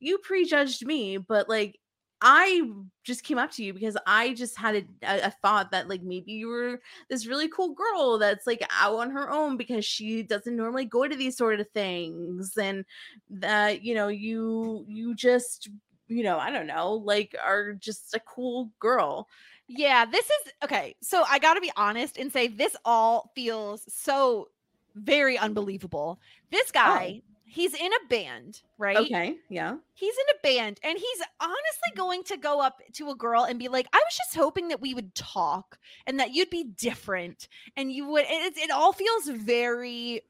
[0.00, 1.78] you prejudged me, but like
[2.22, 2.62] I
[3.04, 6.02] just came up to you because I just had a, a, a thought that like
[6.02, 6.80] maybe you were
[7.10, 11.06] this really cool girl that's like out on her own because she doesn't normally go
[11.06, 12.86] to these sort of things and
[13.28, 15.68] that you know you you just
[16.08, 19.28] you know I don't know like are just a cool girl.
[19.68, 20.94] Yeah, this is okay.
[21.00, 24.48] So I got to be honest and say this all feels so
[24.94, 26.20] very unbelievable.
[26.50, 26.72] This oh.
[26.72, 28.96] guy, he's in a band, right?
[28.96, 29.76] Okay, yeah.
[29.94, 33.58] He's in a band and he's honestly going to go up to a girl and
[33.58, 37.48] be like, I was just hoping that we would talk and that you'd be different
[37.76, 38.24] and you would.
[38.28, 40.22] It, it all feels very.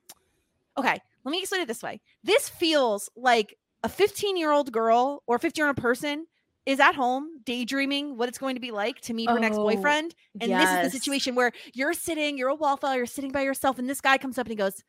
[0.79, 2.01] Okay, let me explain it this way.
[2.23, 6.27] This feels like a 15 year old girl or 15 year old person
[6.67, 9.63] is at home daydreaming what it's going to be like to meet her next Oh,
[9.63, 10.13] boyfriend.
[10.41, 13.79] And this is the situation where you're sitting, you're a wallflower, you're sitting by yourself,
[13.79, 14.83] and this guy comes up and he goes,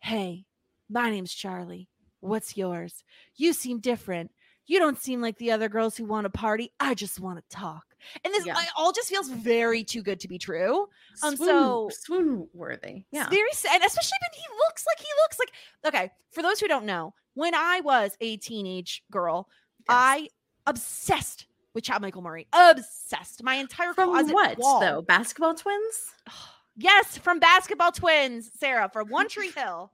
[0.00, 0.46] Hey,
[0.88, 1.88] my name's Charlie.
[2.20, 3.04] What's yours?
[3.36, 4.30] You seem different.
[4.66, 6.72] You don't seem like the other girls who want to party.
[6.80, 7.84] I just want to talk.
[8.24, 8.56] And this Yeah.
[8.76, 10.86] all just feels very too good to be true.
[11.22, 13.04] Um, swoon, so- swoon worthy.
[13.12, 13.28] Yeah.
[13.28, 15.52] very sad, especially when he looks like he looks like.
[15.94, 19.48] Okay, for those who don't know, when I was a teenage girl,
[19.88, 20.28] I
[20.66, 22.46] obsessed with Chad Michael Murray.
[22.52, 23.42] Obsessed.
[23.42, 24.80] My entire From closet what wall.
[24.80, 25.02] though?
[25.02, 26.12] Basketball twins?
[26.80, 29.90] Yes, from Basketball Twins, Sarah, from One Tree Hill.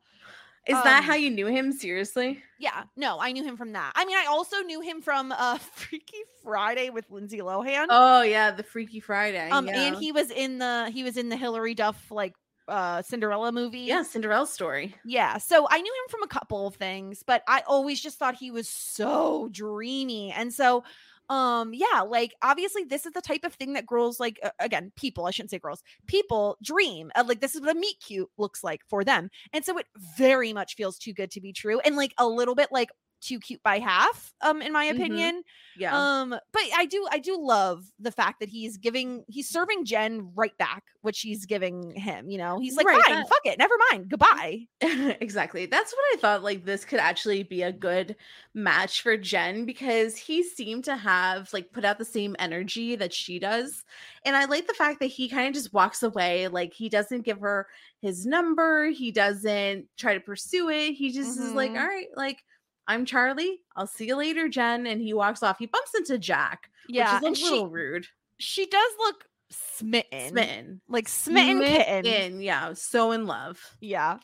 [0.67, 1.73] Is that how Um, you knew him?
[1.73, 2.43] Seriously?
[2.59, 3.93] Yeah, no, I knew him from that.
[3.95, 7.87] I mean, I also knew him from uh Freaky Friday with Lindsay Lohan.
[7.89, 9.49] Oh yeah, the Freaky Friday.
[9.49, 9.81] um, yeah.
[9.81, 12.35] and he was in the he was in the Hilary Duff like
[12.69, 13.81] uh Cinderella movie.
[13.81, 14.95] yeah, Cinderella story.
[15.05, 15.39] Yeah.
[15.39, 18.51] So I knew him from a couple of things, but I always just thought he
[18.51, 20.33] was so dreamy.
[20.33, 20.85] And so
[21.31, 24.93] um yeah, like obviously this is the type of thing that girls like uh, again,
[24.97, 27.11] people, I shouldn't say girls, people dream.
[27.17, 29.31] of, like this is what a meet cute looks like for them.
[29.53, 29.87] And so it
[30.19, 32.91] very much feels too good to be true and like a little bit like
[33.25, 34.91] too cute by half um in my Mhm.
[34.97, 35.43] opinion
[35.77, 35.97] Yeah.
[36.21, 40.31] um but i do i do love the fact that he's giving he's serving jen
[40.35, 43.59] right back what she's giving him you know he's like Right, fine that- fuck it
[43.59, 44.67] never mind goodbye
[45.21, 45.67] exactly.
[45.67, 48.17] That's what I thought like this could actually be a good
[48.55, 53.13] match for Jen because he seemed to have like put out the same energy that
[53.13, 53.85] she does.
[54.25, 57.23] And I like the fact that he kind of just walks away like he doesn't
[57.23, 57.67] give her
[58.01, 60.93] his number, he doesn't try to pursue it.
[60.93, 61.81] He just is like, Mhm.
[61.81, 62.43] "All right, like
[62.87, 63.61] I'm Charlie.
[63.77, 65.59] I'll see you later, Jen." And he walks off.
[65.59, 68.07] He bumps into Jack, yeah which is a she little rude.
[68.39, 70.81] she does look smitten Smitten.
[70.89, 73.61] like smitten kitten Smitten, Yeah, so in love.
[73.81, 74.19] yeah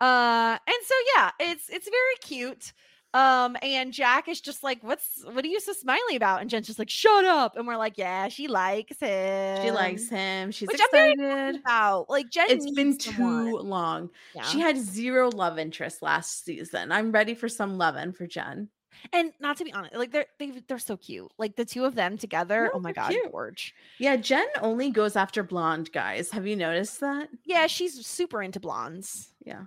[0.00, 2.72] uh and so yeah it's it's very cute
[3.14, 6.66] um and jack is just like what's what are you so smiley about and jen's
[6.66, 10.50] just like shut up and we're like yeah she likes him She likes him.
[10.50, 11.56] She's which excited.
[11.56, 13.68] about like jen It's been needs too someone.
[13.68, 14.10] long.
[14.50, 16.92] She had zero love interest last season.
[16.92, 18.68] I'm ready for some loving for Jen.
[19.12, 21.94] and not to be honest like they're they, they're so cute like the two of
[21.94, 23.30] them together No, oh my god cute.
[23.30, 26.30] gorge Yeah, Jen only goes after blonde guys.
[26.30, 27.28] Have you noticed that?
[27.44, 29.64] yeah she's super into blondes Yeah.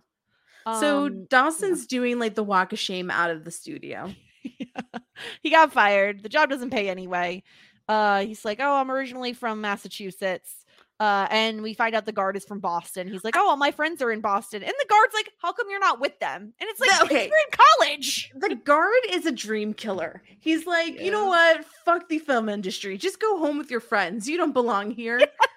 [0.80, 4.14] So Um, Dawson's doing like the walk of shame out of the studio.
[5.42, 6.24] he got fired.
[6.24, 7.44] The job doesn't pay anyway.
[7.88, 10.64] Uh, he's like, "Oh, I'm originally from Massachusetts."
[11.00, 13.08] Uh, and we find out the guard is from Boston.
[13.08, 15.68] He's like, "Oh, all my friends are in Boston." And the guard's like, "How come
[15.70, 17.28] you're not with them?" And it's like, The- okay.
[17.28, 20.22] "You're in college." The guard is a dream killer.
[20.40, 21.66] He's like, you know what?
[21.86, 22.98] Fuck the film industry.
[22.98, 24.28] Just go home with your friends.
[24.28, 25.20] You don't belong here.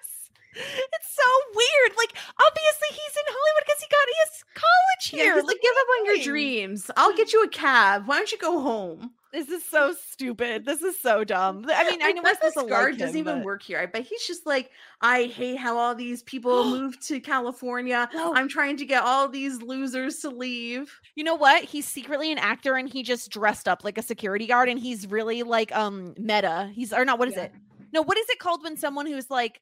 [0.53, 1.97] It's so weird.
[1.97, 5.35] Like, obviously, he's in Hollywood because he got his college here.
[5.35, 6.91] he's like, give up on your dreams.
[6.97, 8.07] I'll get you a cab.
[8.07, 9.11] Why don't you go home?
[9.33, 10.65] this is so stupid.
[10.65, 11.65] This is so dumb.
[11.73, 13.79] I mean, I I know this guard like doesn't even but- work here.
[13.79, 14.69] I bet he's just like,
[14.99, 18.09] I hate how all these people moved to California.
[18.13, 18.33] No.
[18.35, 20.99] I'm trying to get all these losers to leave.
[21.15, 21.63] You know what?
[21.63, 25.07] He's secretly an actor and he just dressed up like a security guard and he's
[25.07, 26.69] really like um meta.
[26.73, 27.43] He's or not what is Yeah.
[27.43, 27.53] it?
[27.93, 29.61] No, what is it called when someone who's like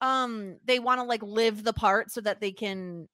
[0.00, 3.08] um they want to like live the part so that they can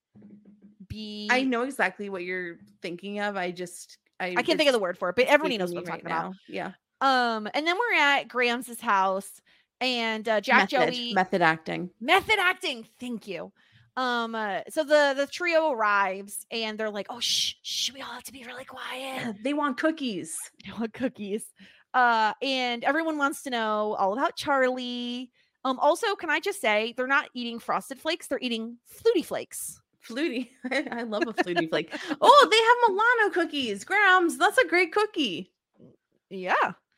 [0.89, 3.37] be I know exactly what you're thinking of.
[3.37, 5.81] I just, I, I can't think of the word for it, but everybody knows what
[5.81, 6.35] I'm talking about.
[6.49, 6.73] Yeah.
[7.01, 9.31] Um, and then we're at Grams' house,
[9.81, 11.91] and uh, Jack method, Joey method acting.
[12.01, 12.87] method acting.
[12.99, 13.53] Thank you.
[13.97, 18.13] Um, uh, so the the trio arrives and they're like, "Oh, shh, shh, we all
[18.13, 20.37] have to be really quiet." They want cookies.
[20.65, 21.45] They want cookies.
[21.93, 25.31] Uh, and everyone wants to know all about Charlie.
[25.67, 29.81] Um, also, can I just say they're not eating frosted flakes; they're eating fluty flakes.
[30.01, 30.53] Fluty.
[30.71, 31.93] I, I love a fluty flake.
[32.21, 33.85] Oh, they have Milano cookies.
[33.85, 34.39] Grams.
[34.39, 35.53] That's a great cookie.
[36.31, 36.55] Yeah.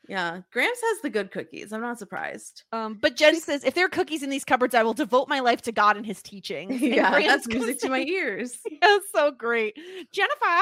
[0.07, 0.41] Yeah.
[0.53, 1.73] Grams has the good cookies.
[1.73, 2.63] I'm not surprised.
[2.71, 5.39] Um, but Jen says, if there are cookies in these cupboards, I will devote my
[5.39, 6.71] life to God and his teachings.
[6.71, 8.59] And yeah, Grams that's music to my ears.
[8.69, 9.75] yeah, so great.
[10.11, 10.61] Jennifer,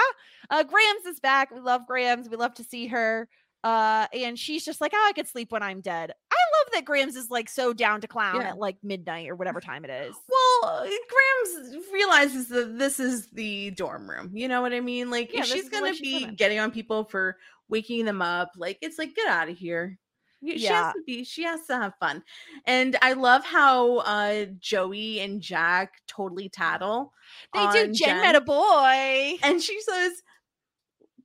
[0.49, 1.51] uh, Grams is back.
[1.51, 2.29] We love Grams.
[2.29, 3.27] We love to see her.
[3.68, 6.11] Uh, and she's just like, oh, I could sleep when I'm dead.
[6.31, 8.49] I love that Grams is like so down to clown Yeah.
[8.52, 10.15] at like midnight or whatever time it is.
[10.30, 14.31] Well, uh, Grams realizes that this is the dorm room.
[14.34, 15.10] You know what I mean?
[15.11, 16.35] Like, Yeah, she's gonna she's be living.
[16.35, 17.38] getting on people for
[17.68, 19.99] waking them up, like it's like get out of here.
[20.45, 20.84] She Yeah.
[20.85, 21.23] has to be.
[21.26, 22.23] She has to have fun.
[22.65, 27.11] And I love how uh Joey and Jack totally tattle.
[27.53, 27.65] They do.
[27.65, 29.38] on Jen, met a boy.
[29.44, 30.14] and she says,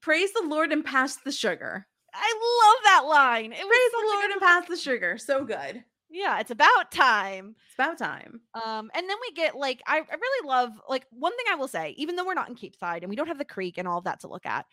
[0.01, 3.53] "Praise the Lord and pass the sugar." I love that line.
[3.53, 5.19] It was Praise such the Lord and pass the sugar.
[5.19, 5.85] So good.
[6.11, 7.57] Yeah, it's about time.
[7.67, 8.43] It's about time.
[8.55, 11.69] Um, and then we get like I, I really love like one thing I will
[11.69, 13.99] say, even though we're not in Capeside and we don't have the creek and all
[13.99, 14.67] of that to look at,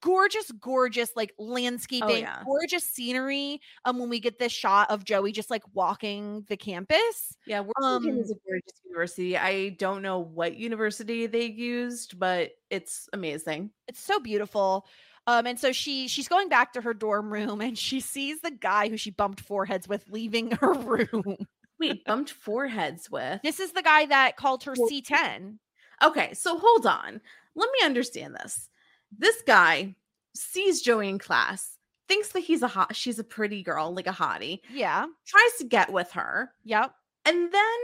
[0.00, 2.42] gorgeous, gorgeous like landscaping, yeah.
[2.44, 3.60] gorgeous scenery.
[3.84, 7.36] Um, when we get this shot of Joey just like walking the campus.
[7.46, 9.36] Yeah, Washington is Um, a gorgeous university.
[9.36, 13.70] I don't know what university they used, but it's amazing.
[13.88, 14.86] It's so beautiful.
[15.26, 18.50] Um, and so she she's going back to her dorm room and she sees the
[18.50, 21.36] guy who she bumped foreheads with leaving her room.
[21.78, 23.40] Wait, bumped foreheads with.
[23.42, 25.58] this is the guy that called her C10.
[26.02, 27.20] Okay, so hold on.
[27.54, 28.68] Let me understand this.
[29.16, 29.94] This guy
[30.34, 31.76] sees Joey in class,
[32.08, 35.06] thinks that he's a hot, she's a pretty girl, like a hottie, Yeah.
[35.26, 36.92] tries to get with her, Yep.
[37.26, 37.78] and then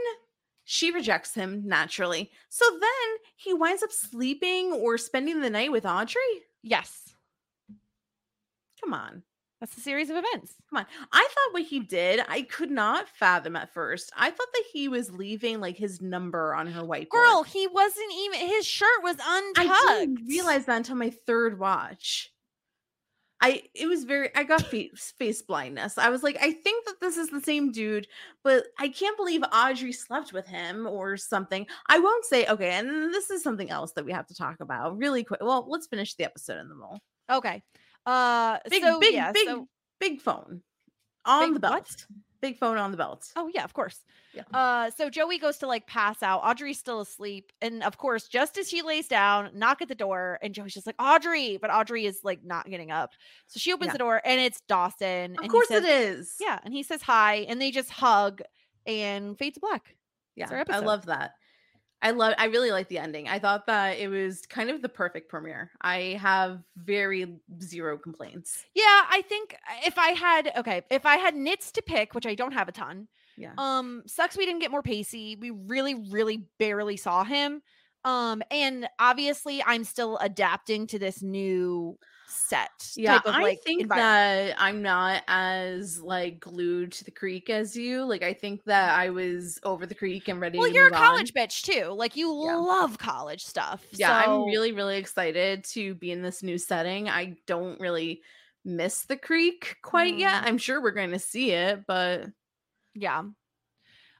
[0.63, 2.31] she rejects him naturally.
[2.49, 6.21] So then he winds up sleeping or spending the night with Audrey.
[6.63, 7.08] Yes.
[8.81, 9.23] Come on.
[9.59, 10.53] That's a series of events.
[10.69, 10.85] Come on.
[11.11, 14.09] I thought what he did, I could not fathom at first.
[14.15, 17.09] I thought that he was leaving like his number on her whiteboard.
[17.09, 19.69] Girl, he wasn't even his shirt was untucked.
[19.69, 22.31] I didn't realize that until my third watch.
[23.41, 25.97] I it was very I got face face blindness.
[25.97, 28.07] I was like, I think that this is the same dude,
[28.45, 31.67] but I can't believe Audrey slept with him or something.
[31.87, 34.97] I won't say okay, and this is something else that we have to talk about
[34.97, 35.41] really quick.
[35.41, 36.99] Well, let's finish the episode and then we'll
[37.29, 37.61] Okay.
[38.05, 39.67] Uh big so big yeah, big so-
[39.99, 40.61] big phone
[41.25, 41.73] on Big the belt.
[41.73, 42.05] what?
[42.41, 43.25] Big phone on the belt.
[43.35, 43.99] Oh yeah, of course.
[44.33, 44.43] Yeah.
[44.53, 46.39] Uh so Joey goes to like pass out.
[46.43, 47.51] Audrey's still asleep.
[47.61, 50.87] And of course, just as she lays down, knock at the door, and Joey's just
[50.87, 53.11] like, Audrey, but Audrey is like not getting up.
[53.47, 53.93] So she opens Yeah.
[53.93, 55.35] the door and it's Dawson.
[55.37, 56.35] Of course says- it is.
[56.39, 58.41] Yeah, and he says hi, and they just hug
[58.85, 59.95] and fade to black.
[60.37, 61.31] Yeah, I love that.
[62.01, 62.33] I love.
[62.37, 63.27] I really like the ending.
[63.27, 65.71] I thought that it was kind of the perfect premiere.
[65.81, 68.63] I have very zero complaints.
[68.73, 72.25] Yeah, I think uh, if I had okay, if I had nits to pick, which
[72.25, 73.07] I don't have a ton,
[73.37, 73.51] Yeah.
[73.57, 75.35] um, sucks we didn't get more Pacey.
[75.35, 77.61] We really, really barely saw him.
[78.05, 81.97] Um, and obviously I'm still adapting to this new
[82.29, 82.91] set.
[82.95, 87.49] Yeah, type of, I like, think that I'm not as like glued to the creek
[87.49, 88.03] as you.
[88.05, 90.57] Like, I think that I was over the creek and ready.
[90.57, 91.43] Well, you're a college on.
[91.43, 91.87] bitch too.
[91.87, 92.55] Like you Yeah.
[92.55, 93.85] love college stuff.
[93.91, 97.09] Yeah, so- I'm really, really excited to be in this new setting.
[97.09, 98.21] I don't really
[98.65, 100.43] miss the creek quite yet.
[100.43, 100.47] Mhm.
[100.47, 102.27] I'm sure we're going to see it, but
[102.95, 103.23] yeah.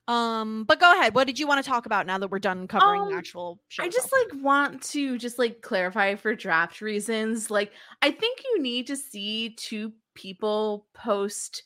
[0.09, 1.13] Um, but go ahead.
[1.13, 3.61] What did you want to talk about now that we're done covering Um, the actual
[3.67, 3.83] show?
[3.83, 7.51] I just like want to just like clarify for draft reasons.
[7.51, 7.71] Like,
[8.01, 11.61] I think you need to see two people post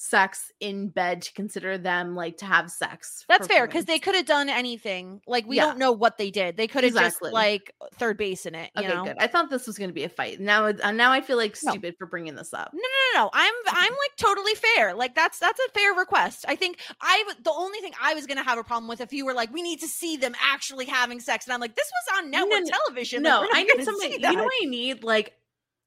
[0.00, 3.24] sex in bed to consider them like to have sex.
[3.28, 5.20] That's fair because they could have done anything.
[5.26, 5.66] Like we Yeah.
[5.66, 6.56] don't know what they did.
[6.56, 7.30] They could have Exactly.
[7.30, 8.70] just like third base in it.
[8.76, 9.02] You Okay, know?
[9.06, 9.16] good.
[9.18, 10.38] I thought this was going to be a fight.
[10.38, 11.72] Now, uh, now I feel like No.
[11.72, 12.70] stupid for bringing this up.
[12.72, 13.30] No, no, no, no.
[13.32, 14.94] I'm I'm like totally fair.
[14.94, 16.44] Like that's that's a fair request.
[16.46, 19.26] I think I the only thing I was gonna have a problem with if you
[19.26, 22.18] were like, we need to see them actually having sex, and I'm like, this was
[22.22, 23.22] on network no, television.
[23.24, 24.12] No, we're I need somebody.
[24.12, 25.02] You know what I need?
[25.02, 25.34] Like,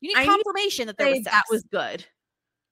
[0.02, 1.32] You need I need confirmation that there was sex.
[1.32, 2.06] that was good,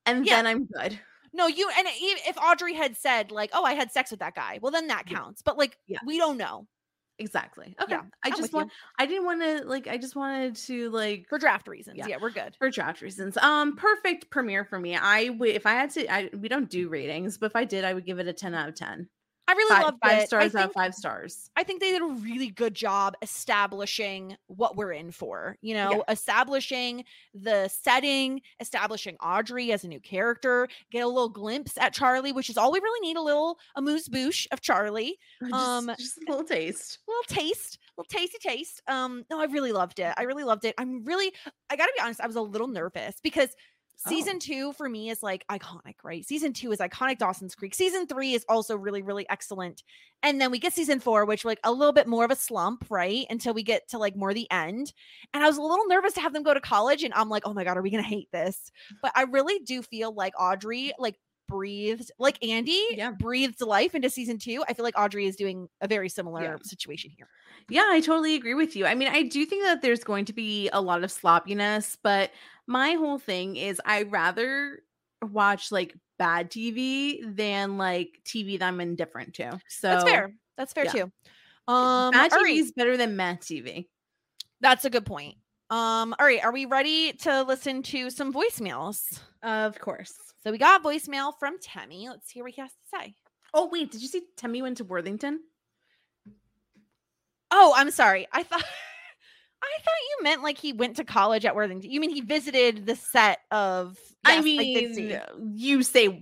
[0.05, 0.35] and Yeah.
[0.35, 0.99] then I'm good.
[1.33, 4.59] No, you and if Audrey had said like, oh, I had sex with that guy,
[4.61, 5.41] well, then that counts.
[5.41, 5.99] But like, Yeah.
[6.05, 6.67] we don't know
[7.19, 7.75] Exactly.
[7.81, 7.91] Okay.
[7.91, 8.71] Yeah, I just want.
[8.97, 9.87] I didn't want to like.
[9.87, 11.97] I just wanted to like for draft reasons.
[11.97, 12.07] Yeah.
[12.07, 12.55] Yeah, we're good.
[12.57, 13.35] for draft reasons.
[13.35, 14.95] Um, perfect premiere for me.
[14.95, 16.07] I would if I had to.
[16.11, 18.55] I we don't do ratings, but if I did, I would give it a ten
[18.55, 19.09] out of ten.
[19.49, 20.27] I really five, loved five it.
[20.27, 21.49] Stars out think- five stars.
[21.55, 26.03] I think they did a really good job establishing what we're in for, you know,
[26.07, 27.03] establishing
[27.33, 32.49] the setting, establishing Audrey as a new character, get a little glimpse at Charlie, which
[32.49, 36.29] is all we really need a little amuse bouche of Charlie, Just, Um, just a
[36.29, 36.99] little taste.
[37.07, 38.81] a little taste, a little tasty taste.
[38.87, 40.13] Um, no, I really loved it.
[40.15, 40.75] I really loved it.
[40.77, 41.33] I'm really,
[41.71, 43.49] I gotta be honest, I was a little nervous because
[44.05, 44.09] Oh.
[44.09, 46.25] season two for me is like iconic, right?
[46.25, 47.75] Season two is iconic Dawson's Creek.
[47.75, 49.83] Season three is also really, really excellent.
[50.23, 52.85] And then we get season four, which like a little bit more of a slump,
[52.89, 53.25] right?
[53.29, 54.93] Until we get to like more the end.
[55.33, 57.03] And I was a little nervous to have them go to college.
[57.03, 58.71] And I'm like, oh my God, are we gonna hate this?
[59.01, 61.15] But I really do feel like Audrey like
[61.49, 63.11] breathed like Andie Yeah.
[63.11, 64.63] breathed life into season two.
[64.67, 66.55] I feel like Audrey is doing a very similar Yeah.
[66.63, 67.27] situation here.
[67.69, 68.85] Yeah, I totally agree with you.
[68.85, 72.31] I mean, I do think that there's going to be a lot of sloppiness, but
[72.67, 74.83] my whole thing is I rather
[75.21, 79.59] watch like bad TV than like TV that I'm indifferent to.
[79.67, 80.33] So That's fair.
[80.57, 80.91] That's fair yeah.
[80.91, 81.11] too.
[81.67, 83.87] Um Bad TV is better than Matt TV.
[84.61, 85.37] That's a good point.
[85.71, 89.19] Um, all right, are we ready to listen to some voicemails?
[89.43, 90.13] Of course.
[90.43, 92.07] So we got a voicemail from Temmie.
[92.09, 93.15] Let's hear what he has to say.
[93.53, 95.39] Oh wait, did you see Temmie went to Worthington?
[97.51, 98.27] Oh, I'm sorry.
[98.31, 98.63] I thought
[99.61, 101.91] I thought you meant like he went to college at Worthington.
[101.91, 105.17] You mean he visited the set of I Yes, did mean, see.
[105.55, 106.21] you say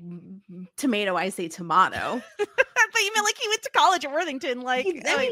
[0.77, 1.97] tomato, I say tomato.
[2.39, 4.61] I thought you meant like he went to college at Worthington.
[4.61, 5.31] Like, He- I mean,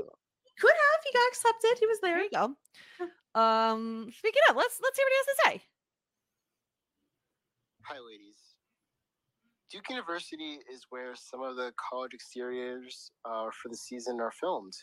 [0.60, 1.04] Could have.
[1.06, 1.80] He got accepted.
[1.80, 2.16] He was there.
[2.16, 2.56] there you go.
[3.36, 5.64] Um, speaking of, let's let's hear what he has to say.
[7.84, 8.38] Hi, ladies.
[9.70, 14.74] Duke University is where some of the college exteriors uh, for the season are filmed.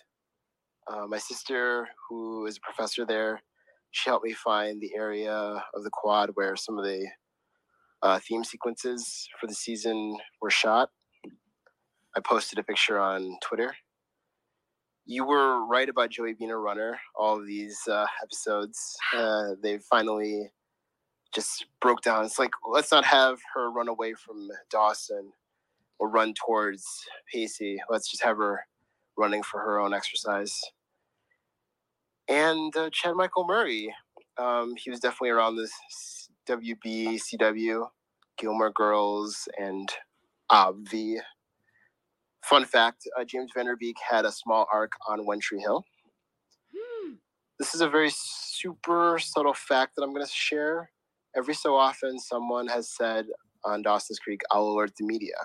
[0.86, 3.40] Uh, my sister, who is a professor there,
[3.92, 7.06] she helped me find the area of the quad where some of the
[8.02, 10.90] uh, theme sequences for the season were shot.
[12.14, 13.74] I posted a picture on Twitter.
[15.04, 16.98] You were right about Joey being a runner.
[17.16, 20.52] All these uh, episodes, uh, they finally
[21.34, 22.24] just broke down.
[22.24, 25.32] It's like let's not have her run away from Dawson
[25.98, 26.84] or run towards
[27.32, 27.78] Pacey.
[27.88, 28.66] Let's just have her
[29.16, 30.60] running for her own exercise.
[32.28, 33.94] And uh, Chad Michael Murray,
[34.38, 35.72] um, he was definitely around this
[36.48, 37.88] WB, CW,
[38.38, 39.90] Gilmore Girls, and
[40.50, 41.18] Obvi.
[42.44, 45.84] Fun fact: uh, James Van Der Beek had a small arc on One Tree Hill.
[47.58, 50.90] This is a very super subtle fact that I'm going to share
[51.36, 53.26] every so often someone has said
[53.64, 55.36] on Dawson's Creek, I'll alert the media.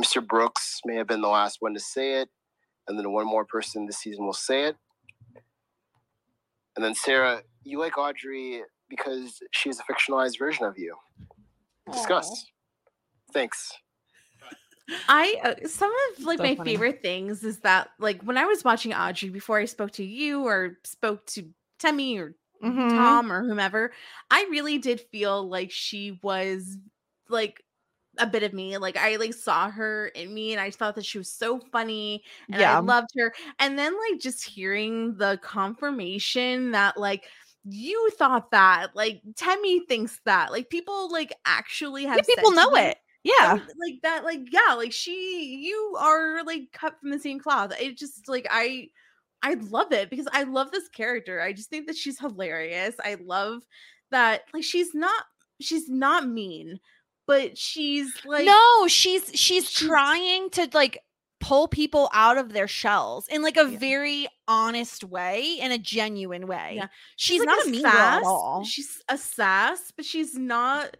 [0.00, 0.26] Mr.
[0.26, 2.28] Brooks may have been the last one to say it,
[2.86, 4.76] and then one more person this season will say it.
[6.76, 10.94] And then Sarah, you like Audrey because she's a fictionalized version of you.
[11.92, 12.46] Discuss.
[13.32, 13.72] Thanks.
[15.08, 16.64] I uh, some of like So my funny.
[16.64, 20.44] favorite things is that like when I was watching Audrey before I spoke to you
[20.46, 23.18] or spoke to Temmie or Mm-hmm.
[23.18, 23.92] Tom or whomever,
[24.30, 26.78] I really did feel like she was
[27.28, 27.62] like
[28.18, 28.78] a bit of me.
[28.78, 32.24] Like I like saw her in me and I thought that she was so funny
[32.52, 32.66] and Yeah.
[32.66, 33.34] I loved her.
[33.60, 37.26] And then like just hearing the confirmation that like
[37.64, 42.68] you thought that, like Temmie thinks that, like people like actually have Yeah, people know
[42.74, 42.98] me it.
[43.24, 43.56] Yeah.
[43.56, 47.72] that, like that like yeah like she you are like cut from the same cloth
[47.80, 48.88] it just like i
[49.42, 53.16] i love it because i love this character i just think that she's hilarious i
[53.24, 53.62] love
[54.10, 55.24] that like she's not
[55.60, 56.78] she's not mean
[57.26, 59.38] but she's like no, she's she's
[59.68, 60.98] she's- trying to like
[61.40, 63.78] pull people out of their shells in like a Yeah.
[63.78, 66.72] very honest way, in a genuine way.
[66.76, 66.88] Yeah.
[67.16, 68.64] She's, like, not a mean girl at all.
[68.64, 70.96] she's a sass but she's not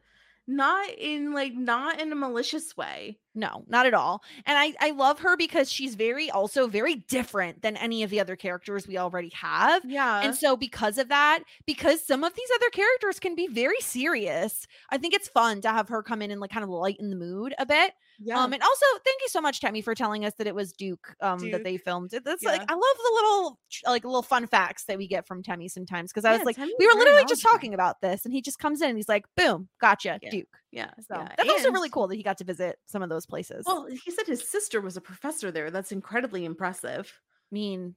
[0.48, 4.22] not in like not in a malicious way No, not at all.
[4.46, 8.18] And I I love her because she's very also very different than any of the
[8.18, 9.84] other characters we already have.
[9.84, 13.80] yeah And so because of that, because some of these other characters can be very
[13.80, 17.10] serious, I think it's fun to have her come in and like kind of lighten
[17.10, 17.92] the mood a bit.
[18.20, 20.72] Yeah Um and also thank you so much Tammy for telling us that it was
[20.72, 22.12] Duke um that they filmed.
[22.12, 22.50] It- That's Yeah.
[22.50, 26.12] like I love the little like little fun facts that we get from Tammy sometimes
[26.12, 28.82] because I was like we were literally just talking about this and he just comes
[28.82, 30.30] in and he's like boom, gotcha, Yeah.
[30.30, 30.48] Duke.
[30.72, 31.28] yeah So yeah.
[31.36, 33.64] that's also really cool that he got to visit some of those places.
[33.66, 37.12] well he said his sister was a professor there that's incredibly impressive
[37.50, 37.94] I mean,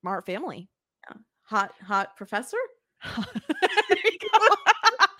[0.00, 0.68] smart family.
[1.42, 2.56] hot hot professor
[3.02, 4.38] There you go.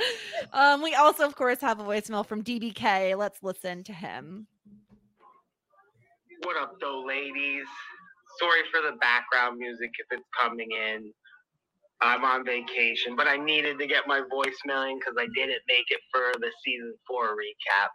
[0.53, 3.17] um, we also, of course, have a voicemail from DBK.
[3.17, 4.47] Let's listen to him.
[6.43, 7.67] What up, though, ladies?
[8.41, 11.13] Sorry for the background music if it's coming in.
[12.01, 15.87] I'm on vacation, but I needed to get my voicemail in because I didn't make
[15.91, 17.91] it for the season four recap.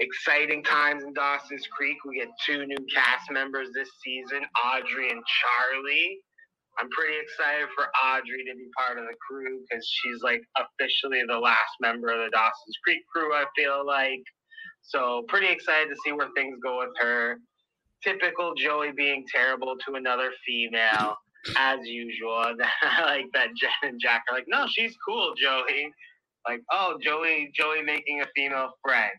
[0.00, 1.98] exciting times in Dawson's Creek.
[2.06, 6.18] We get two new cast members this season, Audrey and Charlie.
[6.78, 11.22] I'm pretty excited for Audrey to be part of the crew because she's like officially
[11.26, 14.22] the last member of the Dawson's Creek crew, I feel like.
[14.82, 17.38] So, pretty excited to see where things go with her.
[18.02, 21.16] Typical Joey being terrible to another female,
[21.56, 22.54] as usual.
[23.00, 25.90] Like that Jen and Jack are like, no, she's cool, Joey.
[26.48, 29.12] Like, oh, Joey, Joey making a female friend.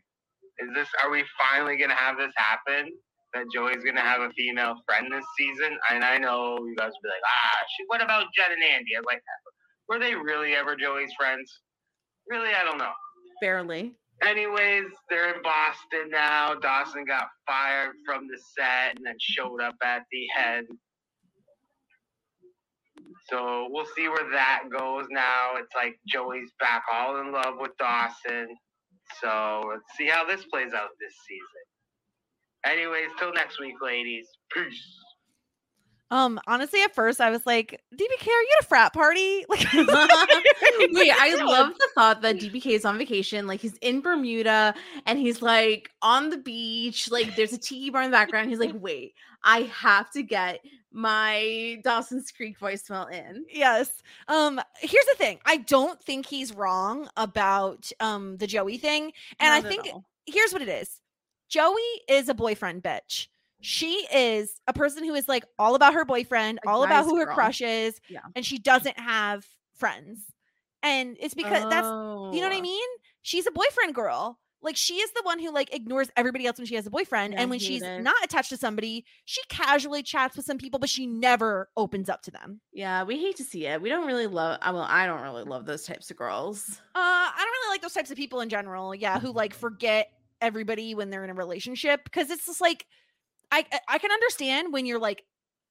[0.59, 2.91] Is this, are we finally going to have this happen?
[3.35, 5.77] That Joey's gonna have a female friend this season.
[5.91, 8.95] And I know you guys will be like, ah, shit, what about Jen and Andie?
[8.97, 9.21] I'm like,
[9.89, 11.61] were they really ever Joey's friends?
[12.29, 12.93] Really, I don't know.
[13.41, 13.93] Barely.
[14.23, 16.55] Anyways, they're in Boston now.
[16.55, 20.67] Dawson got fired from the set and then showed up at the end.
[23.29, 25.55] So we'll see where that goes now.
[25.57, 28.55] It's like Joey's back all in love with Dawson.
[29.21, 31.64] So let's see how this plays out this season.
[32.65, 34.27] Anyways, till next week, ladies.
[34.51, 34.99] Peace.
[36.11, 39.43] Um, honestly, at first I was like, DBK, are you at a frat party?
[39.49, 39.67] Like,
[40.91, 43.47] Wait, I love the thought that DBK is on vacation.
[43.47, 44.75] Like he's in Bermuda
[45.05, 47.09] and he's like on the beach.
[47.09, 48.49] Like there's a tiki bar in the background.
[48.49, 50.59] He's like, wait, I have to get
[50.91, 53.45] my Dawson's Creek voicemail in.
[53.51, 54.03] Yes.
[54.27, 55.39] Um, here's the thing.
[55.45, 59.11] I don't think he's wrong about um the Joey thing.
[59.39, 60.05] And Not I think all.
[60.25, 61.01] here's what it is.
[61.49, 63.27] Joey is a boyfriend bitch.
[63.61, 67.17] She is a person who is like all about her boyfriend, all about guy's who
[67.17, 67.35] her girl.
[67.35, 68.19] crush is, Yeah.
[68.35, 69.45] and she doesn't have
[69.75, 70.19] friends.
[70.83, 72.61] And it's because that's you know what I Oh.
[72.61, 72.87] mean?
[73.23, 74.39] She's a boyfriend girl.
[74.61, 77.33] Like she is the one who like ignores everybody else when she has a boyfriend.
[77.33, 78.01] Yeah, and when she's it.
[78.01, 82.21] not attached to somebody, she casually chats with some people, but she never opens up
[82.23, 82.61] to them.
[82.73, 83.81] Yeah, we hate to see it.
[83.81, 84.57] We don't really love.
[84.61, 86.65] I well, I don't really love those types of girls.
[86.95, 88.93] Uh, I don't really like those types of people in general.
[88.95, 92.85] Yeah, who like forget everybody when they're in a relationship because it's just like
[93.51, 95.23] I I- can understand when you're like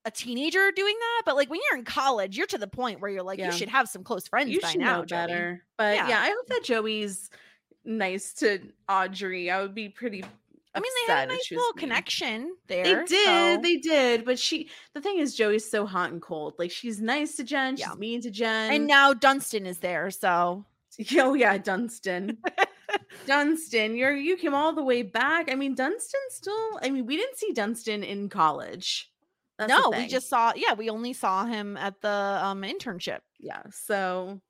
[0.07, 3.11] a teenager doing that, but like when you're in college, you're to the point where
[3.11, 3.47] you're like Yeah.
[3.47, 4.99] you should have some close friends you by should now.
[4.99, 5.17] know Joey.
[5.19, 5.65] better.
[5.79, 6.09] But Yeah.
[6.09, 6.21] yeah.
[6.21, 7.31] I hope that Joey's
[7.85, 9.51] nice to Audrey.
[9.51, 10.23] I would be pretty.
[10.77, 12.83] I mean, they had a nice little connection there.
[12.85, 14.25] They did, so- they did.
[14.25, 16.55] But she, the thing is, Joey's so hot and cold.
[16.59, 17.95] Like she's nice to Jen, she's Yeah.
[17.95, 18.73] mean to Jen.
[18.75, 20.65] and now Dunstan is there, so
[21.17, 22.39] oh yeah, Dunstan.
[23.27, 25.51] Dunstan, you're you came all the way back.
[25.51, 26.79] I mean, Dunstan still.
[26.83, 29.11] I mean, we didn't see Dunstan in college.
[29.59, 30.53] That's no, we just saw.
[30.57, 33.21] Yeah, we only saw him at the um internship.
[33.39, 33.63] yeah.
[33.71, 34.41] So,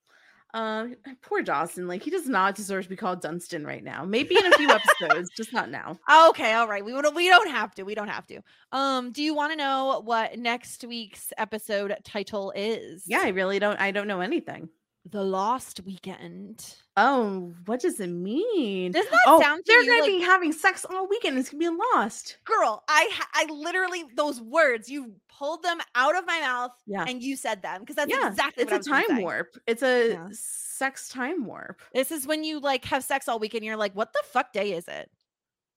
[0.55, 0.87] uh,
[1.21, 1.87] poor Dawson.
[1.87, 4.05] Like he does not deserve to be called Dunstan right now.
[4.05, 5.99] Maybe in a few episodes, just not now.
[6.29, 6.83] Okay, all right.
[6.85, 7.83] We would we don't have to.
[7.83, 8.41] We don't have to.
[8.73, 13.05] Um, do you want to know what next week's episode title is?
[13.07, 13.79] Yeah, I really don't.
[13.79, 14.71] I don't know anything.
[15.11, 16.65] The Lost Weekend.
[16.97, 18.93] Oh, what does it mean?
[18.93, 21.39] Does that oh, sound to they're you gonna be having sex all weekend.
[21.39, 22.39] It's gonna be lost.
[22.45, 27.05] Girl, I I literally those words you pulled them out of my mouth Yeah.
[27.07, 29.57] and you said them because that's yeah, exactly it's a time warp.
[29.67, 30.29] It's a Yeah.
[30.33, 31.83] sex time warp.
[31.93, 33.63] This is when you like have sex all weekend.
[33.65, 35.11] You're like, what the fuck day is it?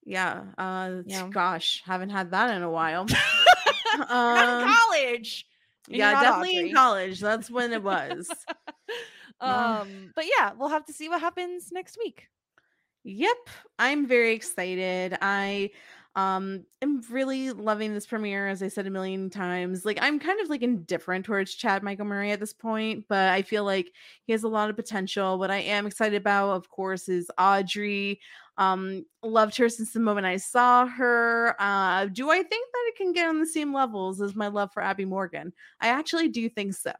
[0.05, 0.43] Yeah.
[0.57, 1.27] Uh, Yeah.
[1.29, 3.05] gosh, haven't had that in a while.
[3.97, 5.45] You're not in Um, college.
[5.89, 6.69] and yeah, definitely Audrey.
[6.69, 7.19] in college.
[7.19, 8.29] That's when it was.
[9.39, 12.27] Um, but yeah, we'll have to see what happens next week.
[13.03, 13.37] Yep,
[13.79, 15.17] I'm very excited.
[15.21, 15.71] I
[16.15, 19.85] um am really loving this premiere as I said a million times.
[19.85, 23.43] Like I'm kind of like indifferent towards Chad Michael Murray at this point, but I
[23.43, 23.93] feel like
[24.25, 25.37] he has a lot of potential.
[25.39, 28.19] What I am excited about, of course, is Audrey.
[28.57, 31.55] Um loved her since the moment I saw her.
[31.59, 34.71] Uh do I think that it can get on the same levels as my love
[34.73, 35.53] for Abby Morgan?
[35.79, 36.91] I actually do think so.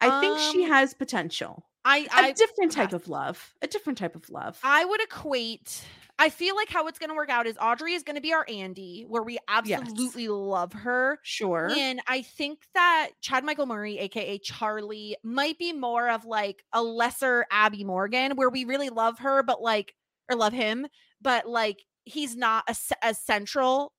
[0.00, 1.66] I think she Um, has potential.
[1.84, 3.02] I A I different type yes.
[3.02, 3.54] of love.
[3.62, 4.58] A different type of love.
[4.62, 5.82] I would equate.
[6.18, 8.34] I feel like how it's going to work out is Audrey is going to be
[8.34, 9.80] our Andie, where we Yes.
[9.80, 11.18] absolutely love her.
[11.22, 11.70] Sure.
[11.74, 16.82] And I think that Chad Michael Murray, aka Charlie, might be more of like a
[16.82, 19.94] lesser Abby Morgan, where we really love her, but like,
[20.30, 20.86] or love him,
[21.22, 23.90] but like he's not as, as central a-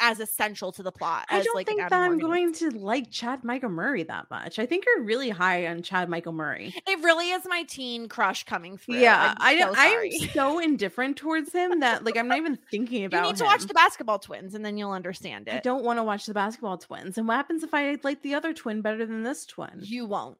[0.00, 1.26] as essential to the plot.
[1.28, 4.58] I don't like, think that I'm Morgan going to like Chad Michael Murray that much.
[4.58, 6.74] I think you're really high on Chad Michael Murray.
[6.86, 8.98] It really is my teen crush coming through.
[8.98, 9.74] Yeah, I'm I so.
[9.76, 13.18] I'm so indifferent towards him that like I'm not even thinking about.
[13.18, 13.20] It.
[13.20, 13.48] You need to him.
[13.48, 15.54] watch the basketball twins, and then you'll understand it.
[15.54, 17.18] I don't want to watch the basketball twins.
[17.18, 19.80] And what happens if I like the other twin better than this twin?
[19.82, 20.38] You won't.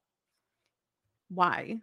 [1.29, 1.79] Why?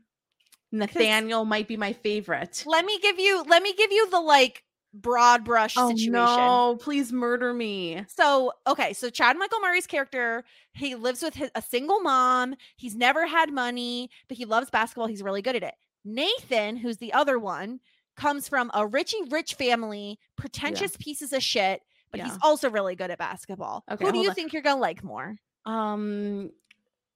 [0.72, 2.64] Nathaniel might be my favorite.
[2.66, 3.44] Let me give you.
[3.44, 4.64] Let me give you the like
[4.94, 6.12] broad brush Oh situation.
[6.12, 6.78] no!
[6.80, 8.06] Please murder me.
[8.08, 10.44] So, okay, so Chad Michael Murray's character,
[10.74, 12.56] he lives with his, a single mom.
[12.78, 15.08] He's never had money, but he loves basketball.
[15.08, 15.74] He's really good at it.
[16.06, 17.80] Nathan, who's the other one,
[18.16, 23.10] comes from a richy rich family, pretentious pieces of shit, but he's also really good
[23.10, 23.84] at basketball.
[23.90, 24.36] Okay, Who do you on.
[24.36, 25.36] think you're gonna like more?
[25.66, 26.52] Um,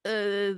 [0.07, 0.53] uh,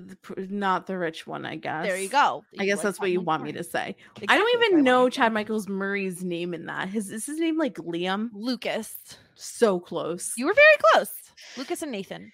[0.50, 1.86] not the rich one, I guess.
[1.86, 2.44] There you go.
[2.60, 3.96] I guess like that's what you Chad want me to say.
[4.18, 4.26] Murray.
[4.28, 5.34] I don't even want know Chad.
[5.34, 6.90] Michael's Murray's name in that.
[6.90, 8.30] His is his name like Liam?
[8.34, 8.96] Lucas.
[9.36, 10.34] So close.
[10.38, 11.12] You were very close.
[11.58, 12.32] Lucas and Nathan.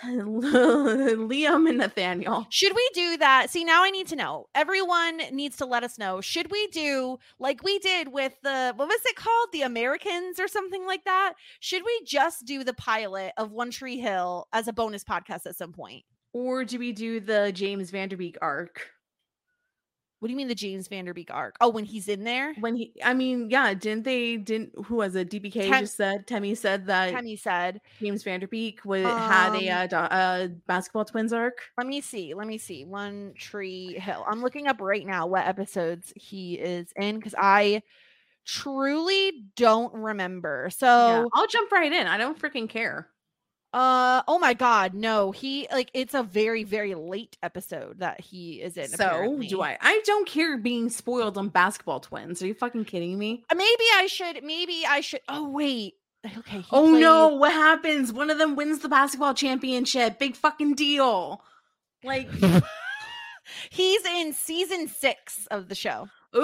[0.04, 2.46] Liam and Nathaniel.
[2.48, 3.50] Should we do that?
[3.50, 4.46] See, now I need to know.
[4.54, 6.20] Everyone needs to let us know.
[6.20, 9.48] Should we do like we did with the what was it called?
[9.52, 11.34] The Americans or something like that?
[11.60, 15.56] Should we just do the pilot of One Tree Hill as a bonus podcast at
[15.56, 16.04] some point?
[16.32, 18.88] Or do we do the James Van Der Beek arc?
[20.20, 21.56] What do you mean the James Van Der Beek arc?
[21.62, 22.52] Oh, when he's in there?
[22.60, 24.36] When he, I mean, yeah, didn't they?
[24.36, 25.30] Didn't who was it?
[25.30, 26.26] DBK Tem- just said.
[26.26, 27.80] Temmie said that Tammy said.
[28.00, 31.58] James Van Der Beek would had a, Um, uh, do- uh basketball twins arc.
[31.78, 32.34] Let me see.
[32.34, 32.84] Let me see.
[32.84, 34.22] One Tree Hill.
[34.28, 37.82] I'm looking up right now what episodes he is in because I
[38.44, 40.68] truly don't remember.
[40.76, 42.06] So yeah, I'll jump right in.
[42.06, 43.08] I don't freaking care.
[43.72, 45.30] Uh oh my god, no.
[45.30, 48.88] He like it's a very very late episode that he is in.
[48.88, 49.46] So apparently.
[49.46, 49.78] do I.
[49.80, 52.42] I don't care being spoiled on basketball twins.
[52.42, 53.44] Are you fucking kidding me?
[53.50, 55.94] Uh, Maybe I should maybe I should Oh wait.
[56.26, 56.58] Okay.
[56.58, 58.12] he Oh no, what happens?
[58.12, 60.18] One of them wins the basketball championship.
[60.18, 61.42] Big fucking deal.
[62.02, 62.28] Like,
[63.70, 66.08] He's in season 6 of the show.
[66.36, 66.40] Ooh,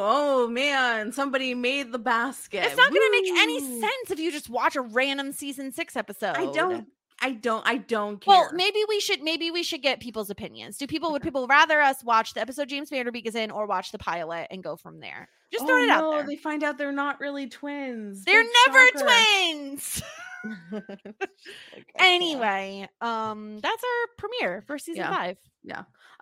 [0.00, 2.64] oh man, somebody made the basket.
[2.64, 5.96] It's not going to make any sense if you just watch a random season 6
[5.96, 6.36] episode.
[6.36, 6.88] I don't
[7.20, 8.34] I don't I don't care.
[8.34, 10.76] Well, maybe we should maybe we should get people's opinions.
[10.76, 13.52] Do people would people rather us watch the episode James Van Der Beek is in
[13.52, 15.28] or watch the pilot and go from there?
[15.52, 16.26] Just Oh, it out no, there.
[16.26, 18.24] They find out they're not really twins.
[18.24, 19.04] They're Big never shocker.
[19.04, 20.02] twins.
[20.72, 25.14] Like, anyway, um, that's our premiere for season Yeah.
[25.16, 25.38] five.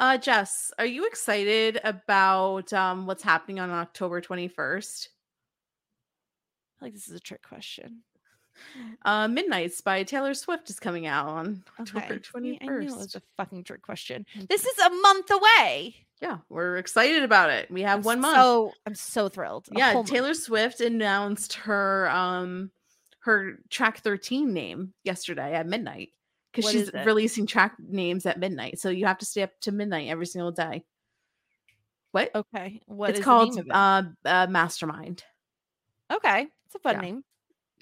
[0.00, 5.08] Uh Jess, are you excited about um what's happening on October 21st?
[6.80, 8.00] I like this is a trick question.
[9.04, 12.20] Uh Midnights by Taylor Swift is coming out on October Okay.
[12.22, 14.24] See, I knew it was a fucking trick question.
[14.48, 15.96] This is a month away.
[16.22, 17.70] Yeah, we're excited about it.
[17.70, 18.36] We have I'm one month.
[18.36, 19.68] So I'm so thrilled.
[19.74, 20.10] A yeah, whole month.
[20.10, 22.70] Taylor Swift announced her um
[23.20, 26.08] her track 13 name yesterday at midnight
[26.52, 28.78] because she's releasing track names at midnight.
[28.80, 30.84] So you have to stay up to midnight every single day.
[32.12, 32.30] What?
[32.34, 32.80] Okay.
[32.86, 33.66] What it's called it?
[33.70, 35.22] uh, uh Mastermind.
[36.12, 36.46] okay.
[36.66, 37.00] It's a fun yeah.
[37.00, 37.24] name.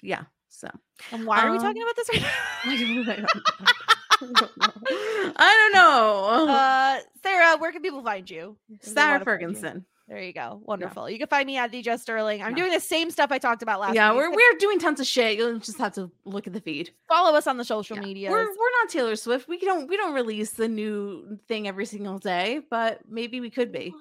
[0.01, 0.23] Yeah.
[0.49, 0.67] So
[1.11, 2.23] And why are we talking Um, about this right
[2.65, 3.15] I now?
[3.15, 4.47] don't know.
[5.37, 6.53] I don't know.
[6.53, 8.57] uh, Sarah, where can people find you?
[8.81, 9.47] Sarah wanna find you?
[9.47, 9.85] Ferguson.
[10.09, 10.59] There you go.
[10.65, 11.07] Wonderful.
[11.07, 12.41] You can find me at the Just Sterling.
[12.41, 12.63] I'm Yeah.
[12.63, 14.17] doing the same stuff I talked about last Yeah, week.
[14.17, 15.37] we're we're doing tons of shit.
[15.37, 16.89] You'll just have to look at the feed.
[17.07, 18.01] follow us on the social Yeah.
[18.03, 18.31] media.
[18.31, 19.47] We're we're not Taylor Swift.
[19.47, 23.71] We don't we don't release the new thing every single day, but maybe we could
[23.71, 23.93] be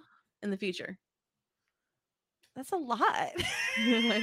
[0.43, 0.99] in the future.
[2.57, 3.33] That's a lot.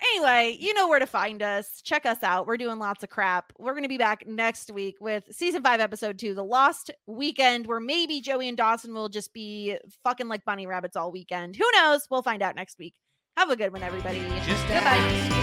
[0.00, 1.80] anyway, you know where to find us.
[1.82, 2.46] Check us out.
[2.46, 3.52] We're doing lots of crap.
[3.58, 7.66] We're going to be back next week with season five, episode two, The Lost Weekend,
[7.66, 11.56] where maybe Joey and Dawson will just be fucking like bunny rabbits all weekend.
[11.56, 12.06] Who knows?
[12.10, 12.94] We'll find out next week.
[13.36, 14.20] Have a good one, everybody.
[14.46, 15.36] Just Goodbye.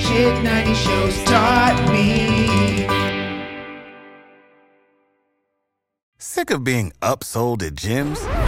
[0.00, 2.86] Shit 90 shows taught me.
[6.18, 8.47] Sick of being upsold at gyms?